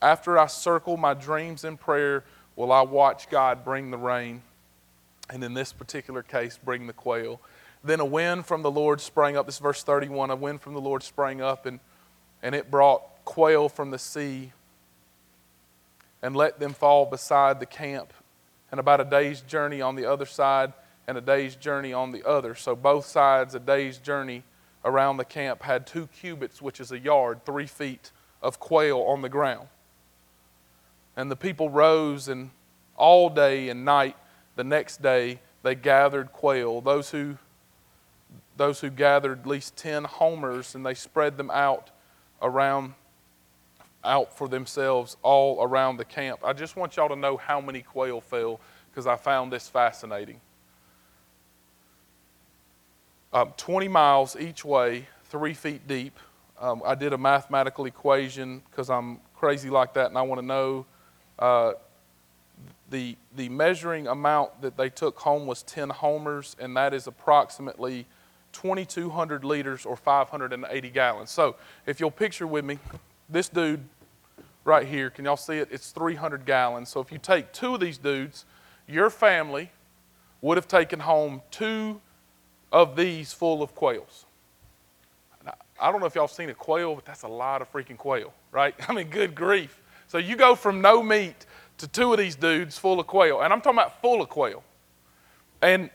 After 0.01 0.39
I 0.39 0.47
circle 0.47 0.97
my 0.97 1.15
dreams 1.15 1.65
in 1.65 1.77
prayer, 1.77 2.25
will 2.57 2.73
I 2.73 2.83
watch 2.83 3.29
God 3.31 3.65
bring 3.65 3.91
the 3.91 3.99
rain, 3.99 4.43
and 5.31 5.43
in 5.43 5.55
this 5.55 5.73
particular 5.73 6.23
case, 6.23 6.59
bring 6.63 6.87
the 6.87 6.93
quail. 6.93 7.41
Then 7.83 8.01
a 8.01 8.05
wind 8.05 8.47
from 8.47 8.63
the 8.63 8.71
Lord 8.71 9.01
sprang 9.01 9.37
up. 9.37 9.47
This 9.47 9.59
verse 9.59 9.83
31. 9.83 10.31
A 10.31 10.37
wind 10.37 10.61
from 10.63 10.75
the 10.75 10.81
Lord 10.81 11.03
sprang 11.03 11.41
up, 11.41 11.67
and, 11.67 11.81
and 12.43 12.55
it 12.55 12.71
brought 12.71 13.03
quail 13.25 13.69
from 13.69 13.91
the 13.91 13.99
sea 13.99 14.53
and 16.23 16.35
let 16.35 16.59
them 16.59 16.73
fall 16.73 17.05
beside 17.05 17.61
the 17.61 17.67
camp, 17.67 18.15
and 18.71 18.81
about 18.81 18.99
a 18.99 19.05
day's 19.05 19.43
journey 19.43 19.83
on 19.83 19.95
the 19.95 20.07
other 20.07 20.25
side, 20.25 20.73
and 21.07 21.19
a 21.19 21.21
day's 21.21 21.55
journey 21.55 21.93
on 21.93 22.13
the 22.13 22.27
other. 22.27 22.55
So 22.55 22.75
both 22.75 23.05
sides, 23.05 23.55
a 23.55 23.61
day's 23.61 23.99
journey 23.99 24.43
around 24.85 25.17
the 25.17 25.25
camp, 25.25 25.63
had 25.63 25.87
two 25.87 26.07
cubits, 26.09 26.61
which 26.61 26.81
is 26.81 26.93
a 26.93 26.99
yard, 26.99 27.45
three 27.45 27.67
feet 27.67 28.11
of 28.43 28.61
quail 28.61 29.01
on 29.01 29.23
the 29.23 29.29
ground. 29.29 29.69
And 31.17 31.31
the 31.31 31.37
people 31.37 31.71
rose, 31.71 32.29
and 32.29 32.51
all 32.97 33.31
day 33.31 33.69
and 33.69 33.85
night 33.85 34.17
the 34.57 34.65
next 34.65 35.03
day 35.03 35.41
they 35.63 35.75
gathered 35.75 36.33
quail. 36.33 36.81
Those 36.81 37.11
who, 37.11 37.39
those 38.57 38.81
who 38.81 38.91
gathered 38.91 39.41
at 39.41 39.47
least 39.47 39.77
10 39.77 40.05
homers, 40.05 40.75
and 40.75 40.85
they 40.85 40.95
spread 40.95 41.37
them 41.37 41.51
out 41.51 41.91
around 42.43 42.95
out 44.05 44.37
for 44.37 44.49
themselves 44.49 45.17
all 45.23 45.63
around 45.63 45.97
the 45.97 46.05
camp. 46.05 46.41
I 46.45 46.53
just 46.53 46.77
want 46.77 46.97
y'all 46.97 47.09
to 47.09 47.17
know 47.17 47.39
how 47.39 47.61
many 47.61 47.81
quail 47.81 48.21
fell 48.21 48.61
because 48.91 49.07
I 49.07 49.17
found 49.17 49.51
this 49.51 49.69
fascinating. 49.69 50.41
Um, 53.35 53.53
20 53.57 53.89
miles 53.89 54.37
each 54.37 54.65
way, 54.65 55.09
three 55.25 55.55
feet 55.55 55.89
deep. 55.89 56.17
Um, 56.61 56.83
I 56.87 56.95
did 56.95 57.13
a 57.13 57.19
mathematical 57.19 57.85
equation 57.85 58.63
because 58.71 58.89
I'm 58.89 59.19
crazy 59.35 59.71
like 59.71 59.93
that 59.95 60.07
and 60.07 60.17
I 60.17 60.23
want 60.23 60.41
to 60.41 60.47
know 60.47 60.87
uh, 61.41 61.73
the, 62.91 63.17
the 63.35 63.49
measuring 63.49 64.07
amount 64.07 64.63
that 64.63 64.77
they 64.77 64.89
took 64.89 65.19
home 65.19 65.49
was 65.49 65.65
10 65.65 65.91
homers, 65.91 66.55
and 66.61 66.77
that 66.77 66.95
is 66.95 67.09
approximately 67.09 68.07
2,200 68.53 69.43
liters 69.43 69.85
or 69.85 69.97
580 69.97 70.91
gallons. 70.91 71.31
So 71.33 71.57
if 71.87 71.99
you'll 71.99 72.13
picture 72.13 72.47
with 72.47 72.65
me, 72.65 72.79
this 73.29 73.49
dude 73.49 73.81
right 74.65 74.87
here, 74.87 75.11
can 75.11 75.25
y'all 75.25 75.37
see 75.37 75.59
it? 75.59 75.69
It's 75.73 75.91
300 75.91 76.47
gallons. 76.47 76.89
So 76.89 77.01
if 77.01 77.11
you 77.11 77.19
take 77.19 77.53
two 77.53 77.75
of 77.75 77.81
these 77.81 77.99
dudes, 77.99 78.45
your 78.87 79.11
family 79.11 79.73
would 80.41 80.57
have 80.57 80.69
taken 80.69 81.01
home 81.01 81.43
two 81.51 82.01
of 82.75 82.97
these 82.97 83.33
full 83.33 83.63
of 83.63 83.73
quails. 83.73 84.27
Now, 85.45 85.55
I 85.81 85.93
don't 85.93 86.01
know 86.01 86.07
if 86.07 86.17
y'all 86.17 86.27
seen 86.27 86.51
a 86.51 86.55
quail, 86.55 86.97
but 86.97 87.05
that's 87.05 87.23
a 87.23 87.29
lot 87.29 87.63
of 87.63 87.73
freaking 87.73 87.97
quail, 87.97 88.35
right? 88.51 88.75
I 88.89 88.93
mean, 88.93 89.09
good 89.09 89.35
grief. 89.35 89.81
So 90.09 90.19
you 90.19 90.35
go 90.35 90.57
from 90.57 90.81
no 90.81 91.01
meat 91.01 91.47
to 91.79 91.87
two 91.87 92.13
of 92.13 92.19
these 92.19 92.35
dudes 92.35 92.77
full 92.77 92.99
of 92.99 93.07
quail. 93.07 93.43
And 93.43 93.53
I'm 93.53 93.61
talking 93.61 93.79
about 93.79 94.03
full 94.03 94.21
of 94.21 94.29
quail. 94.29 94.65
And 95.63 95.89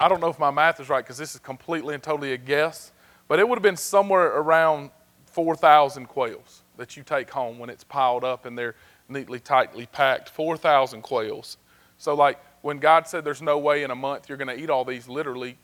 I 0.00 0.08
don't 0.08 0.20
know 0.20 0.28
if 0.28 0.40
my 0.40 0.50
math 0.50 0.80
is 0.80 0.88
right 0.88 1.04
because 1.04 1.18
this 1.18 1.34
is 1.34 1.40
completely 1.40 1.94
and 1.94 2.02
totally 2.02 2.32
a 2.32 2.36
guess, 2.36 2.90
but 3.28 3.38
it 3.38 3.48
would 3.48 3.56
have 3.56 3.62
been 3.62 3.76
somewhere 3.76 4.26
around 4.26 4.90
4,000 5.26 6.06
quails 6.06 6.62
that 6.78 6.96
you 6.96 7.04
take 7.04 7.30
home 7.30 7.60
when 7.60 7.70
it's 7.70 7.84
piled 7.84 8.24
up 8.24 8.44
and 8.44 8.58
they're 8.58 8.74
neatly, 9.08 9.38
tightly 9.38 9.86
packed. 9.86 10.30
4,000 10.30 11.02
quails. 11.02 11.58
So, 11.96 12.14
like, 12.14 12.40
when 12.62 12.78
God 12.78 13.06
said 13.06 13.24
there's 13.24 13.40
no 13.40 13.58
way 13.58 13.84
in 13.84 13.92
a 13.92 13.94
month 13.94 14.28
you're 14.28 14.38
going 14.38 14.48
to 14.48 14.60
eat 14.60 14.68
all 14.68 14.84
these, 14.84 15.06
literally, 15.06 15.56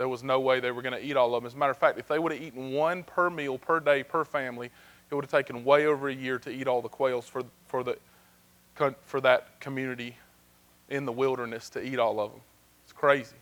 there 0.00 0.08
was 0.08 0.22
no 0.22 0.40
way 0.40 0.60
they 0.60 0.70
were 0.70 0.80
going 0.80 0.94
to 0.94 1.04
eat 1.04 1.14
all 1.14 1.34
of 1.34 1.42
them. 1.42 1.46
As 1.46 1.52
a 1.52 1.58
matter 1.58 1.72
of 1.72 1.76
fact, 1.76 1.98
if 1.98 2.08
they 2.08 2.18
would 2.18 2.32
have 2.32 2.40
eaten 2.40 2.72
one 2.72 3.02
per 3.02 3.28
meal, 3.28 3.58
per 3.58 3.80
day, 3.80 4.02
per 4.02 4.24
family, 4.24 4.70
it 5.10 5.14
would 5.14 5.24
have 5.24 5.30
taken 5.30 5.62
way 5.62 5.84
over 5.84 6.08
a 6.08 6.14
year 6.14 6.38
to 6.38 6.48
eat 6.48 6.66
all 6.66 6.80
the 6.80 6.88
quails 6.88 7.28
for, 7.28 7.42
for, 7.68 7.84
the, 7.84 7.98
for 9.02 9.20
that 9.20 9.60
community 9.60 10.16
in 10.88 11.04
the 11.04 11.12
wilderness 11.12 11.68
to 11.68 11.82
eat 11.82 11.98
all 11.98 12.18
of 12.18 12.30
them. 12.30 12.40
It's 12.84 12.94
crazy. 12.94 13.36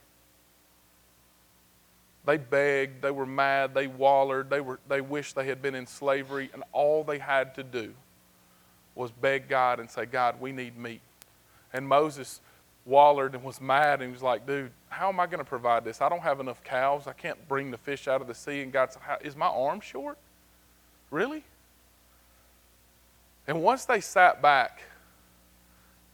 They 2.27 2.39
begged, 2.39 3.03
they 3.03 3.13
were 3.13 3.25
mad, 3.25 3.73
they 3.73 3.87
wallered, 3.87 4.51
they, 4.51 4.61
were, 4.61 4.81
they 4.89 5.01
wished 5.01 5.37
they 5.37 5.47
had 5.47 5.63
been 5.63 5.77
in 5.77 5.87
slavery, 5.87 6.51
and 6.53 6.65
all 6.73 7.05
they 7.05 7.19
had 7.19 7.55
to 7.55 7.63
do 7.63 7.95
was 8.97 9.13
beg 9.13 9.49
God 9.49 9.79
and 9.79 9.89
say, 9.89 10.07
God, 10.07 10.41
we 10.41 10.51
need 10.51 10.77
meat. 10.77 11.03
And 11.73 11.87
Moses 11.87 12.41
wallered 12.89 13.35
and 13.35 13.45
was 13.45 13.61
mad 13.61 14.01
and 14.01 14.09
he 14.09 14.13
was 14.13 14.23
like, 14.23 14.47
dude, 14.47 14.71
how 14.89 15.09
am 15.09 15.21
I 15.21 15.27
going 15.27 15.39
to 15.39 15.45
provide 15.45 15.85
this? 15.85 16.01
I 16.01 16.09
don't 16.09 16.23
have 16.23 16.41
enough 16.41 16.65
cows. 16.65 17.07
I 17.07 17.13
can't 17.13 17.47
bring 17.49 17.71
the 17.71 17.79
fish 17.79 18.09
out 18.09 18.21
of 18.21 18.27
the 18.27 18.35
sea. 18.35 18.63
And 18.63 18.73
God 18.73 18.93
said, 18.93 19.03
Is 19.23 19.37
my 19.37 19.47
arm 19.47 19.81
short? 19.81 20.19
Really? 21.11 21.45
And 23.47 23.63
once 23.63 23.85
they 23.85 24.01
sat 24.01 24.43
back 24.43 24.83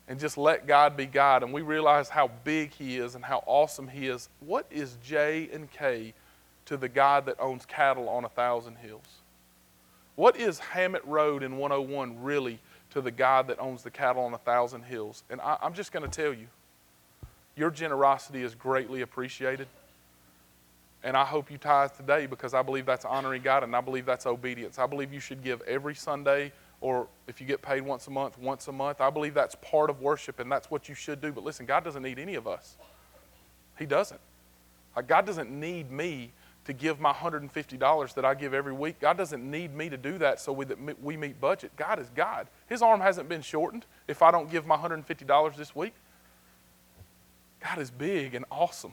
and 0.06 0.20
just 0.20 0.36
let 0.36 0.66
God 0.66 0.96
be 0.96 1.06
God, 1.06 1.42
and 1.42 1.52
we 1.52 1.62
realize 1.62 2.08
how 2.08 2.30
big 2.44 2.72
He 2.72 2.98
is 2.98 3.14
and 3.14 3.24
how 3.24 3.42
awesome 3.46 3.88
He 3.88 4.08
is, 4.08 4.28
what 4.40 4.66
is 4.70 4.96
J 5.04 5.48
and 5.52 5.70
K 5.70 6.12
to 6.66 6.76
the 6.76 6.88
God 6.88 7.26
that 7.26 7.36
owns 7.40 7.64
cattle 7.64 8.08
on 8.08 8.24
a 8.24 8.28
thousand 8.28 8.76
hills? 8.76 9.06
What 10.16 10.36
is 10.36 10.58
Hammett 10.58 11.04
Road 11.04 11.42
in 11.42 11.56
101 11.56 12.22
really 12.22 12.60
to 12.90 13.00
the 13.00 13.10
God 13.10 13.48
that 13.48 13.58
owns 13.58 13.82
the 13.82 13.90
cattle 13.90 14.24
on 14.24 14.34
a 14.34 14.38
thousand 14.38 14.82
hills? 14.82 15.24
And 15.28 15.40
I, 15.40 15.56
I'm 15.60 15.74
just 15.74 15.90
going 15.90 16.08
to 16.08 16.22
tell 16.22 16.32
you, 16.32 16.46
your 17.56 17.70
generosity 17.70 18.42
is 18.42 18.54
greatly 18.54 19.02
appreciated. 19.02 19.68
And 21.02 21.16
I 21.16 21.24
hope 21.24 21.50
you 21.50 21.58
tithe 21.58 21.90
today 21.92 22.26
because 22.26 22.54
I 22.54 22.62
believe 22.62 22.86
that's 22.86 23.04
honoring 23.04 23.42
God 23.42 23.62
and 23.62 23.76
I 23.76 23.80
believe 23.80 24.06
that's 24.06 24.26
obedience. 24.26 24.78
I 24.78 24.86
believe 24.86 25.12
you 25.12 25.20
should 25.20 25.44
give 25.44 25.60
every 25.62 25.94
Sunday 25.94 26.50
or 26.80 27.06
if 27.28 27.40
you 27.40 27.46
get 27.46 27.60
paid 27.60 27.82
once 27.82 28.06
a 28.06 28.10
month, 28.10 28.38
once 28.38 28.68
a 28.68 28.72
month. 28.72 29.00
I 29.00 29.10
believe 29.10 29.34
that's 29.34 29.54
part 29.56 29.90
of 29.90 30.00
worship 30.00 30.40
and 30.40 30.50
that's 30.50 30.70
what 30.70 30.88
you 30.88 30.94
should 30.94 31.20
do. 31.20 31.30
But 31.30 31.44
listen, 31.44 31.66
God 31.66 31.84
doesn't 31.84 32.02
need 32.02 32.18
any 32.18 32.34
of 32.36 32.46
us. 32.46 32.76
He 33.78 33.84
doesn't. 33.84 34.20
Like 34.96 35.06
God 35.06 35.26
doesn't 35.26 35.50
need 35.50 35.90
me 35.90 36.30
to 36.64 36.72
give 36.72 36.98
my 36.98 37.12
$150 37.12 38.14
that 38.14 38.24
I 38.24 38.34
give 38.34 38.54
every 38.54 38.72
week. 38.72 38.98
God 39.00 39.18
doesn't 39.18 39.48
need 39.48 39.74
me 39.74 39.90
to 39.90 39.98
do 39.98 40.16
that 40.18 40.40
so 40.40 40.52
we, 40.52 40.64
that 40.64 41.02
we 41.02 41.16
meet 41.16 41.38
budget. 41.40 41.72
God 41.76 41.98
is 41.98 42.08
God. 42.14 42.46
His 42.66 42.80
arm 42.80 43.00
hasn't 43.00 43.28
been 43.28 43.42
shortened 43.42 43.84
if 44.08 44.22
I 44.22 44.30
don't 44.30 44.50
give 44.50 44.66
my 44.66 44.76
$150 44.76 45.56
this 45.56 45.76
week. 45.76 45.92
God 47.64 47.78
is 47.78 47.90
big 47.90 48.34
and 48.34 48.44
awesome. 48.50 48.92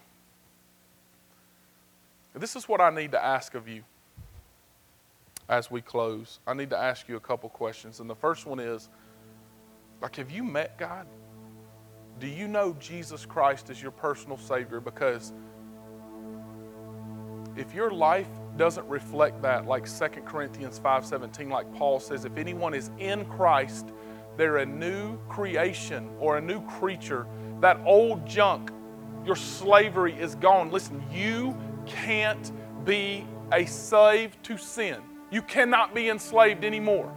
This 2.34 2.56
is 2.56 2.68
what 2.68 2.82
I 2.82 2.90
need 2.90 3.12
to 3.12 3.24
ask 3.24 3.54
of 3.54 3.68
you 3.68 3.84
as 5.52 5.70
we 5.70 5.82
close, 5.82 6.40
I 6.48 6.54
need 6.54 6.70
to 6.70 6.78
ask 6.78 7.10
you 7.10 7.18
a 7.18 7.20
couple 7.20 7.50
questions. 7.50 8.00
And 8.00 8.10
the 8.10 8.16
first 8.16 8.46
one 8.46 8.58
is 8.58 8.88
like, 10.02 10.16
have 10.16 10.32
you 10.32 10.44
met 10.44 10.78
God? 10.78 11.06
Do 12.20 12.28
you 12.28 12.48
know 12.48 12.74
Jesus 12.80 13.26
Christ 13.26 13.70
as 13.70 13.82
your 13.82 13.92
personal 13.92 14.38
Savior? 14.38 14.80
Because 14.80 15.34
if 17.58 17.76
your 17.76 17.92
life 17.92 18.30
doesn't 18.56 18.88
reflect 18.88 19.42
that, 19.42 19.68
like 19.68 19.86
2 19.86 20.22
Corinthians 20.22 20.80
5:17, 20.80 21.50
like 21.50 21.72
Paul 21.74 22.00
says, 22.00 22.24
if 22.24 22.38
anyone 22.38 22.74
is 22.74 22.90
in 22.98 23.26
Christ, 23.26 23.90
they're 24.38 24.60
a 24.60 24.66
new 24.66 25.18
creation 25.28 26.10
or 26.18 26.38
a 26.38 26.42
new 26.42 26.66
creature. 26.66 27.28
That 27.62 27.80
old 27.86 28.26
junk, 28.26 28.72
your 29.26 29.36
slavery 29.36 30.14
is 30.20 30.36
gone. 30.36 30.72
Listen, 30.72 31.04
you 31.12 31.58
can't 31.86 32.52
be 32.86 33.26
a 33.54 33.66
slave 33.66 34.36
to 34.44 34.58
sin. 34.58 35.00
You 35.32 35.42
cannot 35.42 35.96
be 35.96 36.10
enslaved 36.10 36.64
anymore 36.66 37.14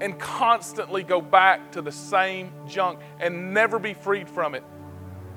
and 0.00 0.18
constantly 0.18 1.02
go 1.02 1.20
back 1.20 1.72
to 1.72 1.82
the 1.82 1.92
same 1.92 2.52
junk 2.66 3.00
and 3.18 3.52
never 3.52 3.78
be 3.78 3.94
freed 3.94 4.28
from 4.28 4.54
it 4.54 4.62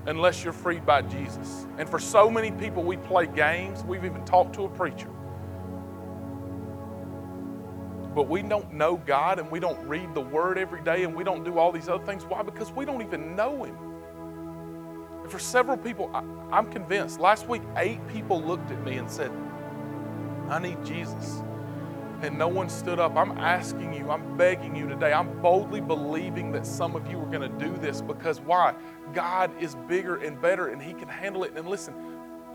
unless 0.06 0.44
you're 0.44 0.54
freed 0.54 0.86
by 0.86 1.02
Jesus. 1.02 1.66
And 1.78 1.88
for 1.90 2.00
so 2.00 2.30
many 2.30 2.52
people, 2.52 2.84
we 2.84 2.98
play 2.98 3.28
games. 3.28 3.84
We've 3.84 4.06
even 4.06 4.24
talked 4.26 4.54
to 4.56 4.64
a 4.64 4.70
preacher. 4.70 5.10
But 8.16 8.28
we 8.28 8.42
don't 8.42 8.74
know 8.74 8.98
God 8.98 9.40
and 9.40 9.50
we 9.52 9.60
don't 9.60 9.80
read 9.88 10.14
the 10.14 10.22
Word 10.22 10.58
every 10.58 10.82
day 10.82 11.04
and 11.04 11.16
we 11.16 11.24
don't 11.24 11.44
do 11.44 11.60
all 11.60 11.72
these 11.72 11.88
other 11.88 12.04
things. 12.06 12.26
Why? 12.26 12.42
Because 12.42 12.72
we 12.72 12.86
don't 12.86 13.02
even 13.02 13.36
know 13.36 13.64
Him. 13.64 13.78
And 15.22 15.32
for 15.32 15.40
several 15.40 15.78
people, 15.78 16.10
I, 16.14 16.58
am 16.58 16.72
convinced. 16.72 17.20
Last 17.20 17.48
week, 17.48 17.62
eight 17.78 18.06
people 18.08 18.42
looked 18.42 18.72
at 18.72 18.84
me 18.84 18.98
and 18.98 19.10
said, 19.10 19.32
I 20.50 20.60
need 20.60 20.84
Jesus. 20.84 21.44
And 22.22 22.38
no 22.38 22.48
one 22.48 22.68
stood 22.68 23.00
up. 23.00 23.16
I'm 23.16 23.38
asking 23.38 23.94
you, 23.94 24.10
I'm 24.10 24.36
begging 24.36 24.76
you 24.76 24.90
today. 24.90 25.14
I'm 25.14 25.42
boldly 25.42 25.80
believing 25.80 26.52
that 26.52 26.66
some 26.66 26.96
of 26.96 27.10
you 27.10 27.20
are 27.20 27.28
going 27.28 27.50
to 27.50 27.66
do 27.66 27.78
this 27.78 28.02
because 28.02 28.42
why? 28.42 28.74
God 29.14 29.52
is 29.62 29.76
bigger 29.88 30.18
and 30.18 30.42
better 30.42 30.68
and 30.70 30.82
He 30.82 30.94
can 30.94 31.08
handle 31.08 31.44
it. 31.44 31.54
And 31.56 31.68
listen, 31.68 31.94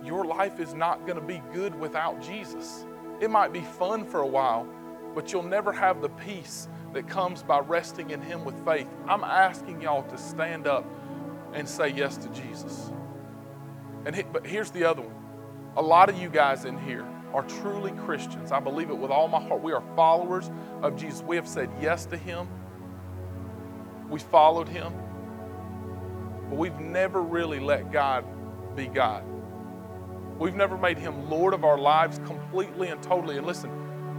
your 0.02 0.24
life 0.24 0.60
is 0.60 0.74
not 0.74 1.06
going 1.06 1.18
to 1.18 1.24
be 1.24 1.42
good 1.52 1.78
without 1.78 2.20
Jesus. 2.20 2.84
It 3.20 3.30
might 3.30 3.52
be 3.52 3.60
fun 3.62 4.04
for 4.04 4.20
a 4.20 4.26
while, 4.26 4.66
but 5.14 5.32
you'll 5.32 5.42
never 5.44 5.72
have 5.72 6.02
the 6.02 6.10
peace 6.10 6.68
that 6.94 7.08
comes 7.08 7.42
by 7.42 7.60
resting 7.60 8.10
in 8.10 8.22
Him 8.22 8.44
with 8.44 8.64
faith. 8.64 8.88
I'm 9.08 9.24
asking 9.24 9.82
y'all 9.82 10.04
to 10.04 10.18
stand 10.18 10.66
up 10.66 10.86
and 11.54 11.68
say 11.68 11.88
yes 11.90 12.16
to 12.18 12.28
Jesus. 12.30 12.92
And 14.06 14.16
he, 14.16 14.22
but 14.24 14.46
here's 14.46 14.70
the 14.72 14.84
other 14.84 15.02
one. 15.02 15.14
A 15.76 15.82
lot 15.82 16.10
of 16.10 16.18
you 16.18 16.28
guys 16.30 16.64
in 16.66 16.78
here, 16.78 17.06
are 17.34 17.42
truly 17.44 17.92
Christians. 17.92 18.52
I 18.52 18.60
believe 18.60 18.90
it 18.90 18.98
with 18.98 19.10
all 19.10 19.28
my 19.28 19.42
heart. 19.42 19.62
We 19.62 19.72
are 19.72 19.82
followers 19.96 20.50
of 20.82 20.96
Jesus. 20.96 21.22
We 21.22 21.36
have 21.36 21.48
said 21.48 21.70
yes 21.80 22.06
to 22.06 22.16
Him. 22.16 22.48
we 24.10 24.20
followed 24.20 24.68
him, 24.68 24.92
but 26.50 26.58
we've 26.58 26.78
never 26.80 27.22
really 27.22 27.60
let 27.60 27.92
God 27.92 28.24
be 28.76 28.86
God. 28.86 29.24
We've 30.38 30.54
never 30.54 30.78
made 30.78 30.98
him 30.98 31.30
Lord 31.30 31.54
of 31.54 31.64
our 31.64 31.78
lives 31.78 32.20
completely 32.26 32.88
and 32.88 33.02
totally. 33.02 33.38
And 33.38 33.46
listen, 33.46 33.70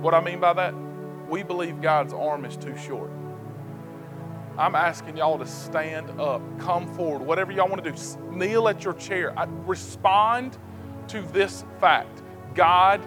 what 0.02 0.14
I 0.14 0.22
mean 0.22 0.40
by 0.40 0.54
that, 0.54 0.74
we 1.30 1.44
believe 1.44 1.82
God's 1.82 2.14
arm 2.14 2.46
is 2.46 2.56
too 2.58 2.78
short. 2.78 3.12
I'm 4.58 4.76
asking 4.76 5.18
y'all 5.18 5.38
to 5.38 5.46
stand 5.46 6.20
up, 6.20 6.42
come 6.60 6.88
forward, 6.96 7.22
whatever 7.22 7.52
y'all 7.52 7.68
want 7.68 7.84
to 7.84 7.92
do. 7.92 7.98
Kneel 8.32 8.70
at 8.70 8.84
your 8.84 8.94
chair. 8.94 9.38
I, 9.38 9.48
respond 9.66 10.58
to 11.10 11.22
this 11.22 11.66
fact 11.80 12.22
God 12.54 13.02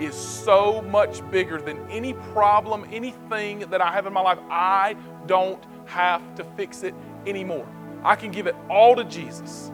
is 0.00 0.14
so 0.14 0.80
much 0.82 1.28
bigger 1.30 1.60
than 1.60 1.78
any 1.90 2.14
problem, 2.14 2.86
anything 2.90 3.60
that 3.70 3.82
I 3.82 3.92
have 3.92 4.06
in 4.06 4.12
my 4.12 4.22
life. 4.22 4.38
I 4.50 4.96
don't 5.26 5.62
have 5.86 6.34
to 6.36 6.44
fix 6.56 6.82
it 6.82 6.94
anymore. 7.26 7.68
I 8.02 8.16
can 8.16 8.30
give 8.30 8.46
it 8.46 8.56
all 8.70 8.96
to 8.96 9.04
Jesus. 9.04 9.70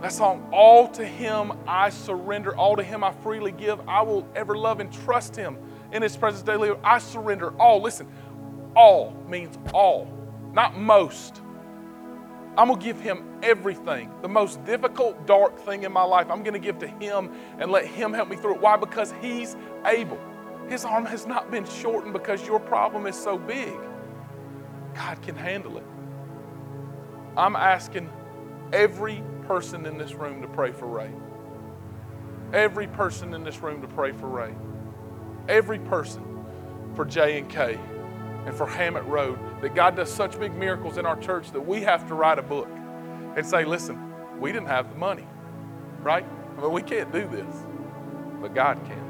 That 0.00 0.12
song, 0.12 0.48
All 0.52 0.88
to 0.88 1.04
Him 1.04 1.52
I 1.66 1.90
surrender, 1.90 2.56
all 2.56 2.76
to 2.76 2.82
Him 2.82 3.02
I 3.02 3.12
freely 3.12 3.52
give. 3.52 3.80
I 3.88 4.02
will 4.02 4.26
ever 4.34 4.56
love 4.56 4.80
and 4.80 4.92
trust 4.92 5.34
Him 5.36 5.58
in 5.92 6.02
His 6.02 6.16
presence 6.16 6.42
daily. 6.42 6.72
I 6.82 6.98
surrender 6.98 7.50
all. 7.58 7.80
Listen, 7.82 8.08
all 8.74 9.12
means 9.28 9.58
all, 9.72 10.08
not 10.52 10.78
most. 10.78 11.42
I'm 12.56 12.66
going 12.66 12.80
to 12.80 12.84
give 12.84 13.00
him 13.00 13.24
everything. 13.40 14.10
The 14.20 14.28
most 14.28 14.64
difficult, 14.64 15.28
dark 15.28 15.60
thing 15.60 15.84
in 15.84 15.92
my 15.92 16.02
life, 16.02 16.28
I'm 16.28 16.42
going 16.42 16.54
to 16.54 16.58
give 16.58 16.80
to 16.80 16.88
him 16.88 17.32
and 17.60 17.70
let 17.70 17.86
him 17.86 18.12
help 18.12 18.28
me 18.28 18.34
through 18.34 18.56
it. 18.56 18.60
Why? 18.60 18.76
Because 18.76 19.14
he's 19.22 19.56
able. 19.86 20.18
His 20.68 20.84
arm 20.84 21.06
has 21.06 21.24
not 21.24 21.52
been 21.52 21.64
shortened 21.64 22.12
because 22.12 22.44
your 22.44 22.58
problem 22.58 23.06
is 23.06 23.14
so 23.14 23.38
big. 23.38 23.74
God 24.94 25.22
can 25.22 25.36
handle 25.36 25.78
it. 25.78 25.84
I'm 27.36 27.54
asking 27.54 28.10
every 28.72 29.22
person 29.46 29.86
in 29.86 29.96
this 29.96 30.14
room 30.14 30.42
to 30.42 30.48
pray 30.48 30.72
for 30.72 30.86
Ray. 30.86 31.12
Every 32.52 32.88
person 32.88 33.34
in 33.34 33.44
this 33.44 33.62
room 33.62 33.80
to 33.82 33.86
pray 33.86 34.10
for 34.10 34.26
Ray. 34.26 34.52
Every 35.48 35.78
person 35.78 36.44
for 36.94 37.04
J 37.04 37.38
and 37.38 37.48
K 37.48 37.78
and 38.46 38.54
for 38.54 38.66
Hammett 38.66 39.04
Road, 39.04 39.38
that 39.62 39.74
God 39.74 39.96
does 39.96 40.12
such 40.12 40.38
big 40.38 40.54
miracles 40.54 40.98
in 40.98 41.06
our 41.06 41.16
church 41.16 41.50
that 41.52 41.60
we 41.60 41.80
have 41.82 42.06
to 42.08 42.14
write 42.14 42.38
a 42.38 42.42
book 42.42 42.68
and 43.36 43.44
say, 43.44 43.64
listen, 43.64 44.12
we 44.40 44.52
didn't 44.52 44.68
have 44.68 44.90
the 44.90 44.96
money, 44.96 45.26
right? 46.02 46.24
I 46.56 46.60
mean, 46.60 46.72
we 46.72 46.82
can't 46.82 47.12
do 47.12 47.26
this, 47.28 47.54
but 48.40 48.54
God 48.54 48.78
can. 48.84 49.04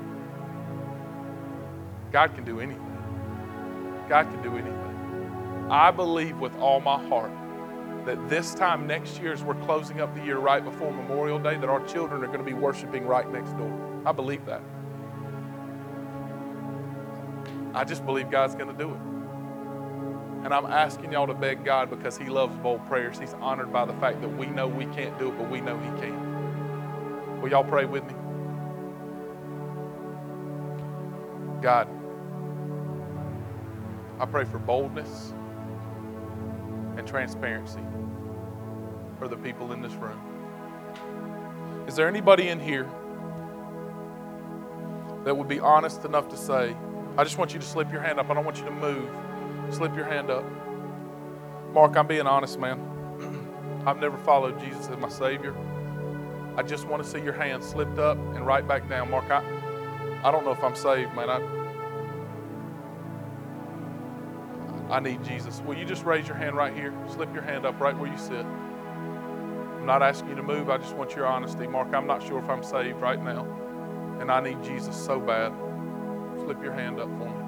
God 2.12 2.34
can 2.34 2.44
do 2.44 2.60
anything. 2.60 2.84
God 4.08 4.30
can 4.30 4.42
do 4.42 4.52
anything. 4.52 5.68
I 5.70 5.90
believe 5.90 6.38
with 6.38 6.56
all 6.56 6.80
my 6.80 7.02
heart 7.08 7.32
that 8.06 8.28
this 8.30 8.54
time 8.54 8.86
next 8.86 9.20
year, 9.20 9.34
as 9.34 9.42
we're 9.42 9.54
closing 9.66 10.00
up 10.00 10.14
the 10.14 10.24
year 10.24 10.38
right 10.38 10.64
before 10.64 10.90
Memorial 10.90 11.38
Day, 11.38 11.58
that 11.58 11.68
our 11.68 11.84
children 11.86 12.24
are 12.24 12.26
going 12.26 12.38
to 12.38 12.44
be 12.44 12.54
worshiping 12.54 13.06
right 13.06 13.30
next 13.30 13.50
door. 13.52 14.02
I 14.06 14.12
believe 14.12 14.46
that. 14.46 14.62
I 17.78 17.84
just 17.84 18.04
believe 18.04 18.28
God's 18.28 18.56
going 18.56 18.66
to 18.66 18.74
do 18.76 18.90
it. 18.90 18.98
And 20.44 20.52
I'm 20.52 20.66
asking 20.66 21.12
y'all 21.12 21.28
to 21.28 21.34
beg 21.34 21.64
God 21.64 21.90
because 21.90 22.18
He 22.18 22.24
loves 22.24 22.56
bold 22.56 22.84
prayers. 22.88 23.20
He's 23.20 23.34
honored 23.34 23.72
by 23.72 23.84
the 23.84 23.92
fact 23.94 24.20
that 24.20 24.28
we 24.28 24.46
know 24.46 24.66
we 24.66 24.86
can't 24.86 25.16
do 25.16 25.28
it, 25.28 25.38
but 25.38 25.48
we 25.48 25.60
know 25.60 25.78
He 25.78 25.88
can. 26.00 27.40
Will 27.40 27.50
y'all 27.50 27.62
pray 27.62 27.84
with 27.84 28.04
me? 28.04 28.14
God, 31.62 31.88
I 34.18 34.26
pray 34.26 34.44
for 34.44 34.58
boldness 34.58 35.32
and 36.96 37.06
transparency 37.06 37.84
for 39.20 39.28
the 39.28 39.36
people 39.36 39.70
in 39.70 39.82
this 39.82 39.94
room. 39.94 40.20
Is 41.86 41.94
there 41.94 42.08
anybody 42.08 42.48
in 42.48 42.58
here 42.58 42.90
that 45.22 45.36
would 45.36 45.46
be 45.46 45.60
honest 45.60 46.04
enough 46.04 46.28
to 46.30 46.36
say, 46.36 46.74
I 47.18 47.24
just 47.24 47.36
want 47.36 47.52
you 47.52 47.58
to 47.58 47.66
slip 47.66 47.90
your 47.90 48.00
hand 48.00 48.20
up. 48.20 48.30
I 48.30 48.34
don't 48.34 48.44
want 48.44 48.58
you 48.58 48.64
to 48.64 48.70
move. 48.70 49.10
Slip 49.74 49.92
your 49.96 50.04
hand 50.04 50.30
up. 50.30 50.44
Mark, 51.72 51.96
I'm 51.96 52.06
being 52.06 52.28
honest, 52.28 52.60
man. 52.60 52.78
I've 53.86 53.98
never 53.98 54.16
followed 54.18 54.60
Jesus 54.60 54.88
as 54.88 54.96
my 54.98 55.08
Savior. 55.08 55.52
I 56.56 56.62
just 56.62 56.86
want 56.86 57.02
to 57.02 57.08
see 57.08 57.18
your 57.20 57.32
hand 57.32 57.64
slipped 57.64 57.98
up 57.98 58.18
and 58.36 58.46
right 58.46 58.66
back 58.66 58.88
down. 58.88 59.10
Mark, 59.10 59.28
I, 59.32 59.42
I 60.22 60.30
don't 60.30 60.44
know 60.44 60.52
if 60.52 60.62
I'm 60.62 60.76
saved, 60.76 61.12
man. 61.16 61.28
I, 61.28 61.40
I 64.88 65.00
need 65.00 65.24
Jesus. 65.24 65.60
Will 65.62 65.76
you 65.76 65.84
just 65.84 66.04
raise 66.04 66.28
your 66.28 66.36
hand 66.36 66.56
right 66.56 66.72
here? 66.72 66.94
Slip 67.10 67.34
your 67.34 67.42
hand 67.42 67.66
up 67.66 67.80
right 67.80 67.98
where 67.98 68.12
you 68.12 68.16
sit. 68.16 68.46
I'm 68.46 69.86
not 69.86 70.04
asking 70.04 70.28
you 70.28 70.36
to 70.36 70.42
move. 70.44 70.70
I 70.70 70.78
just 70.78 70.94
want 70.94 71.16
your 71.16 71.26
honesty. 71.26 71.66
Mark, 71.66 71.92
I'm 71.92 72.06
not 72.06 72.22
sure 72.22 72.38
if 72.38 72.48
I'm 72.48 72.62
saved 72.62 73.00
right 73.00 73.20
now. 73.20 73.44
And 74.20 74.30
I 74.30 74.40
need 74.40 74.62
Jesus 74.62 74.94
so 74.96 75.18
bad. 75.18 75.52
Slip 76.48 76.62
your 76.62 76.72
hand 76.72 76.98
up 76.98 77.08
for 77.08 77.26
me. 77.26 77.44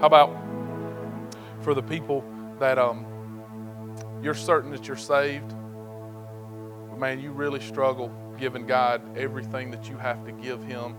How 0.00 0.06
about 0.06 0.30
for 1.62 1.74
the 1.74 1.82
people 1.82 2.24
that 2.60 2.78
um, 2.78 3.04
you're 4.22 4.32
certain 4.32 4.70
that 4.70 4.86
you're 4.86 4.96
saved, 4.96 5.48
but 6.88 7.00
man, 7.00 7.18
you 7.18 7.32
really 7.32 7.58
struggle 7.58 8.14
giving 8.38 8.64
God 8.64 9.18
everything 9.18 9.72
that 9.72 9.88
you 9.88 9.96
have 9.96 10.24
to 10.24 10.30
give 10.30 10.62
Him. 10.62 10.94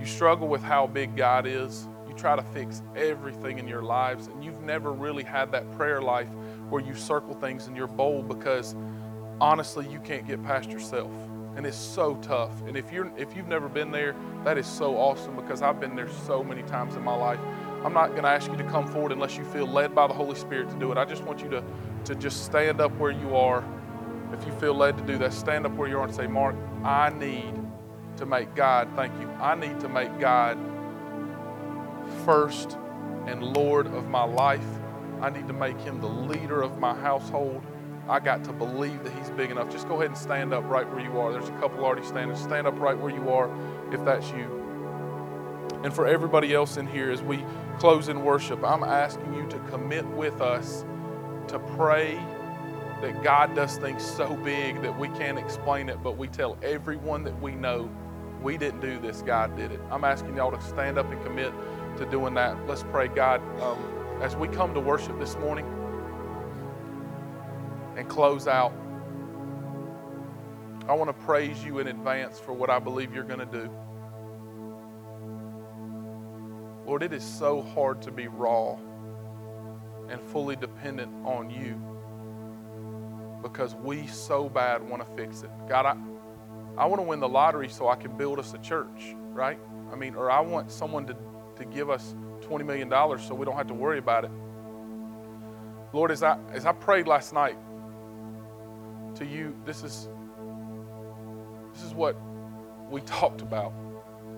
You 0.00 0.06
struggle 0.06 0.48
with 0.48 0.62
how 0.62 0.86
big 0.86 1.14
God 1.14 1.46
is. 1.46 1.86
You 2.08 2.14
try 2.14 2.36
to 2.36 2.42
fix 2.54 2.80
everything 2.96 3.58
in 3.58 3.68
your 3.68 3.82
lives, 3.82 4.28
and 4.28 4.42
you've 4.42 4.62
never 4.62 4.92
really 4.92 5.24
had 5.24 5.52
that 5.52 5.70
prayer 5.76 6.00
life 6.00 6.30
where 6.70 6.80
you 6.82 6.94
circle 6.94 7.34
things 7.34 7.66
in 7.66 7.76
your 7.76 7.86
bowl 7.86 8.22
because 8.22 8.74
honestly, 9.42 9.86
you 9.90 10.00
can't 10.00 10.26
get 10.26 10.42
past 10.42 10.70
yourself 10.70 11.12
and 11.56 11.66
it's 11.66 11.76
so 11.76 12.16
tough. 12.16 12.50
And 12.66 12.76
if 12.76 12.92
you're 12.92 13.10
if 13.16 13.36
you've 13.36 13.48
never 13.48 13.68
been 13.68 13.90
there, 13.90 14.14
that 14.44 14.58
is 14.58 14.66
so 14.66 14.96
awesome 14.96 15.36
because 15.36 15.62
I've 15.62 15.80
been 15.80 15.94
there 15.94 16.08
so 16.26 16.42
many 16.42 16.62
times 16.62 16.96
in 16.96 17.02
my 17.02 17.14
life. 17.14 17.40
I'm 17.84 17.92
not 17.92 18.10
going 18.10 18.22
to 18.22 18.28
ask 18.28 18.48
you 18.48 18.56
to 18.56 18.64
come 18.64 18.86
forward 18.86 19.10
unless 19.10 19.36
you 19.36 19.44
feel 19.44 19.66
led 19.66 19.92
by 19.94 20.06
the 20.06 20.14
Holy 20.14 20.36
Spirit 20.36 20.70
to 20.70 20.76
do 20.76 20.92
it. 20.92 20.98
I 20.98 21.04
just 21.04 21.24
want 21.24 21.42
you 21.42 21.50
to, 21.50 21.64
to 22.04 22.14
just 22.14 22.44
stand 22.44 22.80
up 22.80 22.96
where 22.96 23.10
you 23.10 23.34
are. 23.34 23.64
If 24.32 24.46
you 24.46 24.52
feel 24.52 24.74
led 24.74 24.96
to 24.98 25.04
do 25.04 25.18
that, 25.18 25.32
stand 25.32 25.66
up 25.66 25.72
where 25.72 25.88
you 25.88 25.98
are 25.98 26.04
and 26.04 26.14
say, 26.14 26.28
Mark, 26.28 26.54
I 26.84 27.10
need 27.10 27.54
to 28.18 28.26
make 28.26 28.54
God, 28.54 28.88
thank 28.94 29.12
you, 29.20 29.28
I 29.40 29.56
need 29.56 29.80
to 29.80 29.88
make 29.88 30.16
God 30.20 30.56
first 32.24 32.78
and 33.26 33.42
Lord 33.42 33.88
of 33.88 34.08
my 34.08 34.24
life. 34.24 34.64
I 35.20 35.30
need 35.30 35.46
to 35.48 35.52
make 35.52 35.78
him 35.80 36.00
the 36.00 36.08
leader 36.08 36.62
of 36.62 36.78
my 36.78 36.94
household. 36.94 37.64
I 38.08 38.20
got 38.20 38.44
to 38.44 38.52
believe 38.52 39.04
that 39.04 39.12
he's 39.14 39.30
big 39.30 39.50
enough. 39.50 39.70
Just 39.70 39.88
go 39.88 39.96
ahead 39.96 40.08
and 40.08 40.18
stand 40.18 40.52
up 40.52 40.64
right 40.64 40.88
where 40.90 41.00
you 41.00 41.18
are. 41.18 41.32
There's 41.32 41.48
a 41.48 41.58
couple 41.60 41.84
already 41.84 42.06
standing. 42.06 42.36
Stand 42.36 42.66
up 42.66 42.78
right 42.78 42.98
where 42.98 43.14
you 43.14 43.30
are 43.30 43.50
if 43.92 44.04
that's 44.04 44.30
you. 44.30 44.62
And 45.84 45.92
for 45.92 46.06
everybody 46.06 46.54
else 46.54 46.76
in 46.76 46.86
here, 46.86 47.10
as 47.10 47.22
we 47.22 47.44
close 47.78 48.08
in 48.08 48.24
worship, 48.24 48.64
I'm 48.64 48.84
asking 48.84 49.34
you 49.34 49.46
to 49.48 49.58
commit 49.70 50.06
with 50.06 50.40
us 50.40 50.84
to 51.48 51.58
pray 51.58 52.20
that 53.00 53.22
God 53.22 53.54
does 53.54 53.76
things 53.78 54.04
so 54.04 54.36
big 54.36 54.80
that 54.82 54.96
we 54.96 55.08
can't 55.08 55.38
explain 55.38 55.88
it, 55.88 56.02
but 56.02 56.16
we 56.16 56.28
tell 56.28 56.56
everyone 56.62 57.24
that 57.24 57.40
we 57.40 57.52
know 57.52 57.90
we 58.42 58.56
didn't 58.56 58.80
do 58.80 58.98
this, 59.00 59.22
God 59.22 59.56
did 59.56 59.72
it. 59.72 59.80
I'm 59.90 60.04
asking 60.04 60.36
y'all 60.36 60.52
to 60.52 60.60
stand 60.62 60.98
up 60.98 61.10
and 61.10 61.22
commit 61.24 61.52
to 61.98 62.06
doing 62.06 62.34
that. 62.34 62.56
Let's 62.68 62.84
pray, 62.84 63.08
God, 63.08 63.40
um, 63.60 63.78
as 64.20 64.36
we 64.36 64.48
come 64.48 64.72
to 64.74 64.80
worship 64.80 65.18
this 65.18 65.36
morning 65.36 65.66
and 67.96 68.08
close 68.08 68.46
out. 68.46 68.72
I 70.88 70.94
want 70.94 71.08
to 71.08 71.24
praise 71.24 71.64
you 71.64 71.78
in 71.78 71.86
advance 71.86 72.38
for 72.40 72.52
what 72.52 72.68
I 72.68 72.78
believe 72.78 73.14
you're 73.14 73.24
going 73.24 73.38
to 73.38 73.46
do. 73.46 73.70
Lord, 76.86 77.02
it 77.02 77.12
is 77.12 77.22
so 77.22 77.62
hard 77.62 78.02
to 78.02 78.10
be 78.10 78.26
raw 78.26 78.76
and 80.08 80.20
fully 80.20 80.56
dependent 80.56 81.12
on 81.24 81.50
you 81.50 81.80
because 83.42 83.74
we 83.74 84.06
so 84.06 84.48
bad 84.48 84.82
want 84.82 85.06
to 85.06 85.16
fix 85.16 85.42
it. 85.42 85.50
God, 85.68 85.86
I, 85.86 85.96
I 86.76 86.86
want 86.86 87.00
to 87.00 87.06
win 87.06 87.20
the 87.20 87.28
lottery 87.28 87.68
so 87.68 87.88
I 87.88 87.96
can 87.96 88.16
build 88.16 88.38
us 88.38 88.52
a 88.54 88.58
church, 88.58 89.14
right? 89.30 89.58
I 89.92 89.96
mean, 89.96 90.14
or 90.14 90.30
I 90.30 90.40
want 90.40 90.70
someone 90.70 91.06
to, 91.06 91.16
to 91.56 91.64
give 91.64 91.90
us 91.90 92.14
$20 92.40 92.66
million 92.66 92.90
so 93.20 93.34
we 93.34 93.44
don't 93.44 93.56
have 93.56 93.68
to 93.68 93.74
worry 93.74 93.98
about 93.98 94.24
it. 94.24 94.30
Lord, 95.92 96.10
as 96.10 96.22
I, 96.22 96.38
as 96.52 96.66
I 96.66 96.72
prayed 96.72 97.06
last 97.06 97.32
night 97.32 97.56
to 99.22 99.28
you, 99.28 99.54
this 99.64 99.82
is, 99.82 100.08
this 101.72 101.82
is 101.82 101.94
what 101.94 102.16
we 102.90 103.00
talked 103.02 103.40
about. 103.40 103.72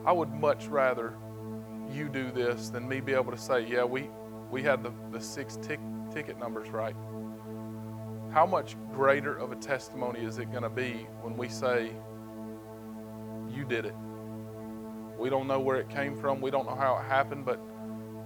I 0.07 0.12
would 0.12 0.30
much 0.30 0.66
rather 0.66 1.14
you 1.91 2.09
do 2.09 2.30
this 2.30 2.68
than 2.68 2.89
me 2.89 3.01
be 3.01 3.12
able 3.12 3.32
to 3.32 3.39
say, 3.39 3.66
yeah, 3.66 3.85
we, 3.85 4.11
we 4.51 4.62
had 4.62 4.82
the, 4.82 4.93
the 5.11 5.20
six 5.20 5.57
tick, 5.57 5.80
ticket 6.12 6.39
numbers 6.39 6.68
right. 6.70 6.95
How 8.32 8.47
much 8.47 8.76
greater 8.93 9.37
of 9.37 9.53
a 9.53 9.57
testimony 9.57 10.20
is 10.20 10.39
it 10.39 10.51
going 10.51 10.64
to 10.64 10.68
be 10.68 11.07
when 11.22 11.37
we 11.37 11.49
say, 11.49 11.91
you 13.49 13.64
did 13.64 13.87
it? 13.87 13.95
We 15.18 15.30
don't 15.30 15.47
know 15.47 15.61
where 15.61 15.76
it 15.76 15.89
came 15.89 16.16
from. 16.16 16.41
We 16.41 16.51
don't 16.51 16.66
know 16.66 16.74
how 16.74 16.99
it 16.99 17.05
happened, 17.05 17.45
but 17.47 17.61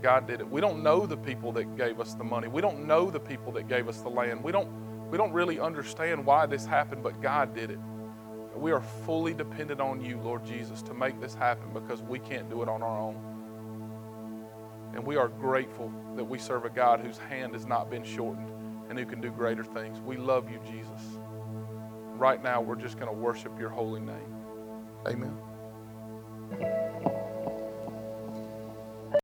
God 0.02 0.26
did 0.26 0.40
it. 0.40 0.48
We 0.48 0.60
don't 0.60 0.82
know 0.82 1.06
the 1.06 1.16
people 1.16 1.52
that 1.52 1.76
gave 1.76 2.00
us 2.00 2.14
the 2.14 2.24
money. 2.24 2.48
We 2.48 2.62
don't 2.62 2.86
know 2.86 3.10
the 3.10 3.20
people 3.20 3.52
that 3.52 3.68
gave 3.68 3.88
us 3.88 4.00
the 4.00 4.08
land. 4.08 4.42
We 4.42 4.52
don't, 4.52 4.87
we 5.10 5.16
don't 5.16 5.32
really 5.32 5.58
understand 5.58 6.24
why 6.24 6.46
this 6.46 6.66
happened, 6.66 7.02
but 7.02 7.20
God 7.22 7.54
did 7.54 7.70
it. 7.70 7.78
We 8.54 8.72
are 8.72 8.82
fully 9.06 9.34
dependent 9.34 9.80
on 9.80 10.00
you, 10.04 10.18
Lord 10.18 10.44
Jesus, 10.44 10.82
to 10.82 10.94
make 10.94 11.20
this 11.20 11.34
happen 11.34 11.72
because 11.72 12.02
we 12.02 12.18
can't 12.18 12.50
do 12.50 12.62
it 12.62 12.68
on 12.68 12.82
our 12.82 12.98
own. 12.98 13.16
And 14.94 15.06
we 15.06 15.16
are 15.16 15.28
grateful 15.28 15.92
that 16.16 16.24
we 16.24 16.38
serve 16.38 16.64
a 16.64 16.70
God 16.70 17.00
whose 17.00 17.18
hand 17.18 17.54
has 17.54 17.66
not 17.66 17.88
been 17.90 18.02
shortened 18.02 18.50
and 18.88 18.98
who 18.98 19.06
can 19.06 19.20
do 19.20 19.30
greater 19.30 19.64
things. 19.64 20.00
We 20.00 20.16
love 20.16 20.50
you, 20.50 20.58
Jesus. 20.66 21.02
Right 22.14 22.42
now, 22.42 22.60
we're 22.60 22.74
just 22.74 22.98
going 22.98 23.08
to 23.08 23.16
worship 23.16 23.58
your 23.60 23.70
holy 23.70 24.00
name. 24.00 24.34
Amen. 25.06 25.38